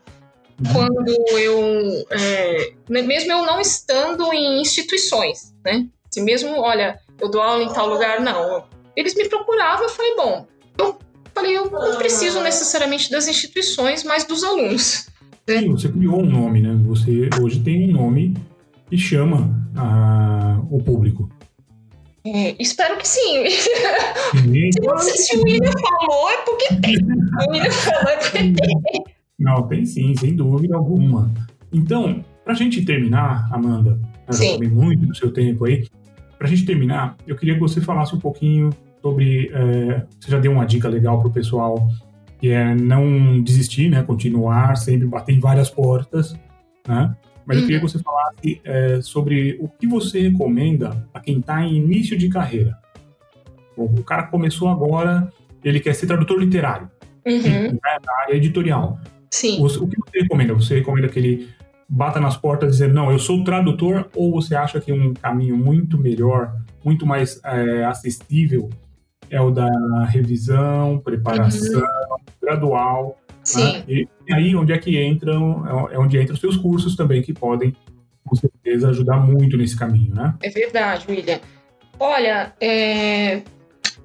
quando 0.73 1.11
eu 1.37 2.07
é, 2.09 2.73
mesmo 2.89 3.33
eu 3.33 3.45
não 3.45 3.61
estando 3.61 4.33
em 4.33 4.61
instituições, 4.61 5.53
né? 5.65 5.89
Se 6.09 6.21
mesmo, 6.21 6.57
olha, 6.61 7.01
eu 7.21 7.29
dou 7.29 7.43
aula 7.43 7.65
em 7.65 7.73
tal 7.73 7.89
lugar, 7.89 8.21
não. 8.21 8.65
Eles 8.95 9.15
me 9.15 9.29
procuravam, 9.29 9.85
eu 9.85 9.89
falei, 9.89 10.15
bom, 10.15 10.47
eu 10.79 10.99
falei, 11.35 11.57
eu 11.57 11.69
não 11.69 11.97
preciso 11.97 12.41
necessariamente 12.41 13.11
das 13.11 13.27
instituições, 13.27 14.05
mas 14.05 14.25
dos 14.25 14.45
alunos. 14.45 15.07
Sim, 15.59 15.73
você 15.73 15.89
criou 15.89 16.23
um 16.23 16.27
nome, 16.27 16.61
né? 16.61 16.79
Você 16.87 17.29
hoje 17.41 17.61
tem 17.61 17.91
um 17.91 17.93
nome 17.93 18.35
que 18.89 18.97
chama 18.97 19.69
a, 19.77 20.61
o 20.71 20.83
público. 20.83 21.29
É, 22.25 22.55
espero 22.59 22.99
que 22.99 23.09
sim. 23.09 23.45
se, 23.49 25.17
se 25.17 25.37
o 25.37 25.43
William 25.43 25.73
falou, 25.73 26.31
é 26.31 26.37
porque 26.45 26.75
tem. 26.77 26.97
O 26.97 27.51
William 27.51 27.71
falou, 27.71 28.11
é 28.11 28.17
porque 28.17 28.39
tem. 28.39 29.05
Não, 29.39 29.67
tem 29.67 29.87
sim, 29.87 30.15
sem 30.17 30.37
dúvida 30.37 30.77
alguma. 30.77 31.33
Então, 31.73 32.23
para 32.45 32.53
a 32.53 32.57
gente 32.57 32.85
terminar, 32.85 33.49
Amanda, 33.51 33.99
eu 34.29 34.35
já 34.35 34.53
falei 34.53 34.69
muito 34.69 35.07
do 35.07 35.17
seu 35.17 35.33
tempo 35.33 35.65
aí. 35.65 35.89
Para 36.37 36.47
a 36.47 36.51
gente 36.51 36.65
terminar, 36.67 37.17
eu 37.27 37.37
queria 37.37 37.55
que 37.55 37.61
você 37.61 37.81
falasse 37.81 38.15
um 38.15 38.21
pouquinho 38.21 38.71
sobre. 39.01 39.51
É, 39.53 40.05
você 40.19 40.31
já 40.31 40.39
deu 40.39 40.53
uma 40.53 40.67
dica 40.67 40.89
legal 40.89 41.19
para 41.21 41.29
o 41.29 41.33
pessoal, 41.33 41.89
que 42.41 42.51
é 42.51 42.75
não 42.75 43.41
desistir, 43.43 43.91
né? 43.91 44.03
Continuar, 44.03 44.77
sempre 44.77 45.07
bater 45.07 45.35
em 45.35 45.41
várias 45.41 45.69
portas, 45.69 46.35
né? 46.89 47.15
Mas 47.45 47.59
eu 47.59 47.63
queria 47.65 47.81
que 47.81 47.89
você 47.89 47.99
falasse 47.99 48.61
é, 48.65 49.01
sobre 49.03 49.59
o 49.61 49.69
que 49.69 49.87
você 49.87 50.29
recomenda 50.29 51.07
a 51.13 51.21
quem 51.21 51.41
está 51.41 51.63
em 51.63 51.77
início 51.77 52.17
de 52.17 52.29
carreira. 52.29 52.79
O 53.77 54.03
cara 54.03 54.25
começou 54.25 54.69
agora, 54.69 55.33
ele 55.65 55.81
quer 55.81 55.95
ser 55.95 56.07
tradutor 56.07 56.39
literário, 56.39 56.89
uhum. 57.27 57.41
né, 57.43 57.79
na 57.83 58.23
área 58.23 58.35
editorial. 58.35 58.99
Sim. 59.31 59.61
O, 59.61 59.67
o, 59.67 59.89
que 59.89 59.97
você 59.97 60.21
recomenda? 60.21 60.55
Você 60.55 60.75
recomenda 60.77 61.09
que 61.09 61.19
ele 61.19 61.49
bata 61.89 62.21
nas 62.21 62.37
portas 62.37 62.73
dizer, 62.73 62.93
não, 62.93 63.11
eu 63.11 63.19
sou 63.19 63.43
tradutor, 63.43 64.09
ou 64.15 64.33
você 64.33 64.55
acha 64.55 64.81
que 64.81 64.93
um 64.93 65.13
caminho 65.13 65.57
muito 65.57 65.99
melhor, 65.99 66.55
muito 66.85 67.05
mais 67.05 67.41
é, 67.45 67.85
acessível 67.85 68.71
é 69.31 69.41
o 69.41 69.51
da 69.51 70.05
revisão, 70.07 70.99
preparação, 70.99 71.81
uhum. 71.81 72.17
gradual, 72.43 73.17
Sim. 73.43 73.73
Né? 73.73 73.85
E, 73.89 74.09
e, 74.29 74.35
aí 74.35 74.55
onde 74.55 74.73
é 74.73 74.79
que 74.79 75.03
entram, 75.03 75.89
é 75.91 75.99
onde 75.99 76.21
entram 76.21 76.35
os 76.35 76.41
seus 76.41 76.57
cursos 76.57 76.97
também, 76.97 77.23
que 77.23 77.33
podem, 77.33 77.75
com 78.25 78.37
certeza, 78.37 78.91
ajudar 78.91 79.17
muito 79.17 79.57
nesse 79.57 79.77
caminho, 79.77 80.15
né? 80.15 80.35
É 80.43 80.51
verdade, 80.51 81.07
William. 81.09 81.41
Olha, 81.99 82.53
é, 82.61 83.43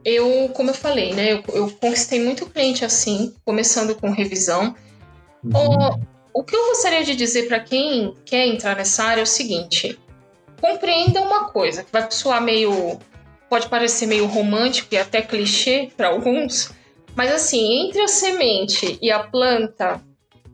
eu, 0.04 0.50
como 0.50 0.70
eu 0.70 0.74
falei, 0.74 1.14
né, 1.14 1.34
eu, 1.34 1.44
eu, 1.54 1.72
conquistei 1.72 2.24
muito 2.24 2.46
cliente 2.46 2.84
assim, 2.84 3.34
começando 3.46 3.96
com 3.96 4.12
revisão. 4.12 4.76
Uhum. 5.44 6.00
O, 6.34 6.40
o 6.42 6.44
que 6.44 6.56
eu 6.56 6.66
gostaria 6.68 7.04
de 7.04 7.16
dizer 7.16 7.48
para 7.48 7.60
quem 7.60 8.14
quer 8.26 8.48
entrar 8.48 8.76
nessa 8.76 9.04
área 9.04 9.22
é 9.22 9.24
o 9.24 9.28
seguinte: 9.28 9.98
compreenda 10.60 11.22
uma 11.22 11.46
coisa 11.50 11.84
que 11.84 11.92
vai 11.92 12.10
soar 12.12 12.42
meio, 12.42 13.00
pode 13.56 13.70
parecer 13.70 14.06
meio 14.06 14.26
romântico 14.26 14.94
e 14.94 14.98
até 14.98 15.22
clichê 15.22 15.90
para 15.96 16.10
alguns, 16.10 16.74
mas 17.16 17.32
assim, 17.32 17.88
entre 17.88 18.02
a 18.02 18.08
semente 18.10 19.00
e 19.02 19.10
a 19.10 19.20
planta, 19.20 20.04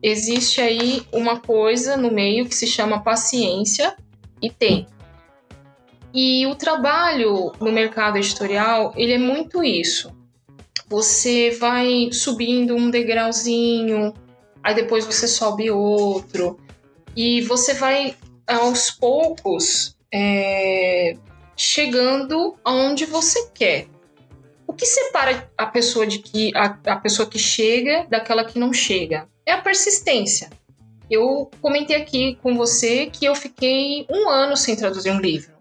existe 0.04 0.62
aí 0.62 1.02
uma 1.12 1.40
coisa 1.40 1.98
no 1.98 2.12
meio 2.12 2.46
que 2.46 2.54
se 2.54 2.68
chama 2.68 3.02
paciência 3.02 3.96
e 4.40 4.52
tempo. 4.52 4.92
E 6.14 6.46
o 6.46 6.54
trabalho 6.54 7.52
no 7.60 7.72
mercado 7.72 8.18
editorial, 8.18 8.94
ele 8.96 9.14
é 9.14 9.18
muito 9.18 9.64
isso. 9.64 10.16
Você 10.88 11.50
vai 11.60 12.10
subindo 12.12 12.76
um 12.76 12.92
degrauzinho, 12.92 14.14
aí 14.62 14.76
depois 14.76 15.06
você 15.06 15.28
sobe 15.28 15.72
outro, 15.72 16.60
e 17.16 17.42
você 17.42 17.74
vai 17.74 18.16
aos 18.46 18.92
poucos 18.92 19.98
é, 20.14 21.16
chegando 21.62 22.58
aonde 22.64 23.06
você 23.06 23.48
quer. 23.54 23.88
O 24.66 24.74
que 24.74 24.86
separa 24.86 25.50
a 25.56 25.68
pessoa 25.68 26.08
de 26.08 26.18
que 26.20 26.52
a, 26.56 26.78
a 26.88 26.96
pessoa 26.96 27.30
que 27.30 27.38
chega 27.38 28.08
daquela 28.10 28.44
que 28.44 28.58
não 28.58 28.74
chega? 28.74 29.28
É 29.46 29.52
a 29.52 29.62
persistência. 29.62 30.50
Eu 31.10 31.52
comentei 31.62 31.96
aqui 31.96 32.36
com 32.42 32.56
você 32.56 33.06
que 33.06 33.26
eu 33.26 33.36
fiquei 33.36 34.08
um 34.10 34.28
ano 34.28 34.58
sem 34.58 34.76
traduzir 34.76 35.12
um 35.12 35.20
livro. 35.20 35.54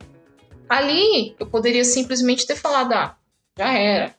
Ali 0.69 1.35
eu 1.39 1.47
poderia 1.47 1.85
simplesmente 1.85 2.47
ter 2.47 2.57
falado, 2.57 2.93
ah, 2.93 3.17
já 3.59 3.77
era, 3.77 4.15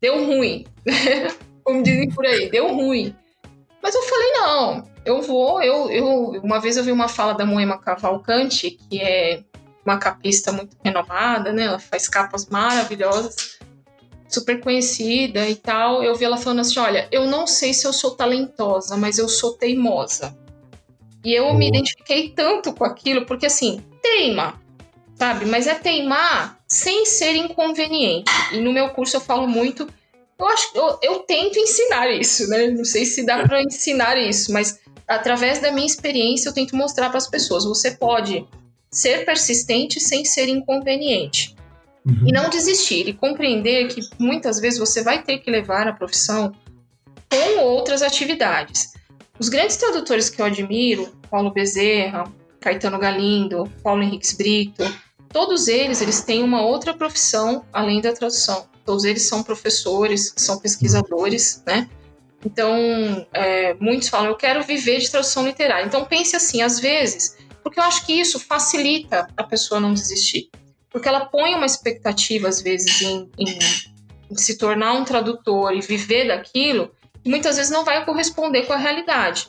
deu 0.00 0.24
ruim, 0.24 0.66
como 1.62 1.82
dizem 1.82 2.10
por 2.10 2.26
aí, 2.26 2.50
deu 2.50 2.74
ruim. 2.74 3.14
Mas 3.82 3.94
eu 3.94 4.02
falei, 4.02 4.32
não, 4.32 4.90
eu 5.04 5.22
vou, 5.22 5.62
eu, 5.62 5.90
eu 5.90 6.06
uma 6.42 6.58
vez 6.58 6.76
eu 6.76 6.82
vi 6.82 6.90
uma 6.90 7.08
fala 7.08 7.34
da 7.34 7.44
Moema 7.46 7.78
Cavalcante, 7.78 8.70
que 8.70 9.00
é 9.00 9.44
uma 9.84 9.98
capista 9.98 10.52
muito 10.52 10.76
renomada, 10.84 11.52
né? 11.52 11.64
Ela 11.64 11.78
faz 11.78 12.08
capas 12.08 12.46
maravilhosas 12.46 13.58
super 14.30 14.60
conhecida 14.60 15.48
e 15.48 15.56
tal, 15.56 16.02
eu 16.02 16.14
vi 16.14 16.24
ela 16.24 16.36
falando 16.36 16.60
assim: 16.60 16.78
olha, 16.78 17.08
eu 17.10 17.26
não 17.26 17.46
sei 17.46 17.74
se 17.74 17.86
eu 17.86 17.92
sou 17.92 18.12
talentosa, 18.12 18.96
mas 18.96 19.18
eu 19.18 19.28
sou 19.28 19.54
teimosa. 19.54 20.36
E 21.22 21.34
eu 21.34 21.52
me 21.52 21.68
identifiquei 21.68 22.30
tanto 22.30 22.72
com 22.72 22.84
aquilo, 22.84 23.26
porque 23.26 23.46
assim, 23.46 23.84
teima, 24.00 24.58
sabe? 25.16 25.44
Mas 25.44 25.66
é 25.66 25.74
teimar 25.74 26.58
sem 26.66 27.04
ser 27.04 27.34
inconveniente. 27.34 28.30
E 28.52 28.60
no 28.60 28.72
meu 28.72 28.90
curso 28.90 29.16
eu 29.16 29.20
falo 29.20 29.46
muito. 29.46 29.86
Eu 30.38 30.48
acho 30.48 30.70
eu, 30.74 30.98
eu 31.02 31.18
tento 31.20 31.58
ensinar 31.58 32.10
isso, 32.10 32.48
né? 32.48 32.68
Não 32.68 32.84
sei 32.84 33.04
se 33.04 33.26
dá 33.26 33.42
para 33.42 33.62
ensinar 33.62 34.16
isso, 34.16 34.52
mas 34.52 34.78
através 35.06 35.60
da 35.60 35.72
minha 35.72 35.86
experiência 35.86 36.48
eu 36.48 36.54
tento 36.54 36.74
mostrar 36.74 37.10
para 37.10 37.18
as 37.18 37.28
pessoas: 37.28 37.64
você 37.64 37.90
pode 37.90 38.46
ser 38.90 39.24
persistente 39.24 40.00
sem 40.00 40.24
ser 40.24 40.48
inconveniente. 40.48 41.54
Uhum. 42.04 42.28
E 42.28 42.32
não 42.32 42.48
desistir 42.48 43.08
e 43.08 43.12
compreender 43.12 43.88
que 43.88 44.00
muitas 44.18 44.58
vezes 44.58 44.78
você 44.78 45.02
vai 45.02 45.22
ter 45.22 45.38
que 45.38 45.50
levar 45.50 45.86
a 45.86 45.92
profissão 45.92 46.52
com 47.30 47.60
outras 47.60 48.02
atividades. 48.02 48.94
Os 49.38 49.48
grandes 49.48 49.76
tradutores 49.76 50.28
que 50.28 50.40
eu 50.40 50.46
admiro, 50.46 51.14
Paulo 51.30 51.50
Bezerra, 51.50 52.24
Caetano 52.60 52.98
Galindo, 52.98 53.70
Paulo 53.82 54.02
Henriques 54.02 54.32
Brito, 54.32 54.84
todos 55.32 55.68
eles, 55.68 56.02
eles 56.02 56.22
têm 56.22 56.42
uma 56.42 56.62
outra 56.62 56.92
profissão 56.92 57.64
além 57.72 58.00
da 58.00 58.12
tradução. 58.12 58.68
Todos 58.84 59.04
eles 59.04 59.22
são 59.28 59.42
professores, 59.42 60.34
são 60.36 60.58
pesquisadores, 60.58 61.62
né? 61.66 61.88
Então, 62.44 63.26
é, 63.32 63.74
muitos 63.74 64.08
falam, 64.08 64.28
eu 64.28 64.36
quero 64.36 64.62
viver 64.62 64.98
de 64.98 65.10
tradução 65.10 65.46
literária. 65.46 65.84
Então, 65.84 66.04
pense 66.04 66.34
assim, 66.34 66.62
às 66.62 66.80
vezes, 66.80 67.36
porque 67.62 67.78
eu 67.78 67.84
acho 67.84 68.04
que 68.06 68.12
isso 68.12 68.38
facilita 68.40 69.28
a 69.36 69.44
pessoa 69.44 69.80
não 69.80 69.94
desistir 69.94 70.50
porque 70.90 71.08
ela 71.08 71.24
põe 71.24 71.54
uma 71.54 71.66
expectativa, 71.66 72.48
às 72.48 72.60
vezes, 72.60 73.00
em, 73.00 73.30
em, 73.38 74.36
se 74.36 74.58
tornar 74.58 74.92
um 74.94 75.04
tradutor 75.04 75.72
e 75.72 75.80
viver 75.80 76.28
daquilo, 76.28 76.92
que 77.22 77.30
muitas 77.30 77.56
vezes 77.56 77.70
não 77.70 77.84
vai 77.84 78.04
corresponder 78.04 78.66
com 78.66 78.72
a 78.72 78.76
realidade. 78.76 79.48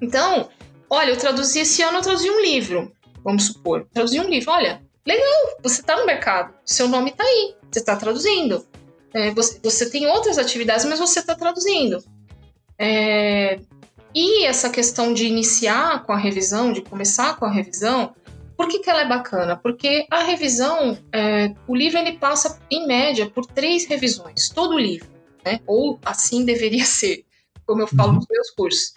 Então, 0.00 0.48
olha, 0.88 1.10
eu 1.10 1.18
traduzi 1.18 1.60
esse 1.60 1.82
ano, 1.82 1.98
eu 1.98 2.02
traduzi 2.02 2.30
um 2.30 2.40
livro, 2.40 2.92
vamos 3.22 3.46
supor, 3.46 3.86
traduzi 3.92 4.18
um 4.18 4.28
livro, 4.28 4.50
olha, 4.50 4.82
legal, 5.06 5.58
você 5.62 5.82
está 5.82 5.96
no 5.96 6.06
mercado, 6.06 6.54
seu 6.64 6.88
nome 6.88 7.10
está 7.10 7.24
aí, 7.24 7.54
você 7.70 7.80
está 7.80 7.94
traduzindo. 7.96 8.66
É, 9.12 9.30
você, 9.32 9.58
você, 9.62 9.90
tem 9.90 10.06
outras 10.06 10.38
atividades, 10.38 10.84
mas 10.84 10.98
você 10.98 11.18
está 11.18 11.34
traduzindo. 11.34 12.02
É, 12.78 13.58
e 14.14 14.44
essa 14.44 14.70
questão 14.70 15.12
de 15.12 15.26
iniciar 15.26 16.04
com 16.04 16.12
a 16.12 16.16
revisão, 16.16 16.72
de 16.72 16.82
começar 16.82 17.36
com 17.36 17.44
a 17.44 17.50
revisão, 17.50 18.14
por 18.56 18.68
que, 18.68 18.80
que 18.80 18.90
ela 18.90 19.02
é 19.02 19.08
bacana? 19.08 19.56
Porque 19.56 20.06
a 20.10 20.22
revisão, 20.22 20.98
é, 21.12 21.54
o 21.66 21.74
livro 21.74 21.98
ele 21.98 22.18
passa 22.18 22.60
em 22.70 22.86
média 22.86 23.30
por 23.30 23.46
três 23.46 23.86
revisões, 23.86 24.48
todo 24.50 24.74
o 24.74 24.78
livro, 24.78 25.08
né? 25.44 25.60
Ou 25.66 25.98
assim 26.04 26.44
deveria 26.44 26.84
ser, 26.86 27.24
como 27.66 27.80
eu 27.80 27.86
falo 27.86 28.10
uhum. 28.10 28.16
nos 28.16 28.26
meus 28.28 28.50
cursos. 28.50 28.94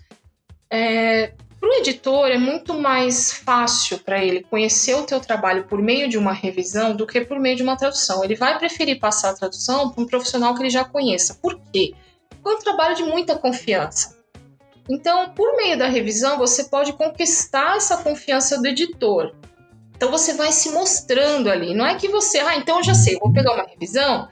É, 0.70 1.34
para 1.64 1.70
o 1.70 1.74
editor 1.76 2.28
é 2.28 2.38
muito 2.38 2.74
mais 2.74 3.32
fácil 3.32 3.98
para 4.00 4.22
ele 4.22 4.44
conhecer 4.44 4.96
o 4.96 5.06
teu 5.06 5.22
trabalho 5.22 5.64
por 5.64 5.82
meio 5.82 6.10
de 6.10 6.18
uma 6.18 6.34
revisão 6.34 6.94
do 6.94 7.08
que 7.08 7.22
por 7.22 7.40
meio 7.40 7.56
de 7.56 7.64
uma 7.64 7.78
tradução. 7.78 8.22
Ele 8.22 8.36
vai 8.36 8.60
preferir 8.60 9.00
passar 9.00 9.30
a 9.30 9.34
tradução 9.34 9.90
para 9.90 10.04
um 10.04 10.06
profissional 10.06 10.54
que 10.56 10.62
ele 10.62 10.70
já 10.70 10.84
conheça. 10.84 11.36
Por 11.36 11.58
quê? 11.72 11.94
Porque 12.30 12.50
é 12.50 12.52
um 12.52 12.60
trabalho 12.60 12.96
de 12.96 13.04
muita 13.04 13.38
confiança. 13.38 14.22
Então, 14.90 15.30
por 15.30 15.56
meio 15.56 15.78
da 15.78 15.88
revisão, 15.88 16.38
você 16.38 16.66
pode 16.66 16.94
conquistar 16.94 17.78
essa 17.78 17.98
confiança 17.98 18.60
do 18.60 18.68
editor. 18.68 19.34
Então 19.96 20.12
você 20.12 20.34
vai 20.34 20.52
se 20.52 20.70
mostrando 20.72 21.50
ali. 21.50 21.74
Não 21.74 21.86
é 21.86 21.96
que 21.96 22.10
você, 22.10 22.40
ah, 22.40 22.58
então 22.58 22.78
eu 22.78 22.84
já 22.84 22.94
sei, 22.94 23.18
vou 23.18 23.32
pegar 23.32 23.54
uma 23.54 23.64
revisão 23.64 24.28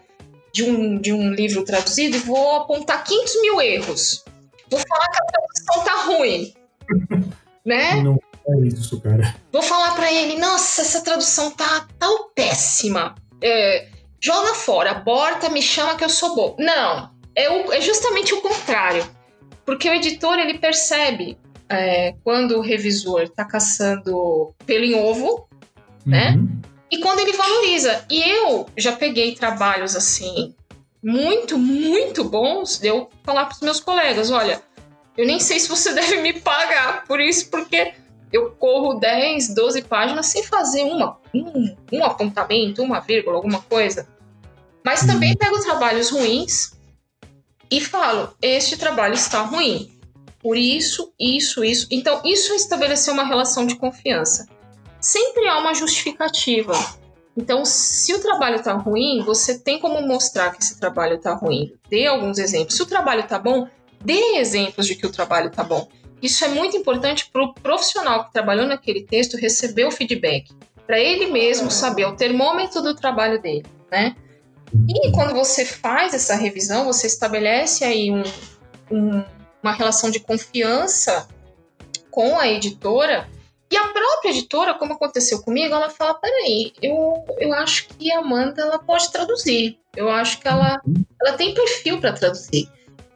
de 0.51 0.63
um, 0.63 0.99
de 0.99 1.13
um 1.13 1.31
livro 1.31 1.63
traduzido 1.63 2.17
e 2.17 2.19
vou 2.19 2.57
apontar 2.57 3.03
500 3.03 3.41
mil 3.41 3.61
erros. 3.61 4.25
Vou 4.69 4.79
falar 4.79 5.09
que 5.09 5.21
a 5.21 5.25
tradução 5.25 5.83
tá 5.85 6.03
ruim. 6.03 6.53
né? 7.65 8.01
Não 8.01 8.19
é 8.47 8.67
isso, 8.67 8.99
cara. 8.99 9.35
Vou 9.51 9.61
falar 9.61 9.95
para 9.95 10.11
ele, 10.11 10.37
nossa, 10.37 10.81
essa 10.81 11.01
tradução 11.01 11.51
tá, 11.51 11.87
tá 11.97 12.07
péssima. 12.35 13.15
É, 13.41 13.87
joga 14.19 14.53
fora, 14.53 14.91
aborta, 14.91 15.49
me 15.49 15.61
chama 15.61 15.95
que 15.95 16.03
eu 16.03 16.09
sou 16.09 16.35
bom. 16.35 16.55
Não, 16.59 17.11
é, 17.35 17.49
o, 17.49 17.71
é 17.71 17.79
justamente 17.79 18.33
o 18.33 18.41
contrário. 18.41 19.05
Porque 19.65 19.89
o 19.89 19.93
editor, 19.93 20.39
ele 20.39 20.57
percebe 20.57 21.37
é, 21.69 22.15
quando 22.23 22.57
o 22.57 22.61
revisor 22.61 23.23
está 23.23 23.45
caçando 23.45 24.53
pelo 24.65 24.83
em 24.83 24.95
ovo, 24.95 25.47
né? 26.05 26.31
Uhum. 26.31 26.61
E 26.91 26.97
quando 26.99 27.19
ele 27.19 27.33
valoriza. 27.33 28.05
E 28.09 28.21
eu 28.21 28.67
já 28.77 28.91
peguei 28.91 29.33
trabalhos 29.33 29.95
assim, 29.95 30.53
muito, 31.01 31.57
muito 31.57 32.23
bons, 32.23 32.77
de 32.77 32.87
eu 32.87 33.09
falar 33.23 33.45
para 33.45 33.55
os 33.55 33.61
meus 33.61 33.79
colegas: 33.79 34.29
olha, 34.29 34.61
eu 35.17 35.25
nem 35.25 35.39
sei 35.39 35.59
se 35.59 35.69
você 35.69 35.93
deve 35.95 36.17
me 36.17 36.33
pagar 36.33 37.05
por 37.05 37.21
isso, 37.21 37.49
porque 37.49 37.93
eu 38.31 38.51
corro 38.51 38.99
10, 38.99 39.53
12 39.53 39.81
páginas 39.83 40.27
sem 40.27 40.43
fazer 40.43 40.83
uma, 40.83 41.17
um, 41.33 41.75
um 41.91 42.03
apontamento, 42.03 42.81
uma 42.81 42.99
vírgula, 42.99 43.35
alguma 43.35 43.61
coisa. 43.61 44.07
Mas 44.83 45.05
também 45.05 45.35
pego 45.35 45.61
trabalhos 45.61 46.09
ruins 46.09 46.71
e 47.71 47.79
falo: 47.79 48.35
este 48.41 48.77
trabalho 48.77 49.13
está 49.13 49.41
ruim. 49.41 49.97
Por 50.39 50.57
isso, 50.57 51.13
isso, 51.19 51.63
isso. 51.63 51.87
Então, 51.89 52.21
isso 52.25 52.51
é 52.51 52.55
estabelecer 52.55 53.13
uma 53.13 53.23
relação 53.23 53.65
de 53.65 53.75
confiança. 53.75 54.47
Sempre 54.99 55.47
há 55.47 55.57
uma 55.57 55.73
justificativa. 55.73 56.73
Então, 57.37 57.63
se 57.63 58.13
o 58.13 58.19
trabalho 58.19 58.57
está 58.57 58.73
ruim, 58.73 59.23
você 59.23 59.57
tem 59.57 59.79
como 59.79 60.01
mostrar 60.01 60.51
que 60.51 60.61
esse 60.61 60.79
trabalho 60.79 61.15
está 61.15 61.33
ruim. 61.33 61.73
Dê 61.89 62.07
alguns 62.07 62.37
exemplos. 62.39 62.75
Se 62.75 62.83
o 62.83 62.87
trabalho 62.87 63.21
está 63.21 63.39
bom, 63.39 63.67
dê 64.03 64.37
exemplos 64.37 64.85
de 64.85 64.95
que 64.95 65.05
o 65.05 65.11
trabalho 65.11 65.47
está 65.47 65.63
bom. 65.63 65.87
Isso 66.21 66.43
é 66.43 66.49
muito 66.49 66.75
importante 66.75 67.29
para 67.31 67.43
o 67.43 67.53
profissional 67.53 68.25
que 68.25 68.33
trabalhou 68.33 68.67
naquele 68.67 69.03
texto 69.03 69.37
receber 69.37 69.85
o 69.85 69.91
feedback, 69.91 70.51
para 70.85 70.99
ele 70.99 71.27
mesmo 71.27 71.71
saber 71.71 72.05
o 72.05 72.15
termômetro 72.15 72.81
do 72.81 72.95
trabalho 72.95 73.41
dele, 73.41 73.65
né? 73.89 74.15
E 74.87 75.11
quando 75.11 75.33
você 75.33 75.65
faz 75.65 76.13
essa 76.13 76.35
revisão, 76.35 76.85
você 76.85 77.07
estabelece 77.07 77.83
aí 77.83 78.11
um, 78.11 78.23
um, 78.89 79.23
uma 79.61 79.73
relação 79.73 80.09
de 80.09 80.19
confiança 80.19 81.27
com 82.09 82.39
a 82.39 82.47
editora 82.47 83.27
e 83.71 83.77
a 83.77 83.87
própria 83.87 84.31
editora, 84.31 84.73
como 84.73 84.93
aconteceu 84.93 85.41
comigo, 85.41 85.73
ela 85.73 85.89
fala: 85.89 86.13
peraí, 86.15 86.73
eu, 86.81 87.23
eu 87.39 87.53
acho 87.53 87.87
que 87.87 88.11
a 88.11 88.19
Amanda 88.19 88.61
ela 88.61 88.77
pode 88.77 89.09
traduzir. 89.11 89.79
Eu 89.95 90.09
acho 90.09 90.39
que 90.39 90.47
ela, 90.47 90.81
ela 91.21 91.37
tem 91.37 91.53
perfil 91.53 91.99
para 92.01 92.11
traduzir. 92.11 92.69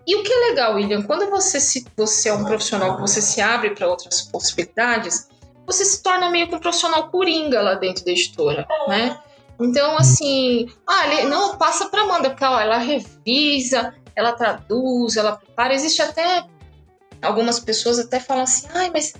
E 0.07 0.15
o 0.15 0.23
que 0.23 0.31
é 0.31 0.49
legal, 0.49 0.75
William, 0.75 1.01
quando 1.01 1.29
você, 1.29 1.59
se, 1.59 1.85
você 1.97 2.29
é 2.29 2.33
um 2.33 2.45
profissional 2.45 2.95
que 2.95 3.01
você 3.01 3.21
se 3.21 3.41
abre 3.41 3.71
para 3.71 3.87
outras 3.87 4.21
possibilidades, 4.21 5.27
você 5.65 5.83
se 5.83 6.01
torna 6.01 6.29
meio 6.29 6.47
que 6.47 6.55
um 6.55 6.59
profissional 6.59 7.09
coringa 7.09 7.61
lá 7.61 7.73
dentro 7.73 8.05
da 8.05 8.11
editora, 8.11 8.65
né? 8.87 9.19
Então, 9.59 9.97
assim, 9.97 10.69
ah, 10.85 11.23
não, 11.29 11.57
passa 11.57 11.89
para 11.89 12.01
Amanda, 12.01 12.29
porque 12.29 12.43
ó, 12.43 12.59
ela 12.59 12.77
revisa, 12.77 13.93
ela 14.15 14.33
traduz, 14.33 15.15
ela 15.15 15.37
prepara. 15.37 15.73
Existe 15.73 16.01
até 16.01 16.45
algumas 17.21 17.59
pessoas 17.59 17.99
até 17.99 18.19
falam 18.19 18.43
assim, 18.43 18.67
ai, 18.73 18.89
mas 18.91 19.13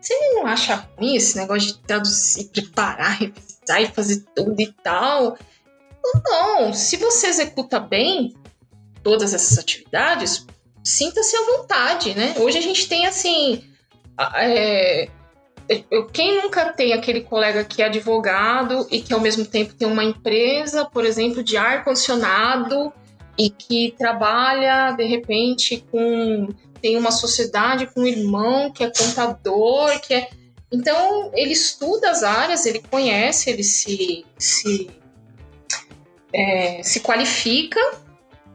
você 0.00 0.14
não 0.34 0.46
acha 0.46 0.88
ruim 0.98 1.14
esse 1.14 1.36
negócio 1.36 1.68
de 1.68 1.78
traduzir, 1.80 2.48
preparar, 2.48 3.18
revisar 3.18 3.82
e 3.82 3.88
fazer 3.88 4.24
tudo 4.34 4.60
e 4.60 4.72
tal? 4.82 5.36
Não, 6.24 6.72
se 6.72 6.96
você 6.96 7.28
executa 7.28 7.78
bem, 7.78 8.34
todas 9.02 9.34
essas 9.34 9.58
atividades, 9.58 10.46
sinta-se 10.82 11.36
à 11.36 11.44
vontade, 11.44 12.14
né? 12.14 12.34
Hoje 12.38 12.58
a 12.58 12.62
gente 12.62 12.88
tem 12.88 13.06
assim. 13.06 13.64
É, 14.34 15.08
eu, 15.88 16.06
quem 16.06 16.42
nunca 16.42 16.72
tem 16.72 16.92
aquele 16.92 17.20
colega 17.20 17.62
que 17.62 17.80
é 17.80 17.86
advogado 17.86 18.88
e 18.90 19.00
que 19.00 19.14
ao 19.14 19.20
mesmo 19.20 19.44
tempo 19.44 19.72
tem 19.72 19.86
uma 19.86 20.02
empresa, 20.02 20.84
por 20.84 21.04
exemplo, 21.04 21.44
de 21.44 21.56
ar-condicionado 21.56 22.92
e 23.38 23.50
que 23.50 23.94
trabalha 23.96 24.90
de 24.92 25.04
repente 25.04 25.84
com. 25.90 26.48
tem 26.82 26.96
uma 26.96 27.12
sociedade 27.12 27.86
com 27.86 28.00
um 28.00 28.06
irmão 28.06 28.72
que 28.72 28.82
é 28.82 28.90
contador, 28.90 30.00
que 30.00 30.12
é. 30.12 30.28
Então, 30.72 31.30
ele 31.34 31.52
estuda 31.52 32.10
as 32.10 32.22
áreas, 32.24 32.66
ele 32.66 32.80
conhece, 32.90 33.50
ele 33.50 33.64
se, 33.64 34.24
se, 34.38 34.90
é, 36.32 36.82
se 36.82 37.00
qualifica 37.00 37.80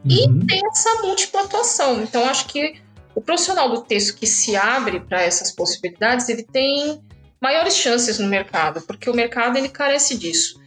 e 0.04 0.26
uhum. 0.26 0.46
tem 0.46 0.60
essa 0.70 1.02
múltipla 1.02 1.42
atuação. 1.42 2.02
Então, 2.02 2.24
acho 2.24 2.46
que 2.46 2.80
o 3.14 3.20
profissional 3.20 3.70
do 3.70 3.82
texto 3.82 4.16
que 4.16 4.26
se 4.26 4.54
abre 4.54 5.00
para 5.00 5.22
essas 5.22 5.50
possibilidades, 5.50 6.28
ele 6.28 6.42
tem 6.42 7.02
maiores 7.40 7.76
chances 7.76 8.18
no 8.18 8.28
mercado, 8.28 8.80
porque 8.82 9.08
o 9.08 9.14
mercado 9.14 9.56
ele 9.56 9.68
carece 9.68 10.16
disso. 10.16 10.60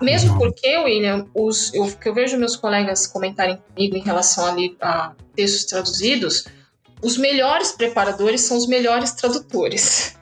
Mesmo 0.00 0.32
uhum. 0.32 0.38
porque, 0.38 0.76
William, 0.78 1.26
os, 1.34 1.72
eu, 1.74 1.86
que 1.92 2.08
eu 2.08 2.14
vejo 2.14 2.38
meus 2.38 2.56
colegas 2.56 3.06
comentarem 3.06 3.58
comigo 3.68 3.96
em 3.96 4.02
relação 4.02 4.46
a, 4.46 4.54
a 4.80 5.12
textos 5.36 5.64
traduzidos, 5.64 6.46
os 7.02 7.18
melhores 7.18 7.72
preparadores 7.72 8.40
são 8.42 8.56
os 8.56 8.66
melhores 8.66 9.12
tradutores. 9.12 10.16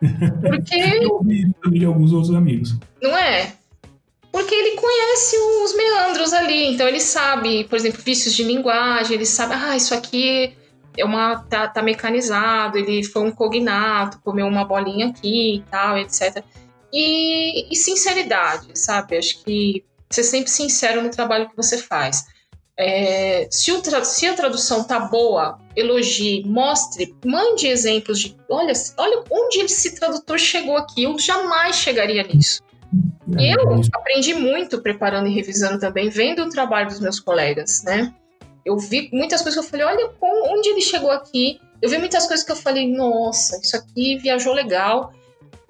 Porque. 0.42 0.74
eu 0.76 1.14
ouvi 1.14 1.52
também 1.62 1.80
de 1.80 1.86
alguns 1.86 2.12
outros 2.12 2.34
amigos. 2.34 2.76
Não 3.02 3.16
é? 3.16 3.54
Porque 4.30 4.54
ele 4.54 4.76
conhece 4.76 5.36
os 5.64 5.74
meandros 5.74 6.32
ali, 6.34 6.66
então 6.66 6.86
ele 6.86 7.00
sabe, 7.00 7.64
por 7.64 7.76
exemplo, 7.76 8.02
vícios 8.02 8.34
de 8.34 8.44
linguagem, 8.44 9.16
ele 9.16 9.26
sabe, 9.26 9.54
ah, 9.54 9.74
isso 9.74 9.94
aqui 9.94 10.54
é 10.98 11.04
uma 11.04 11.36
tá, 11.44 11.68
tá 11.68 11.82
mecanizado, 11.82 12.76
ele 12.76 13.04
foi 13.04 13.22
um 13.22 13.30
cognato, 13.30 14.20
comeu 14.20 14.46
uma 14.46 14.64
bolinha 14.64 15.08
aqui 15.08 15.56
e 15.56 15.62
tal, 15.70 15.96
etc. 15.96 16.42
E, 16.92 17.72
e 17.72 17.76
sinceridade, 17.76 18.78
sabe? 18.78 19.16
Acho 19.16 19.42
que 19.44 19.84
ser 20.10 20.22
sempre 20.22 20.50
sincero 20.50 21.02
no 21.02 21.10
trabalho 21.10 21.48
que 21.48 21.56
você 21.56 21.78
faz. 21.78 22.26
É, 22.80 23.48
se, 23.50 23.72
o, 23.72 23.82
se, 24.04 24.26
a 24.26 24.34
tradução 24.34 24.84
tá 24.84 25.00
boa, 25.00 25.58
elogie, 25.74 26.44
mostre, 26.46 27.14
mande 27.24 27.66
exemplos 27.66 28.20
de 28.20 28.36
olha, 28.48 28.72
olha 28.96 29.24
onde 29.30 29.58
esse 29.60 29.98
tradutor 29.98 30.38
chegou 30.38 30.76
aqui, 30.76 31.02
eu 31.02 31.18
jamais 31.18 31.76
chegaria 31.76 32.22
nisso. 32.22 32.62
E 33.36 33.54
eu 33.54 33.82
aprendi 33.92 34.32
muito 34.32 34.80
preparando 34.80 35.28
e 35.28 35.34
revisando 35.34 35.78
também, 35.78 36.08
vendo 36.08 36.44
o 36.44 36.48
trabalho 36.48 36.88
dos 36.88 37.00
meus 37.00 37.20
colegas, 37.20 37.82
né? 37.82 38.14
Eu 38.68 38.76
vi 38.76 39.08
muitas 39.10 39.40
coisas 39.40 39.58
que 39.58 39.66
eu 39.66 39.70
falei, 39.70 39.86
olha 39.86 40.10
onde 40.20 40.68
ele 40.68 40.82
chegou 40.82 41.10
aqui. 41.10 41.58
Eu 41.80 41.88
vi 41.88 41.96
muitas 41.96 42.26
coisas 42.26 42.44
que 42.44 42.52
eu 42.52 42.56
falei, 42.56 42.86
nossa, 42.86 43.58
isso 43.62 43.74
aqui 43.74 44.18
viajou 44.18 44.52
legal. 44.52 45.14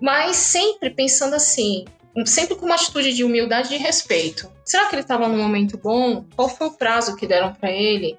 Mas 0.01 0.35
sempre 0.37 0.91
pensando 0.91 1.35
assim, 1.35 1.85
sempre 2.27 2.57
com 2.57 2.67
uma 2.67 2.75
atitude 2.75 3.15
de 3.15 3.23
humildade 3.23 3.73
e 3.73 3.79
de 3.79 3.85
respeito. 3.85 4.51
Será 4.65 4.89
que 4.89 4.97
ele 4.97 5.03
estava 5.03 5.29
num 5.29 5.39
momento 5.39 5.79
bom? 5.79 6.25
Qual 6.35 6.49
foi 6.49 6.67
o 6.67 6.73
prazo 6.73 7.15
que 7.15 7.25
deram 7.25 7.55
para 7.55 7.71
ele? 7.71 8.19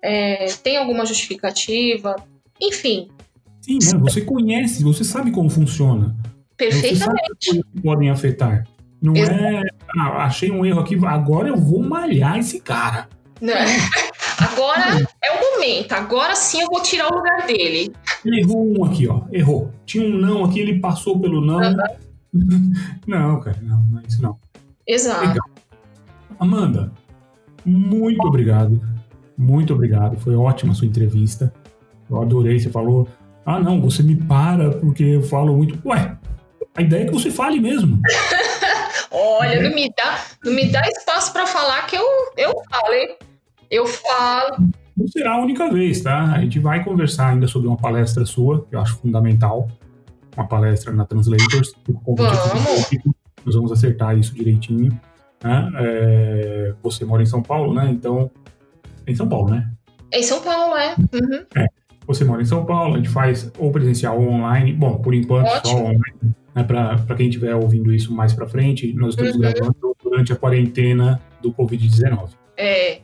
É, 0.00 0.46
tem 0.62 0.76
alguma 0.76 1.04
justificativa? 1.04 2.14
Enfim. 2.60 3.08
Sim, 3.62 3.78
né? 3.78 3.98
você 3.98 4.20
conhece, 4.20 4.84
você 4.84 5.02
sabe 5.02 5.32
como 5.32 5.50
funciona. 5.50 6.14
Perfeitamente. 6.56 7.64
podem 7.82 8.10
afetar. 8.10 8.64
Não 9.02 9.12
é, 9.16 9.62
ah, 9.98 10.24
achei 10.24 10.52
um 10.52 10.64
erro 10.64 10.80
aqui, 10.80 10.96
agora 11.04 11.48
eu 11.48 11.56
vou 11.56 11.82
malhar 11.82 12.38
esse 12.38 12.60
cara. 12.60 13.08
Não. 13.44 13.54
Agora 14.40 15.06
é 15.22 15.32
o 15.32 15.52
momento, 15.52 15.92
agora 15.92 16.34
sim 16.34 16.62
eu 16.62 16.68
vou 16.68 16.82
tirar 16.82 17.12
o 17.12 17.16
lugar 17.16 17.46
dele. 17.46 17.92
Ele 18.24 18.40
errou 18.40 18.78
um 18.78 18.84
aqui, 18.84 19.06
ó. 19.06 19.20
Errou. 19.30 19.70
Tinha 19.84 20.02
um 20.02 20.18
não 20.18 20.44
aqui, 20.44 20.60
ele 20.60 20.80
passou 20.80 21.20
pelo 21.20 21.42
não. 21.42 21.60
Uhum. 22.32 22.72
não, 23.06 23.40
cara, 23.40 23.58
não, 23.60 23.82
não 23.82 24.00
é 24.00 24.02
isso 24.08 24.22
não. 24.22 24.38
Exato. 24.86 25.28
Legal. 25.28 25.46
Amanda, 26.38 26.90
muito 27.66 28.26
obrigado. 28.26 28.80
Muito 29.36 29.74
obrigado. 29.74 30.18
Foi 30.20 30.34
ótima 30.34 30.72
a 30.72 30.74
sua 30.74 30.86
entrevista. 30.86 31.52
Eu 32.08 32.22
adorei. 32.22 32.58
Você 32.58 32.70
falou. 32.70 33.06
Ah, 33.44 33.60
não, 33.60 33.78
você 33.78 34.02
me 34.02 34.16
para 34.16 34.70
porque 34.70 35.04
eu 35.04 35.22
falo 35.22 35.54
muito. 35.54 35.78
Ué, 35.86 36.16
a 36.74 36.80
ideia 36.80 37.02
é 37.02 37.06
que 37.06 37.12
você 37.12 37.30
fale 37.30 37.60
mesmo. 37.60 38.00
Olha, 39.12 39.62
não 39.62 39.74
me 39.74 39.92
dá, 39.94 40.24
não 40.42 40.52
me 40.52 40.66
dá 40.72 40.80
espaço 40.88 41.32
para 41.32 41.46
falar 41.46 41.86
que 41.86 41.94
eu, 41.94 42.04
eu 42.36 42.52
falo, 42.70 42.94
hein? 42.94 43.16
Eu 43.74 43.86
falo. 43.86 44.68
Não 44.96 45.08
será 45.08 45.32
a 45.32 45.42
única 45.42 45.68
vez, 45.68 46.00
tá? 46.00 46.32
A 46.32 46.40
gente 46.40 46.60
vai 46.60 46.84
conversar 46.84 47.30
ainda 47.30 47.48
sobre 47.48 47.66
uma 47.66 47.76
palestra 47.76 48.24
sua, 48.24 48.64
que 48.64 48.76
eu 48.76 48.80
acho 48.80 48.96
fundamental. 48.98 49.68
Uma 50.36 50.46
palestra 50.46 50.92
na 50.92 51.04
Translators. 51.04 51.74
Vamos. 51.88 52.90
Nós 53.44 53.54
vamos 53.56 53.72
acertar 53.72 54.16
isso 54.16 54.32
direitinho. 54.32 54.92
Né? 55.42 55.72
É, 55.76 56.74
você 56.80 57.04
mora 57.04 57.24
em 57.24 57.26
São 57.26 57.42
Paulo, 57.42 57.74
né? 57.74 57.90
Então. 57.90 58.30
É 59.04 59.10
em 59.10 59.16
São 59.16 59.28
Paulo, 59.28 59.50
né? 59.50 59.68
É 60.12 60.20
em 60.20 60.22
São 60.22 60.40
Paulo, 60.40 60.76
é. 60.76 60.94
Uhum. 61.12 61.44
é. 61.56 61.66
Você 62.06 62.24
mora 62.24 62.42
em 62.42 62.46
São 62.46 62.64
Paulo, 62.64 62.94
a 62.94 62.96
gente 62.98 63.08
faz 63.08 63.50
ou 63.58 63.72
presencial 63.72 64.20
ou 64.20 64.28
online. 64.28 64.72
Bom, 64.72 64.98
por 64.98 65.14
enquanto, 65.14 65.48
Ótimo. 65.48 65.78
só 65.78 65.84
online 65.84 66.34
né, 66.54 66.62
para 66.62 67.16
quem 67.16 67.28
estiver 67.28 67.56
ouvindo 67.56 67.92
isso 67.92 68.14
mais 68.14 68.32
para 68.32 68.46
frente, 68.46 68.92
nós 68.94 69.10
estamos 69.10 69.34
uhum. 69.34 69.40
gravando 69.40 69.96
durante 70.00 70.32
a 70.32 70.36
quarentena 70.36 71.20
do 71.42 71.52
Covid-19. 71.52 72.30
É. 72.56 73.00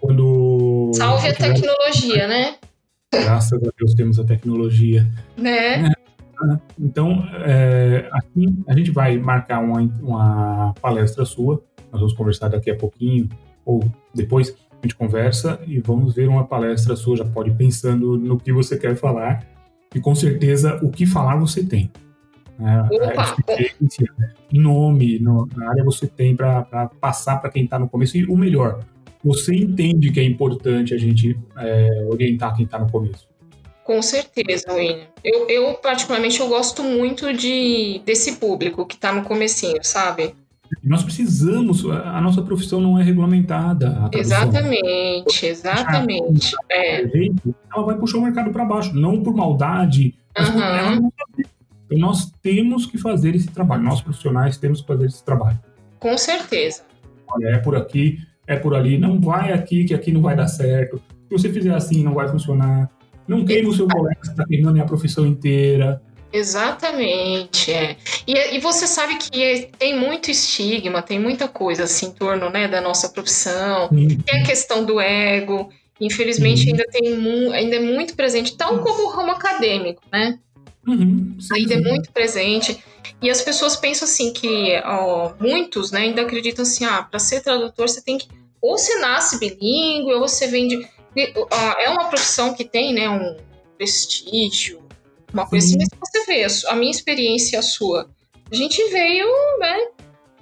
Quando. 0.00 0.90
Salve 0.94 1.28
a 1.28 1.34
tecnologia, 1.34 2.26
né? 2.26 2.56
Graças 3.12 3.52
a 3.62 3.70
Deus 3.76 3.94
temos 3.94 4.18
a 4.18 4.24
tecnologia. 4.24 5.06
Né? 5.36 5.86
É. 5.86 5.92
Então, 6.78 7.22
é, 7.44 8.08
aqui 8.12 8.46
a 8.66 8.74
gente 8.74 8.90
vai 8.90 9.18
marcar 9.18 9.60
uma, 9.60 9.80
uma 10.00 10.74
palestra 10.80 11.24
sua. 11.24 11.62
Nós 11.92 12.00
vamos 12.00 12.14
conversar 12.14 12.48
daqui 12.48 12.70
a 12.70 12.76
pouquinho, 12.76 13.28
ou 13.64 13.84
depois 14.14 14.56
a 14.70 14.86
gente 14.86 14.94
conversa 14.94 15.60
e 15.66 15.80
vamos 15.80 16.14
ver 16.14 16.28
uma 16.28 16.44
palestra 16.44 16.96
sua. 16.96 17.16
Já 17.16 17.24
pode 17.24 17.50
ir 17.50 17.54
pensando 17.54 18.16
no 18.16 18.38
que 18.38 18.52
você 18.52 18.78
quer 18.78 18.96
falar. 18.96 19.44
E 19.94 20.00
com 20.00 20.14
certeza 20.14 20.78
o 20.82 20.90
que 20.90 21.04
falar 21.04 21.36
você 21.36 21.64
tem. 21.64 21.90
Né? 22.58 22.88
nome 24.52 25.18
no, 25.18 25.48
na 25.56 25.70
área 25.70 25.82
você 25.82 26.06
tem 26.06 26.36
para 26.36 26.62
passar 27.00 27.40
para 27.40 27.50
quem 27.50 27.64
está 27.64 27.78
no 27.78 27.88
começo. 27.88 28.16
E 28.16 28.24
o 28.26 28.36
melhor, 28.36 28.80
você 29.22 29.54
entende 29.54 30.10
que 30.10 30.20
é 30.20 30.24
importante 30.24 30.94
a 30.94 30.98
gente 30.98 31.38
é, 31.56 32.06
orientar 32.10 32.54
quem 32.56 32.64
está 32.64 32.78
no 32.78 32.90
começo. 32.90 33.28
Com 33.84 34.00
certeza, 34.02 34.72
William. 34.72 35.06
Eu, 35.24 35.48
eu, 35.48 35.74
particularmente, 35.74 36.38
eu 36.40 36.48
gosto 36.48 36.82
muito 36.82 37.32
de 37.32 38.00
desse 38.04 38.36
público 38.36 38.86
que 38.86 38.94
está 38.94 39.12
no 39.12 39.22
comecinho, 39.22 39.82
sabe? 39.82 40.34
Nós 40.84 41.02
precisamos, 41.02 41.84
a 41.84 42.20
nossa 42.20 42.40
profissão 42.42 42.80
não 42.80 42.98
é 42.98 43.02
regulamentada. 43.02 44.08
Exatamente, 44.12 45.44
exatamente. 45.44 46.54
É. 46.70 47.02
Ela 47.74 47.84
vai 47.84 47.96
puxar 47.96 48.18
o 48.18 48.22
mercado 48.22 48.52
para 48.52 48.64
baixo, 48.64 48.94
não 48.94 49.20
por 49.20 49.34
maldade, 49.34 50.14
mas 50.38 50.48
Uhum. 50.48 50.54
por 50.54 50.62
ela 50.62 50.94
não. 50.94 51.12
Então 51.86 51.98
nós 51.98 52.30
temos 52.40 52.86
que 52.86 52.96
fazer 52.96 53.34
esse 53.34 53.48
trabalho, 53.48 53.82
nós 53.82 54.00
profissionais 54.00 54.56
temos 54.56 54.80
que 54.80 54.86
fazer 54.86 55.06
esse 55.06 55.24
trabalho. 55.24 55.58
Com 55.98 56.16
certeza. 56.16 56.82
Olha, 57.26 57.48
é 57.48 57.58
por 57.58 57.76
aqui, 57.76 58.20
é 58.50 58.56
por 58.56 58.74
ali, 58.74 58.98
não 58.98 59.20
vai 59.20 59.52
aqui, 59.52 59.84
que 59.84 59.94
aqui 59.94 60.10
não 60.10 60.20
vai 60.20 60.34
dar 60.34 60.48
certo. 60.48 61.00
Se 61.28 61.38
você 61.38 61.52
fizer 61.52 61.72
assim, 61.72 62.02
não 62.02 62.14
vai 62.14 62.28
funcionar. 62.28 62.90
Não 63.28 63.44
queima 63.44 63.68
o 63.68 63.72
seu 63.72 63.86
colega 63.86 64.20
que 64.20 64.26
está 64.28 64.44
queimando 64.44 64.82
a 64.82 64.84
profissão 64.84 65.24
inteira. 65.24 66.02
Exatamente, 66.32 67.72
é. 67.72 67.96
E, 68.26 68.56
e 68.56 68.58
você 68.58 68.86
sabe 68.88 69.16
que 69.18 69.40
é- 69.42 69.68
tem 69.78 69.96
muito 69.98 70.30
estigma, 70.30 71.00
tem 71.00 71.18
muita 71.20 71.46
coisa 71.46 71.84
assim 71.84 72.06
em 72.06 72.12
torno 72.12 72.50
né, 72.50 72.66
da 72.66 72.80
nossa 72.80 73.08
profissão. 73.08 73.88
Tem 73.88 74.40
a 74.40 74.44
questão 74.44 74.84
do 74.84 75.00
ego. 75.00 75.68
Infelizmente, 76.00 76.64
Uhum. 76.64 76.70
ainda 76.72 76.84
tem 76.90 77.16
mu 77.16 77.52
ainda 77.52 77.76
é 77.76 77.80
muito 77.80 78.16
presente, 78.16 78.56
tal 78.56 78.78
como 78.78 79.04
o 79.04 79.10
ramo 79.10 79.30
acadêmico, 79.32 80.02
né? 80.10 80.38
Uhum, 80.88 81.36
sim, 81.38 81.54
ainda 81.54 81.74
é 81.74 81.76
sim. 81.76 81.84
muito 81.84 82.10
presente. 82.10 82.82
E 83.22 83.28
as 83.28 83.42
pessoas 83.42 83.76
pensam 83.76 84.08
assim 84.08 84.32
que 84.32 84.80
ó, 84.84 85.32
muitos 85.38 85.92
né, 85.92 86.00
ainda 86.00 86.22
acreditam 86.22 86.62
assim, 86.62 86.84
ah, 86.86 87.02
para 87.02 87.18
ser 87.20 87.42
tradutor 87.42 87.86
você 87.88 88.02
tem 88.02 88.16
que 88.16 88.26
ou 88.62 88.76
você 88.78 88.98
nasce 88.98 89.38
bilíngue 89.38 90.12
ou 90.14 90.20
você 90.20 90.46
vem 90.46 90.68
de 90.68 90.86
ah, 91.50 91.74
é 91.80 91.90
uma 91.90 92.08
profissão 92.08 92.54
que 92.54 92.64
tem 92.64 92.92
né, 92.94 93.08
um 93.10 93.36
prestígio, 93.76 94.80
uma 95.32 95.46
coisa 95.46 95.66
assim, 95.66 95.80
Sim. 95.80 95.86
mas 96.00 96.10
você 96.12 96.24
vê 96.26 96.68
a 96.68 96.76
minha 96.76 96.90
experiência 96.90 97.56
e 97.56 97.58
a 97.58 97.62
sua, 97.62 98.08
a 98.50 98.54
gente 98.54 98.82
veio 98.90 99.26
né, 99.58 99.76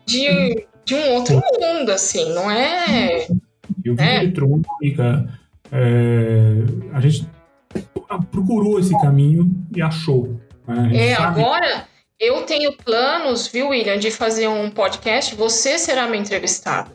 de, 0.05 0.66
de 0.85 0.95
um 0.95 1.12
outro 1.15 1.40
mundo, 1.61 1.90
assim, 1.90 2.32
não 2.35 2.51
é? 2.51 3.27
Eu 3.85 3.95
vi 3.95 4.03
É. 4.03 4.16
eletrônica, 4.16 5.39
é, 5.73 6.55
a 6.93 7.01
gente 7.01 7.27
procurou 8.31 8.78
esse 8.78 8.93
caminho 9.01 9.51
e 9.74 9.81
achou. 9.81 10.39
né? 10.66 10.90
É, 10.95 11.15
sabe- 11.15 11.40
agora 11.40 11.86
eu 12.20 12.43
tenho 12.43 12.73
planos, 12.77 13.47
viu, 13.47 13.69
William, 13.69 13.99
de 13.99 14.11
fazer 14.11 14.49
um 14.49 14.70
podcast, 14.70 15.35
você 15.35 15.78
será 15.78 16.07
meu 16.07 16.20
entrevistado. 16.20 16.90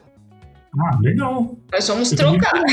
Ah, 0.80 0.98
legal. 1.02 1.56
Nós 1.72 1.88
vamos 1.88 2.12
Eu 2.12 2.18
também 2.18 2.40
trocar. 2.40 2.64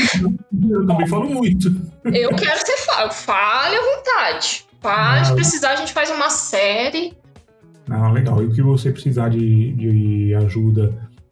Eu 0.69 0.87
também 0.87 1.07
falo 1.07 1.29
muito. 1.29 1.67
Eu 2.05 2.29
quero 2.35 2.65
ser 2.65 2.77
fale, 2.77 3.11
fale 3.11 3.75
à 3.75 3.81
vontade. 3.81 4.65
Fale, 4.81 5.19
Ah, 5.19 5.25
se 5.25 5.33
precisar, 5.35 5.71
a 5.71 5.75
gente 5.75 5.93
faz 5.93 6.09
uma 6.09 6.29
série. 6.29 7.13
Ah, 7.89 8.09
legal. 8.11 8.41
E 8.41 8.47
o 8.47 8.51
que 8.53 8.61
você 8.61 8.91
precisar 8.91 9.29
de, 9.29 9.73
de 9.73 10.33
ajuda 10.35 10.91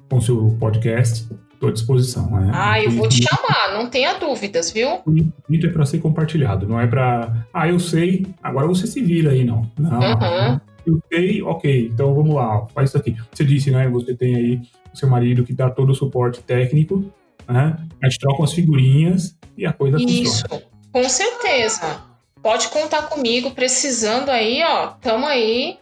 com 0.09 0.17
o 0.17 0.21
seu 0.21 0.55
podcast, 0.59 1.27
estou 1.53 1.69
à 1.69 1.71
disposição. 1.71 2.29
Né? 2.29 2.51
Ah, 2.53 2.81
eu 2.81 2.91
vou 2.91 3.07
te 3.07 3.23
chamar, 3.23 3.73
não 3.73 3.89
tenha 3.89 4.13
dúvidas, 4.19 4.71
viu? 4.71 4.97
Conhecimento 4.97 5.65
é 5.65 5.69
para 5.69 5.85
ser 5.85 5.99
compartilhado, 5.99 6.67
não 6.67 6.79
é 6.79 6.85
para. 6.87 7.45
Ah, 7.53 7.67
eu 7.67 7.79
sei, 7.79 8.25
agora 8.43 8.67
você 8.67 8.85
se 8.85 9.01
vira 9.01 9.31
aí, 9.31 9.43
não. 9.43 9.69
Não. 9.77 9.99
Uhum. 9.99 10.59
Eu 10.89 11.01
sei, 11.11 11.41
ok, 11.41 11.89
então 11.91 12.13
vamos 12.13 12.35
lá, 12.35 12.65
faz 12.67 12.89
isso 12.89 12.97
aqui. 12.97 13.15
Você 13.31 13.43
disse, 13.43 13.71
né? 13.71 13.87
Você 13.89 14.15
tem 14.15 14.35
aí 14.35 14.61
o 14.93 14.97
seu 14.97 15.09
marido 15.09 15.43
que 15.43 15.53
dá 15.53 15.69
todo 15.69 15.91
o 15.91 15.95
suporte 15.95 16.41
técnico, 16.41 17.11
né? 17.47 17.77
A 18.01 18.09
gente 18.09 18.19
troca 18.19 18.41
umas 18.41 18.53
figurinhas 18.53 19.37
e 19.57 19.65
a 19.65 19.73
coisa 19.73 19.97
Isso, 19.99 20.41
funciona. 20.41 20.63
com 20.91 21.09
certeza. 21.09 22.01
Pode 22.41 22.69
contar 22.69 23.03
comigo, 23.03 23.51
precisando 23.51 24.29
aí, 24.29 24.63
ó, 24.63 24.87
tamo 25.01 25.25
aí. 25.25 25.77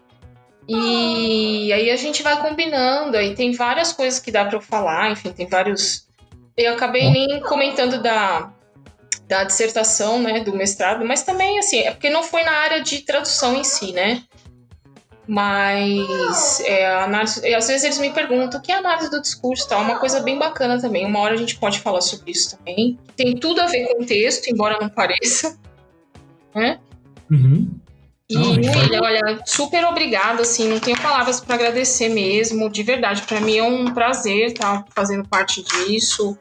E 0.68 1.72
aí 1.72 1.90
a 1.90 1.96
gente 1.96 2.22
vai 2.22 2.42
combinando. 2.42 3.16
Aí 3.16 3.36
tem 3.36 3.54
várias 3.54 3.94
coisas 3.94 4.20
que 4.20 4.32
dá 4.32 4.44
para 4.44 4.58
eu 4.58 4.62
falar, 4.62 5.12
enfim, 5.12 5.32
tem 5.32 5.48
vários. 5.48 6.08
Eu 6.58 6.74
acabei 6.74 7.10
nem 7.12 7.40
comentando 7.42 8.02
da, 8.02 8.52
da 9.28 9.44
dissertação, 9.44 10.22
né, 10.22 10.40
do 10.40 10.56
mestrado, 10.56 11.06
mas 11.06 11.24
também, 11.24 11.60
assim, 11.60 11.80
é 11.80 11.92
porque 11.92 12.10
não 12.10 12.24
foi 12.24 12.44
na 12.44 12.52
área 12.52 12.82
de 12.82 13.02
tradução 13.02 13.56
em 13.56 13.64
si, 13.64 13.92
né? 13.92 14.24
Mas 15.28 16.62
é, 16.62 16.88
análise, 16.88 17.46
e 17.46 17.54
às 17.54 17.68
vezes 17.68 17.84
eles 17.84 18.00
me 18.00 18.12
perguntam 18.12 18.60
o 18.60 18.64
que 18.64 18.72
é 18.72 18.76
análise 18.76 19.12
do 19.12 19.22
discurso 19.22 19.68
tal, 19.68 19.82
é 19.82 19.84
uma 19.84 20.00
coisa 20.00 20.22
bem 20.22 20.40
bacana 20.40 20.80
também. 20.80 21.06
Uma 21.06 21.20
hora 21.20 21.34
a 21.34 21.38
gente 21.38 21.58
pode 21.58 21.80
falar 21.82 22.00
sobre 22.00 22.32
isso 22.32 22.56
também. 22.56 22.98
Tem 23.16 23.36
tudo 23.36 23.60
a 23.60 23.68
ver 23.68 23.88
com 23.88 24.04
o 24.04 24.06
texto, 24.06 24.48
embora 24.48 24.78
não 24.80 24.88
pareça. 24.88 25.58
Né? 26.56 26.80
Uhum. 27.30 27.70
E, 28.30 28.38
William, 28.38 29.02
olha, 29.02 29.42
super 29.46 29.86
obrigada, 29.86 30.42
assim, 30.42 30.68
não 30.68 30.80
tenho 30.80 31.02
palavras 31.02 31.40
para 31.40 31.56
agradecer 31.56 32.10
mesmo, 32.10 32.70
de 32.70 32.84
verdade. 32.84 33.22
Para 33.22 33.40
mim 33.40 33.58
é 33.58 33.64
um 33.64 33.94
prazer 33.94 34.48
estar 34.48 34.86
fazendo 34.94 35.28
parte 35.28 35.64
disso, 35.64 36.38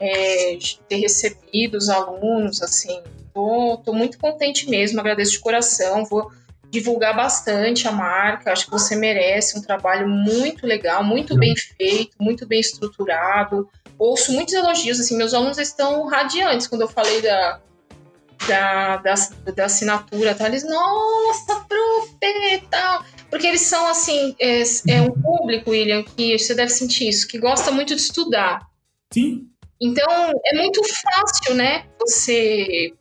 é, 0.00 0.56
de 0.56 0.80
ter 0.88 0.96
recebido 0.96 1.76
os 1.76 1.88
alunos, 1.88 2.60
assim. 2.60 3.00
Tô, 3.32 3.80
tô 3.84 3.92
muito 3.92 4.18
contente 4.18 4.68
mesmo, 4.68 4.98
agradeço 4.98 5.32
de 5.32 5.38
coração, 5.38 6.04
vou 6.04 6.28
divulgar 6.70 7.16
bastante 7.16 7.88
a 7.88 7.92
marca, 7.92 8.52
acho 8.52 8.66
que 8.66 8.70
você 8.70 8.94
merece 8.94 9.58
um 9.58 9.62
trabalho 9.62 10.08
muito 10.08 10.66
legal, 10.66 11.02
muito 11.02 11.36
bem 11.36 11.54
feito, 11.56 12.16
muito 12.20 12.46
bem 12.46 12.60
estruturado. 12.60 13.68
Ouço 13.98 14.32
muitos 14.32 14.54
elogios, 14.54 15.00
assim, 15.00 15.16
meus 15.16 15.34
alunos 15.34 15.58
estão 15.58 16.06
radiantes 16.06 16.66
quando 16.66 16.82
eu 16.82 16.88
falei 16.88 17.22
da, 17.22 17.60
da, 18.46 18.96
da, 18.98 19.14
da 19.54 19.64
assinatura, 19.64 20.34
tá? 20.34 20.46
Eles, 20.46 20.64
nossa, 20.64 21.64
prof, 21.66 22.66
tal. 22.70 23.04
Porque 23.30 23.46
eles 23.46 23.62
são, 23.62 23.86
assim, 23.88 24.36
é, 24.38 24.62
é 24.88 25.02
um 25.02 25.10
público, 25.10 25.70
William, 25.70 26.02
que 26.02 26.38
você 26.38 26.54
deve 26.54 26.70
sentir 26.70 27.08
isso, 27.08 27.26
que 27.28 27.38
gosta 27.38 27.70
muito 27.70 27.94
de 27.94 28.00
estudar. 28.00 28.66
Sim, 29.12 29.48
Então, 29.80 30.06
é 30.46 30.56
muito 30.56 30.82
fácil, 30.84 31.54
né, 31.54 31.86
você, 31.98 32.92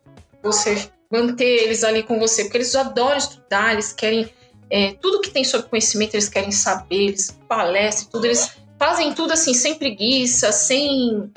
você 0.41 0.89
manter 1.11 1.63
eles 1.63 1.83
ali 1.83 2.03
com 2.03 2.19
você, 2.19 2.43
porque 2.43 2.57
eles 2.57 2.75
adoram 2.75 3.17
estudar, 3.17 3.73
eles 3.73 3.93
querem, 3.93 4.29
é, 4.69 4.93
tudo 5.01 5.21
que 5.21 5.29
tem 5.29 5.43
sobre 5.43 5.69
conhecimento, 5.69 6.15
eles 6.15 6.29
querem 6.29 6.51
saber, 6.51 7.07
eles 7.07 7.37
palestram, 7.47 8.11
tudo, 8.11 8.25
eles 8.25 8.57
fazem 8.77 9.13
tudo, 9.13 9.33
assim, 9.33 9.53
sem 9.53 9.75
preguiça, 9.75 10.51
sem... 10.51 11.31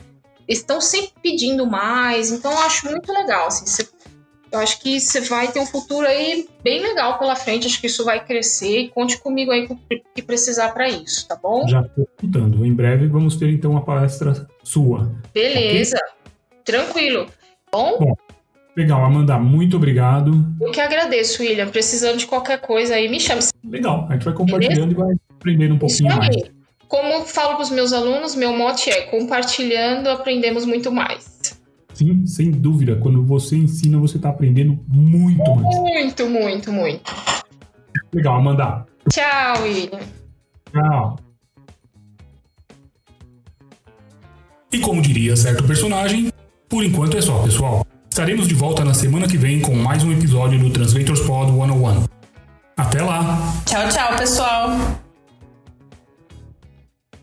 Estão 0.48 0.80
sempre 0.80 1.12
pedindo 1.22 1.64
mais, 1.64 2.32
então 2.32 2.50
eu 2.50 2.58
acho 2.58 2.90
muito 2.90 3.12
legal, 3.12 3.46
assim, 3.46 3.64
eu 4.52 4.58
acho 4.58 4.80
que 4.80 4.98
você 4.98 5.20
vai 5.20 5.50
ter 5.52 5.60
um 5.60 5.66
futuro 5.66 6.06
aí 6.06 6.48
bem 6.62 6.82
legal 6.82 7.18
pela 7.18 7.36
frente, 7.36 7.68
acho 7.68 7.80
que 7.80 7.86
isso 7.86 8.04
vai 8.04 8.24
crescer, 8.24 8.80
e 8.80 8.88
conte 8.88 9.16
comigo 9.18 9.52
aí 9.52 9.68
que 10.12 10.22
precisar 10.22 10.70
para 10.70 10.88
isso, 10.88 11.26
tá 11.28 11.36
bom? 11.36 11.68
já 11.68 11.82
estou 11.82 12.04
escutando. 12.04 12.66
Em 12.66 12.74
breve 12.74 13.06
vamos 13.06 13.36
ter 13.36 13.48
então 13.48 13.70
uma 13.70 13.84
palestra 13.84 14.48
sua. 14.64 15.12
Beleza, 15.32 15.98
tranquilo. 16.64 17.28
Bom, 17.70 18.16
Legal, 18.76 19.04
Amanda, 19.04 19.38
muito 19.38 19.76
obrigado. 19.76 20.44
Eu 20.60 20.70
que 20.70 20.80
agradeço, 20.80 21.42
William. 21.42 21.68
Precisando 21.68 22.18
de 22.18 22.26
qualquer 22.26 22.60
coisa 22.60 22.94
aí, 22.94 23.08
me 23.08 23.18
chama. 23.18 23.40
Legal, 23.64 24.06
a 24.08 24.12
gente 24.12 24.24
vai 24.24 24.34
compartilhando 24.34 24.92
e 24.92 24.94
vai 24.94 25.14
aprendendo 25.38 25.74
um 25.74 25.78
pouquinho 25.78 26.16
mais. 26.16 26.36
Como 26.86 27.24
falo 27.24 27.54
para 27.54 27.62
os 27.62 27.70
meus 27.70 27.92
alunos, 27.92 28.34
meu 28.34 28.56
mote 28.56 28.90
é 28.90 29.02
compartilhando, 29.02 30.08
aprendemos 30.08 30.64
muito 30.64 30.90
mais. 30.90 31.58
Sim, 31.94 32.26
sem 32.26 32.50
dúvida. 32.50 32.96
Quando 32.96 33.24
você 33.24 33.56
ensina, 33.56 33.98
você 33.98 34.16
está 34.16 34.30
aprendendo 34.30 34.78
muito 34.88 35.54
mais. 35.56 35.76
Muito, 35.76 36.26
muito, 36.26 36.72
muito. 36.72 37.12
Legal, 38.12 38.36
Amanda. 38.36 38.86
Tchau, 39.08 39.62
William. 39.62 40.00
Tchau. 40.72 41.18
E 44.72 44.78
como 44.80 45.02
diria 45.02 45.36
certo 45.36 45.64
personagem, 45.64 46.32
por 46.68 46.84
enquanto 46.84 47.16
é 47.16 47.20
só, 47.20 47.42
pessoal. 47.42 47.84
Estaremos 48.10 48.48
de 48.48 48.54
volta 48.54 48.84
na 48.84 48.92
semana 48.92 49.28
que 49.28 49.38
vem 49.38 49.60
com 49.60 49.76
mais 49.76 50.02
um 50.02 50.10
episódio 50.10 50.58
do 50.58 50.70
Translators 50.70 51.20
Pod 51.20 51.52
101. 51.52 52.06
Até 52.76 53.02
lá! 53.02 53.38
Tchau, 53.64 53.88
tchau, 53.88 54.16
pessoal. 54.16 54.76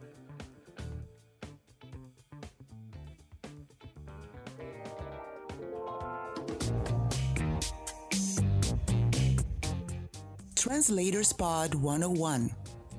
Translators 10.56 11.32
Pod 11.32 11.76
101, 11.76 12.50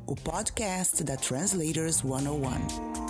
o 0.07 0.15
podcast 0.15 1.03
da 1.03 1.17
Translators 1.17 1.97
101. 1.97 3.02